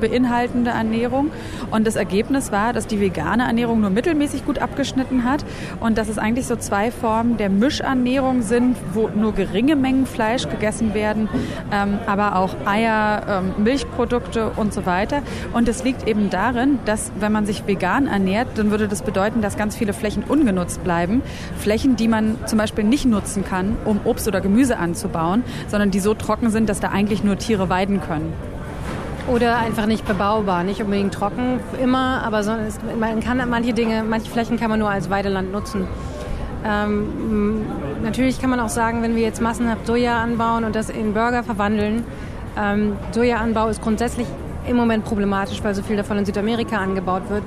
beinhaltende 0.00 0.70
Ernährung. 0.70 1.30
Und 1.70 1.86
das 1.86 1.96
Ergebnis 1.96 2.52
war, 2.52 2.72
dass 2.72 2.86
die 2.86 3.00
vegane 3.00 3.44
Ernährung 3.44 3.80
nur 3.80 3.90
mittelmäßig 3.90 4.44
gut 4.44 4.58
abgeschnitten 4.58 5.24
hat 5.24 5.44
und 5.80 5.98
dass 5.98 6.08
es 6.08 6.18
eigentlich 6.18 6.46
so 6.46 6.56
zwei 6.56 6.90
Formen 6.90 7.36
der 7.36 7.50
Mischernährung 7.50 8.42
sind, 8.42 8.76
wo 8.92 9.08
nur 9.08 9.34
geringe 9.34 9.76
Mengen 9.76 10.06
Fleisch 10.06 10.48
gegessen 10.48 10.94
werden, 10.94 11.28
ähm, 11.72 11.98
aber 12.06 12.36
auch 12.36 12.54
Eier, 12.64 13.22
ähm, 13.28 13.62
Milchprodukte 13.62 14.50
und 14.56 14.72
so 14.72 14.86
weiter. 14.86 15.22
Und 15.52 15.68
es 15.68 15.84
liegt 15.84 16.06
eben 16.06 16.30
darin, 16.30 16.78
dass 16.84 17.10
wenn 17.18 17.32
man 17.32 17.46
sich 17.46 17.66
vegan 17.66 17.77
ernährt, 17.82 18.48
dann 18.56 18.70
würde 18.70 18.88
das 18.88 19.02
bedeuten, 19.02 19.42
dass 19.42 19.56
ganz 19.56 19.76
viele 19.76 19.92
Flächen 19.92 20.24
ungenutzt 20.24 20.84
bleiben. 20.84 21.22
Flächen, 21.58 21.96
die 21.96 22.08
man 22.08 22.36
zum 22.46 22.58
Beispiel 22.58 22.84
nicht 22.84 23.06
nutzen 23.06 23.44
kann, 23.44 23.76
um 23.84 24.00
Obst 24.04 24.28
oder 24.28 24.40
Gemüse 24.40 24.78
anzubauen, 24.78 25.44
sondern 25.68 25.90
die 25.90 26.00
so 26.00 26.14
trocken 26.14 26.50
sind, 26.50 26.68
dass 26.68 26.80
da 26.80 26.88
eigentlich 26.88 27.24
nur 27.24 27.38
Tiere 27.38 27.68
weiden 27.68 28.00
können. 28.00 28.32
Oder 29.28 29.58
einfach 29.58 29.86
nicht 29.86 30.06
bebaubar, 30.06 30.64
nicht 30.64 30.82
unbedingt 30.82 31.12
trocken 31.12 31.60
immer, 31.82 32.22
aber 32.24 32.42
so, 32.42 32.52
man 32.98 33.20
kann 33.20 33.42
manche 33.50 33.74
Dinge, 33.74 34.02
manche 34.02 34.30
Flächen 34.30 34.58
kann 34.58 34.70
man 34.70 34.78
nur 34.78 34.90
als 34.90 35.10
Weideland 35.10 35.52
nutzen. 35.52 35.86
Ähm, 36.64 37.66
natürlich 38.02 38.40
kann 38.40 38.50
man 38.50 38.58
auch 38.58 38.68
sagen, 38.68 39.02
wenn 39.02 39.14
wir 39.14 39.22
jetzt 39.22 39.40
massenhaft 39.40 39.86
Soja 39.86 40.18
anbauen 40.22 40.64
und 40.64 40.74
das 40.74 40.90
in 40.90 41.12
Burger 41.12 41.42
verwandeln, 41.42 42.04
ähm, 42.58 42.96
Sojaanbau 43.12 43.68
ist 43.68 43.82
grundsätzlich 43.82 44.26
im 44.68 44.76
Moment 44.76 45.04
problematisch, 45.04 45.62
weil 45.62 45.74
so 45.74 45.82
viel 45.82 45.96
davon 45.96 46.18
in 46.18 46.24
Südamerika 46.24 46.76
angebaut 46.76 47.28
wird. 47.28 47.42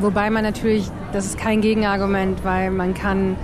Wobei 0.00 0.30
man 0.30 0.42
natürlich, 0.42 0.90
das 1.12 1.26
ist 1.26 1.38
kein 1.38 1.60
Gegenargument, 1.60 2.44
weil 2.44 2.70
man 2.70 2.94
kann 2.94 3.36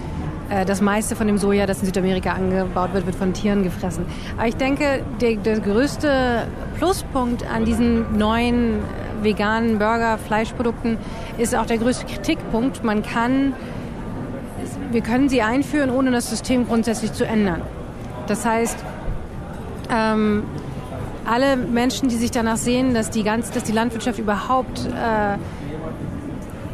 äh, 0.50 0.64
das 0.64 0.80
meiste 0.80 1.16
von 1.16 1.26
dem 1.26 1.38
Soja, 1.38 1.66
das 1.66 1.80
in 1.80 1.86
Südamerika 1.86 2.32
angebaut 2.32 2.94
wird, 2.94 3.06
wird 3.06 3.16
von 3.16 3.32
Tieren 3.32 3.62
gefressen. 3.62 4.06
Aber 4.36 4.48
ich 4.48 4.56
denke, 4.56 5.02
der, 5.20 5.36
der 5.36 5.60
größte 5.60 6.46
Pluspunkt 6.76 7.44
an 7.50 7.64
diesen 7.64 8.16
neuen 8.16 8.80
veganen 9.22 9.78
Burger, 9.78 10.18
Fleischprodukten 10.18 10.96
ist 11.38 11.54
auch 11.54 11.66
der 11.66 11.78
größte 11.78 12.06
Kritikpunkt. 12.06 12.84
Man 12.84 13.02
kann, 13.02 13.52
wir 14.90 15.00
können 15.00 15.28
sie 15.28 15.42
einführen, 15.42 15.90
ohne 15.90 16.10
das 16.10 16.30
System 16.30 16.66
grundsätzlich 16.66 17.12
zu 17.12 17.26
ändern. 17.26 17.62
Das 18.26 18.44
heißt, 18.44 18.78
ähm, 19.90 20.44
alle 21.28 21.56
Menschen, 21.56 22.08
die 22.08 22.16
sich 22.16 22.30
danach 22.30 22.56
sehen, 22.56 22.94
dass 22.94 23.10
die, 23.10 23.22
ganz, 23.22 23.50
dass 23.50 23.64
die 23.64 23.72
Landwirtschaft 23.72 24.18
überhaupt 24.18 24.86
äh, 24.86 25.36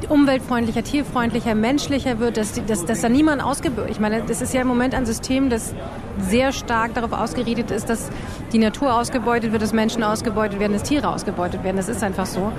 umweltfreundlicher, 0.09 0.85
tierfreundlicher, 0.85 1.55
menschlicher 1.55 2.19
wird, 2.19 2.37
dass, 2.37 2.53
dass, 2.67 2.85
dass 2.85 3.01
da 3.01 3.09
niemand 3.09 3.43
ausgebürgt. 3.43 3.91
Ich 3.91 4.01
meine, 4.01 4.23
das 4.23 4.43
ist 4.43 4.55
ja 4.55 4.61
im 4.61 4.69
Moment 4.69 4.95
ein 4.95 5.07
System, 5.07 5.51
das 5.51 5.75
sehr 6.19 6.53
stark 6.53 6.95
darauf 6.95 7.13
ausgerichtet 7.13 7.71
ist, 7.71 7.89
dass 7.89 8.11
die 8.53 8.59
Natur 8.59 8.95
ausgebeutet 8.95 9.53
wird, 9.53 9.63
dass 9.63 9.73
Menschen 9.73 10.03
ausgebeutet 10.03 10.61
werden, 10.61 10.73
dass 10.73 10.83
Tiere 10.83 11.09
ausgebeutet 11.09 11.65
werden. 11.65 11.77
Das 11.77 11.89
ist 11.89 12.03
einfach 12.03 12.27
so. 12.27 12.53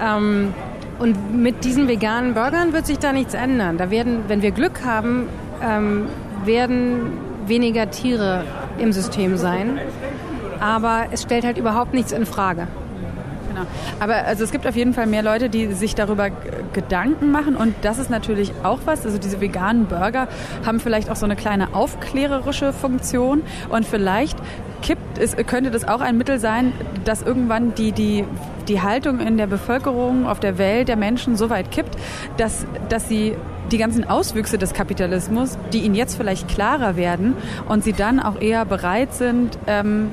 Ähm, 0.00 0.54
und 0.98 1.34
mit 1.34 1.64
diesen 1.64 1.88
veganen 1.88 2.34
Burgern 2.34 2.72
wird 2.72 2.86
sich 2.86 2.98
da 2.98 3.12
nichts 3.12 3.34
ändern. 3.34 3.76
Da 3.76 3.90
werden, 3.90 4.24
wenn 4.28 4.40
wir 4.42 4.50
Glück 4.50 4.82
haben, 4.84 5.28
ähm, 5.62 6.06
werden 6.44 7.18
weniger 7.46 7.90
Tiere 7.90 8.44
im 8.78 8.92
System 8.92 9.36
sein. 9.36 9.78
Aber 10.60 11.06
es 11.10 11.22
stellt 11.22 11.44
halt 11.44 11.58
überhaupt 11.58 11.94
nichts 11.94 12.12
in 12.12 12.26
Frage. 12.26 12.68
Genau. 13.56 13.66
Aber 14.00 14.26
also 14.26 14.44
es 14.44 14.52
gibt 14.52 14.66
auf 14.66 14.76
jeden 14.76 14.92
Fall 14.92 15.06
mehr 15.06 15.22
Leute, 15.22 15.48
die 15.48 15.72
sich 15.72 15.94
darüber 15.94 16.28
Gedanken 16.72 17.30
machen 17.30 17.56
und 17.56 17.74
das 17.82 17.98
ist 17.98 18.10
natürlich 18.10 18.52
auch 18.62 18.80
was. 18.84 19.06
Also 19.06 19.18
diese 19.18 19.40
veganen 19.40 19.86
Burger 19.86 20.28
haben 20.64 20.78
vielleicht 20.78 21.10
auch 21.10 21.16
so 21.16 21.24
eine 21.24 21.36
kleine 21.36 21.74
aufklärerische 21.74 22.72
Funktion 22.72 23.42
und 23.70 23.86
vielleicht 23.86 24.36
kippt, 24.82 25.18
es 25.18 25.36
könnte 25.46 25.70
das 25.70 25.88
auch 25.88 26.00
ein 26.00 26.18
Mittel 26.18 26.38
sein, 26.38 26.72
dass 27.04 27.22
irgendwann 27.22 27.74
die, 27.74 27.92
die, 27.92 28.24
die 28.68 28.82
Haltung 28.82 29.20
in 29.20 29.38
der 29.38 29.46
Bevölkerung, 29.46 30.26
auf 30.26 30.38
der 30.38 30.58
Welt 30.58 30.88
der 30.88 30.96
Menschen 30.96 31.36
so 31.36 31.48
weit 31.48 31.70
kippt, 31.70 31.96
dass, 32.36 32.66
dass 32.88 33.08
sie 33.08 33.34
die 33.72 33.78
ganzen 33.78 34.08
Auswüchse 34.08 34.58
des 34.58 34.74
Kapitalismus, 34.74 35.58
die 35.72 35.80
ihnen 35.80 35.94
jetzt 35.94 36.16
vielleicht 36.16 36.48
klarer 36.48 36.96
werden 36.96 37.34
und 37.68 37.82
sie 37.82 37.92
dann 37.92 38.20
auch 38.20 38.40
eher 38.40 38.64
bereit 38.64 39.14
sind, 39.14 39.58
ähm, 39.66 40.10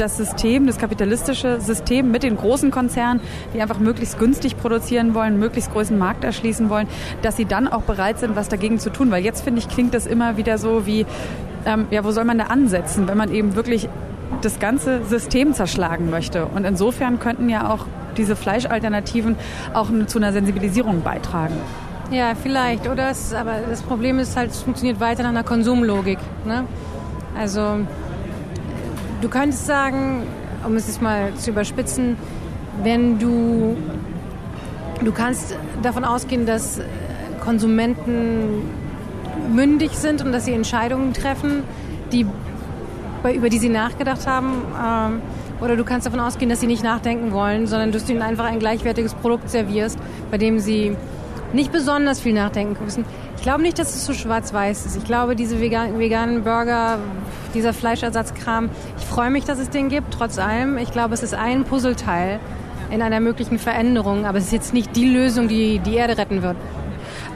das 0.00 0.16
System, 0.16 0.66
das 0.66 0.78
kapitalistische 0.78 1.60
System 1.60 2.10
mit 2.10 2.22
den 2.22 2.36
großen 2.36 2.70
Konzernen, 2.70 3.20
die 3.54 3.60
einfach 3.60 3.78
möglichst 3.78 4.18
günstig 4.18 4.56
produzieren 4.56 5.14
wollen, 5.14 5.38
möglichst 5.38 5.72
großen 5.72 5.98
Markt 5.98 6.24
erschließen 6.24 6.70
wollen, 6.70 6.88
dass 7.22 7.36
sie 7.36 7.44
dann 7.44 7.68
auch 7.68 7.82
bereit 7.82 8.18
sind, 8.18 8.36
was 8.36 8.48
dagegen 8.48 8.78
zu 8.78 8.90
tun. 8.90 9.10
Weil 9.10 9.24
jetzt, 9.24 9.42
finde 9.42 9.60
ich, 9.60 9.68
klingt 9.68 9.94
das 9.94 10.06
immer 10.06 10.36
wieder 10.36 10.58
so 10.58 10.86
wie, 10.86 11.06
ähm, 11.66 11.86
ja, 11.90 12.04
wo 12.04 12.10
soll 12.10 12.24
man 12.24 12.38
da 12.38 12.44
ansetzen, 12.44 13.08
wenn 13.08 13.16
man 13.16 13.32
eben 13.32 13.54
wirklich 13.54 13.88
das 14.42 14.58
ganze 14.58 15.04
System 15.04 15.54
zerschlagen 15.54 16.10
möchte. 16.10 16.46
Und 16.46 16.64
insofern 16.64 17.18
könnten 17.18 17.48
ja 17.48 17.70
auch 17.70 17.86
diese 18.16 18.36
Fleischalternativen 18.36 19.36
auch 19.74 19.88
zu 20.06 20.18
einer 20.18 20.32
Sensibilisierung 20.32 21.02
beitragen. 21.02 21.54
Ja, 22.10 22.32
vielleicht. 22.34 22.88
Oder 22.88 23.12
aber 23.38 23.54
das 23.68 23.82
Problem 23.82 24.18
ist 24.18 24.36
halt, 24.36 24.50
es 24.50 24.62
funktioniert 24.62 25.00
weiter 25.00 25.22
nach 25.22 25.30
einer 25.30 25.44
Konsumlogik. 25.44 26.18
Ne? 26.44 26.64
Also 27.38 27.80
Du 29.20 29.28
könntest 29.28 29.66
sagen, 29.66 30.22
um 30.64 30.76
es 30.76 30.86
jetzt 30.86 31.02
mal 31.02 31.34
zu 31.34 31.50
überspitzen, 31.50 32.16
wenn 32.84 33.18
du, 33.18 33.76
du 35.04 35.10
kannst 35.10 35.56
davon 35.82 36.04
ausgehen, 36.04 36.46
dass 36.46 36.80
Konsumenten 37.40 38.62
mündig 39.52 39.92
sind 39.92 40.22
und 40.22 40.30
dass 40.30 40.44
sie 40.44 40.52
Entscheidungen 40.52 41.14
treffen, 41.14 41.64
die, 42.12 42.26
über 43.34 43.48
die 43.48 43.58
sie 43.58 43.68
nachgedacht 43.68 44.26
haben. 44.26 44.52
Ähm, 44.86 45.22
oder 45.60 45.74
du 45.74 45.82
kannst 45.82 46.06
davon 46.06 46.20
ausgehen, 46.20 46.48
dass 46.48 46.60
sie 46.60 46.68
nicht 46.68 46.84
nachdenken 46.84 47.32
wollen, 47.32 47.66
sondern 47.66 47.90
dass 47.90 48.04
du 48.04 48.12
ihnen 48.12 48.22
einfach 48.22 48.44
ein 48.44 48.60
gleichwertiges 48.60 49.14
Produkt 49.14 49.50
servierst, 49.50 49.98
bei 50.30 50.38
dem 50.38 50.60
sie 50.60 50.96
nicht 51.52 51.72
besonders 51.72 52.20
viel 52.20 52.34
nachdenken 52.34 52.84
müssen. 52.84 53.04
Ich 53.38 53.44
glaube 53.44 53.62
nicht, 53.62 53.78
dass 53.78 53.94
es 53.94 54.04
so 54.04 54.12
schwarz-weiß 54.12 54.84
ist. 54.84 54.96
Ich 54.96 55.04
glaube, 55.04 55.36
diese 55.36 55.60
vegan, 55.60 55.96
veganen 55.98 56.42
Burger, 56.42 56.98
dieser 57.54 57.72
Fleischersatzkram, 57.72 58.68
ich 58.98 59.04
freue 59.04 59.30
mich, 59.30 59.44
dass 59.44 59.60
es 59.60 59.70
den 59.70 59.88
gibt, 59.88 60.12
trotz 60.12 60.38
allem. 60.38 60.76
Ich 60.76 60.90
glaube, 60.90 61.14
es 61.14 61.22
ist 61.22 61.34
ein 61.34 61.62
Puzzleteil 61.62 62.40
in 62.90 63.00
einer 63.00 63.20
möglichen 63.20 63.60
Veränderung, 63.60 64.26
aber 64.26 64.38
es 64.38 64.46
ist 64.46 64.52
jetzt 64.52 64.74
nicht 64.74 64.96
die 64.96 65.08
Lösung, 65.08 65.46
die 65.46 65.78
die 65.78 65.94
Erde 65.94 66.18
retten 66.18 66.42
wird. 66.42 66.56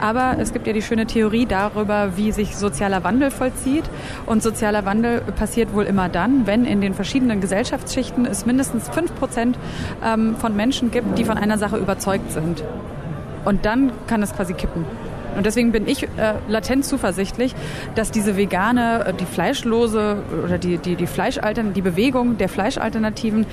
Aber 0.01 0.35
es 0.39 0.51
gibt 0.51 0.67
ja 0.67 0.73
die 0.73 0.81
schöne 0.81 1.07
Theorie 1.07 1.45
darüber, 1.45 2.17
wie 2.17 2.33
sich 2.33 2.57
sozialer 2.57 3.05
Wandel 3.05 3.31
vollzieht. 3.31 3.85
Und 4.25 4.43
sozialer 4.43 4.83
Wandel 4.85 5.21
passiert 5.21 5.73
wohl 5.73 5.85
immer 5.85 6.09
dann, 6.09 6.45
wenn 6.45 6.65
in 6.65 6.81
den 6.81 6.93
verschiedenen 6.93 7.39
Gesellschaftsschichten 7.39 8.25
es 8.25 8.45
mindestens 8.45 8.89
fünf 8.89 9.15
Prozent 9.15 9.57
ähm, 10.05 10.35
von 10.35 10.53
Menschen 10.53 10.91
gibt, 10.91 11.17
die 11.17 11.23
von 11.23 11.37
einer 11.37 11.57
Sache 11.57 11.77
überzeugt 11.77 12.29
sind. 12.33 12.61
Und 13.45 13.65
dann 13.65 13.93
kann 14.07 14.21
es 14.21 14.35
quasi 14.35 14.53
kippen. 14.53 14.85
Und 15.35 15.45
deswegen 15.45 15.71
bin 15.71 15.87
ich 15.87 16.03
äh, 16.03 16.07
latent 16.47 16.85
zuversichtlich, 16.85 17.55
dass 17.95 18.11
diese 18.11 18.37
vegane, 18.37 19.05
äh, 19.05 19.13
die 19.13 19.25
fleischlose 19.25 20.17
oder 20.45 20.57
die, 20.57 20.77
die, 20.77 20.95
die 20.95 21.07
Fleischaltern, 21.07 21.73
die 21.73 21.81
Bewegung 21.81 22.37
der 22.37 22.49
Fleischalternativen 22.49 23.45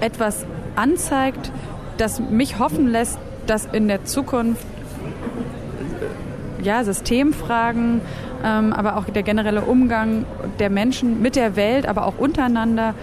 etwas 0.00 0.46
anzeigt, 0.74 1.50
das 1.96 2.20
mich 2.20 2.58
hoffen 2.58 2.88
lässt, 2.88 3.18
dass 3.46 3.66
in 3.66 3.88
der 3.88 4.04
Zukunft 4.04 4.66
ja, 6.62 6.84
Systemfragen, 6.84 8.00
ähm, 8.44 8.72
aber 8.72 8.96
auch 8.96 9.04
der 9.04 9.22
generelle 9.22 9.62
Umgang 9.62 10.24
der 10.58 10.70
Menschen 10.70 11.22
mit 11.22 11.36
der 11.36 11.56
Welt, 11.56 11.86
aber 11.86 12.06
auch 12.06 12.18
untereinander, 12.18 12.94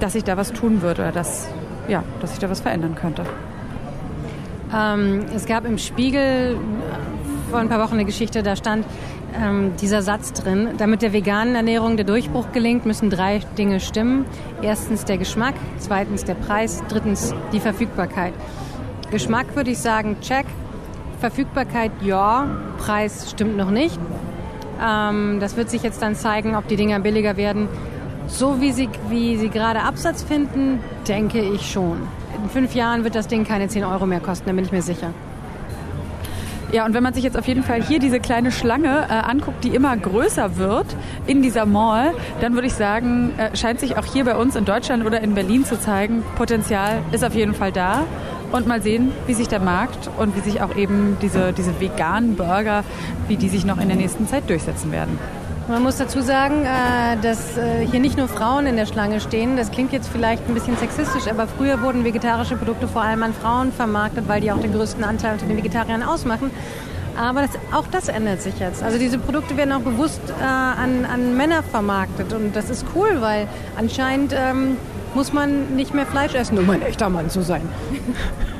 dass 0.00 0.12
sich 0.12 0.24
da 0.24 0.36
was 0.36 0.52
tun 0.52 0.82
wird 0.82 0.98
oder 0.98 1.12
dass, 1.12 1.48
ja, 1.88 2.02
dass 2.20 2.30
sich 2.30 2.38
da 2.38 2.50
was 2.50 2.60
verändern 2.60 2.94
könnte. 2.94 3.24
Ähm, 4.74 5.26
es 5.34 5.46
gab 5.46 5.64
im 5.64 5.78
Spiegel 5.78 6.58
vor 7.50 7.60
ein 7.60 7.68
paar 7.68 7.80
Wochen 7.80 7.94
eine 7.94 8.04
Geschichte, 8.04 8.42
da 8.42 8.56
stand 8.56 8.86
ähm, 9.34 9.72
dieser 9.80 10.02
Satz 10.02 10.32
drin, 10.32 10.70
damit 10.78 11.02
der 11.02 11.12
veganen 11.12 11.54
Ernährung 11.54 11.96
der 11.96 12.06
Durchbruch 12.06 12.52
gelingt, 12.52 12.86
müssen 12.86 13.10
drei 13.10 13.40
Dinge 13.58 13.80
stimmen. 13.80 14.24
Erstens 14.62 15.04
der 15.04 15.18
Geschmack, 15.18 15.54
zweitens 15.78 16.24
der 16.24 16.34
Preis, 16.34 16.82
drittens 16.88 17.34
die 17.52 17.60
Verfügbarkeit. 17.60 18.32
Geschmack 19.10 19.54
würde 19.54 19.70
ich 19.70 19.78
sagen, 19.78 20.16
check. 20.20 20.46
Verfügbarkeit, 21.20 21.92
ja. 22.02 22.48
Preis 22.78 23.30
stimmt 23.30 23.56
noch 23.56 23.70
nicht. 23.70 23.98
Ähm, 24.82 25.38
das 25.40 25.56
wird 25.56 25.70
sich 25.70 25.82
jetzt 25.82 26.02
dann 26.02 26.14
zeigen, 26.14 26.56
ob 26.56 26.66
die 26.68 26.76
Dinger 26.76 26.98
billiger 27.00 27.36
werden. 27.36 27.68
So 28.26 28.60
wie 28.60 28.72
sie, 28.72 28.88
wie 29.08 29.36
sie 29.36 29.50
gerade 29.50 29.82
Absatz 29.82 30.22
finden, 30.22 30.80
denke 31.06 31.40
ich 31.40 31.70
schon. 31.70 32.08
In 32.42 32.50
fünf 32.50 32.74
Jahren 32.74 33.04
wird 33.04 33.14
das 33.14 33.28
Ding 33.28 33.44
keine 33.44 33.68
10 33.68 33.84
Euro 33.84 34.04
mehr 34.04 34.18
kosten, 34.18 34.46
da 34.46 34.52
bin 34.52 34.64
ich 34.64 34.72
mir 34.72 34.82
sicher. 34.82 35.14
Ja, 36.72 36.86
und 36.86 36.94
wenn 36.94 37.02
man 37.02 37.14
sich 37.14 37.22
jetzt 37.22 37.36
auf 37.36 37.46
jeden 37.46 37.62
Fall 37.62 37.82
hier 37.82 37.98
diese 37.98 38.18
kleine 38.18 38.50
Schlange 38.50 39.06
äh, 39.08 39.12
anguckt, 39.12 39.62
die 39.62 39.68
immer 39.68 39.96
größer 39.96 40.56
wird 40.56 40.86
in 41.26 41.42
dieser 41.42 41.66
Mall, 41.66 42.14
dann 42.40 42.54
würde 42.54 42.66
ich 42.66 42.72
sagen, 42.72 43.30
äh, 43.38 43.54
scheint 43.56 43.78
sich 43.78 43.96
auch 43.96 44.06
hier 44.06 44.24
bei 44.24 44.34
uns 44.34 44.56
in 44.56 44.64
Deutschland 44.64 45.04
oder 45.04 45.20
in 45.20 45.34
Berlin 45.34 45.64
zu 45.64 45.78
zeigen, 45.78 46.24
Potenzial 46.34 46.98
ist 47.12 47.24
auf 47.24 47.34
jeden 47.34 47.54
Fall 47.54 47.72
da. 47.72 48.04
Und 48.52 48.66
mal 48.66 48.82
sehen, 48.82 49.12
wie 49.26 49.34
sich 49.34 49.48
der 49.48 49.60
Markt 49.60 50.10
und 50.18 50.36
wie 50.36 50.40
sich 50.40 50.62
auch 50.62 50.74
eben 50.76 51.18
diese, 51.22 51.52
diese 51.52 51.78
veganen 51.80 52.36
Burger, 52.36 52.84
wie 53.28 53.36
die 53.36 53.48
sich 53.48 53.64
noch 53.64 53.78
in 53.78 53.88
der 53.88 53.96
nächsten 53.96 54.26
Zeit 54.26 54.48
durchsetzen 54.50 54.92
werden. 54.92 55.18
Man 55.68 55.82
muss 55.82 55.96
dazu 55.96 56.20
sagen, 56.22 56.64
äh, 56.64 57.16
dass 57.22 57.56
äh, 57.56 57.86
hier 57.86 58.00
nicht 58.00 58.16
nur 58.16 58.26
Frauen 58.28 58.66
in 58.66 58.76
der 58.76 58.86
Schlange 58.86 59.20
stehen. 59.20 59.56
Das 59.56 59.70
klingt 59.70 59.92
jetzt 59.92 60.08
vielleicht 60.08 60.48
ein 60.48 60.54
bisschen 60.54 60.76
sexistisch, 60.76 61.28
aber 61.28 61.46
früher 61.46 61.80
wurden 61.82 62.04
vegetarische 62.04 62.56
Produkte 62.56 62.88
vor 62.88 63.02
allem 63.02 63.22
an 63.22 63.32
Frauen 63.32 63.72
vermarktet, 63.72 64.28
weil 64.28 64.40
die 64.40 64.50
auch 64.50 64.58
den 64.58 64.72
größten 64.72 65.04
Anteil 65.04 65.34
unter 65.34 65.46
den 65.46 65.56
Vegetariern 65.56 66.02
ausmachen. 66.02 66.50
Aber 67.16 67.42
das, 67.42 67.50
auch 67.72 67.86
das 67.90 68.08
ändert 68.08 68.42
sich 68.42 68.58
jetzt. 68.58 68.82
Also 68.82 68.98
diese 68.98 69.18
Produkte 69.18 69.56
werden 69.56 69.72
auch 69.72 69.80
bewusst 69.80 70.20
äh, 70.40 70.42
an, 70.42 71.04
an 71.04 71.36
Männer 71.36 71.62
vermarktet 71.62 72.32
und 72.32 72.56
das 72.56 72.70
ist 72.70 72.84
cool, 72.94 73.18
weil 73.20 73.46
anscheinend 73.76 74.34
ähm, 74.36 74.76
muss 75.14 75.32
man 75.32 75.76
nicht 75.76 75.94
mehr 75.94 76.06
Fleisch 76.06 76.34
essen, 76.34 76.58
um 76.58 76.68
ein 76.70 76.82
echter 76.82 77.08
Mann 77.08 77.30
zu 77.30 77.42
sein. 77.42 77.62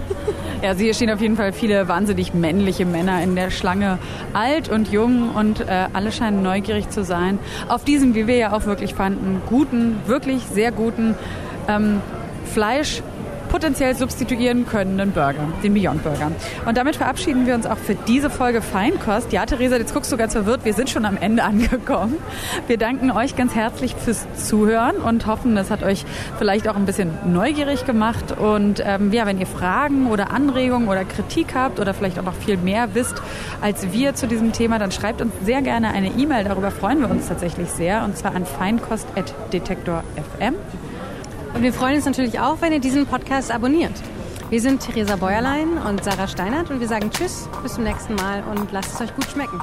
Ja, 0.62 0.70
also 0.70 0.84
hier 0.84 0.94
stehen 0.94 1.10
auf 1.10 1.20
jeden 1.20 1.36
Fall 1.36 1.52
viele 1.52 1.88
wahnsinnig 1.88 2.34
männliche 2.34 2.86
Männer 2.86 3.22
in 3.22 3.34
der 3.34 3.50
Schlange, 3.50 3.98
alt 4.32 4.68
und 4.68 4.92
jung 4.92 5.30
und 5.34 5.60
äh, 5.60 5.88
alle 5.92 6.12
scheinen 6.12 6.42
neugierig 6.42 6.88
zu 6.88 7.04
sein. 7.04 7.38
Auf 7.68 7.84
diesem, 7.84 8.14
wie 8.14 8.26
wir 8.26 8.36
ja 8.36 8.52
auch 8.52 8.64
wirklich 8.64 8.94
fanden, 8.94 9.42
guten, 9.48 9.96
wirklich 10.06 10.42
sehr 10.44 10.70
guten 10.70 11.16
ähm, 11.68 12.00
Fleisch 12.44 13.02
potenziell 13.52 13.94
substituieren 13.94 14.66
könnenden 14.66 15.12
Burger, 15.12 15.46
den 15.62 15.74
Beyond 15.74 16.02
Burger. 16.02 16.32
Und 16.64 16.78
damit 16.78 16.96
verabschieden 16.96 17.46
wir 17.46 17.54
uns 17.54 17.66
auch 17.66 17.76
für 17.76 17.94
diese 17.94 18.30
Folge 18.30 18.62
Feinkost. 18.62 19.30
Ja, 19.30 19.44
Theresa, 19.44 19.76
jetzt 19.76 19.92
guckst 19.92 20.10
du 20.10 20.16
ganz 20.16 20.32
verwirrt. 20.32 20.64
Wir 20.64 20.72
sind 20.72 20.88
schon 20.88 21.04
am 21.04 21.18
Ende 21.18 21.44
angekommen. 21.52 22.16
Wir 22.66 22.78
danken 22.78 23.10
euch 23.10 23.36
ganz 23.36 23.54
herzlich 23.54 23.94
fürs 23.94 24.26
Zuhören 24.36 24.96
und 24.96 25.26
hoffen, 25.26 25.54
das 25.54 25.70
hat 25.70 25.82
euch 25.82 26.06
vielleicht 26.38 26.66
auch 26.66 26.76
ein 26.76 26.86
bisschen 26.86 27.10
neugierig 27.30 27.84
gemacht. 27.84 28.38
Und 28.38 28.82
ähm, 28.86 29.12
ja, 29.12 29.26
wenn 29.26 29.38
ihr 29.38 29.46
Fragen 29.46 30.06
oder 30.06 30.30
Anregungen 30.30 30.88
oder 30.88 31.04
Kritik 31.04 31.54
habt 31.54 31.78
oder 31.78 31.92
vielleicht 31.92 32.18
auch 32.18 32.24
noch 32.24 32.34
viel 32.34 32.56
mehr 32.56 32.94
wisst 32.94 33.20
als 33.60 33.92
wir 33.92 34.14
zu 34.14 34.26
diesem 34.26 34.52
Thema, 34.52 34.78
dann 34.78 34.92
schreibt 34.92 35.20
uns 35.20 35.34
sehr 35.44 35.60
gerne 35.60 35.90
eine 35.90 36.08
E-Mail. 36.08 36.44
Darüber 36.44 36.70
freuen 36.70 37.00
wir 37.00 37.10
uns 37.10 37.28
tatsächlich 37.28 37.68
sehr. 37.68 38.02
Und 38.02 38.16
zwar 38.16 38.34
an 38.34 38.46
feinkost.detektor.fm. 38.46 40.54
Und 41.54 41.62
wir 41.62 41.72
freuen 41.72 41.96
uns 41.96 42.06
natürlich 42.06 42.40
auch, 42.40 42.60
wenn 42.60 42.72
ihr 42.72 42.80
diesen 42.80 43.06
Podcast 43.06 43.50
abonniert. 43.50 43.92
Wir 44.50 44.60
sind 44.60 44.80
Theresa 44.80 45.16
Bäuerlein 45.16 45.78
und 45.78 46.04
Sarah 46.04 46.28
Steinert 46.28 46.70
und 46.70 46.80
wir 46.80 46.88
sagen 46.88 47.10
Tschüss, 47.10 47.48
bis 47.62 47.74
zum 47.74 47.84
nächsten 47.84 48.14
Mal 48.14 48.42
und 48.44 48.70
lasst 48.72 48.94
es 48.94 49.00
euch 49.00 49.14
gut 49.14 49.26
schmecken. 49.26 49.60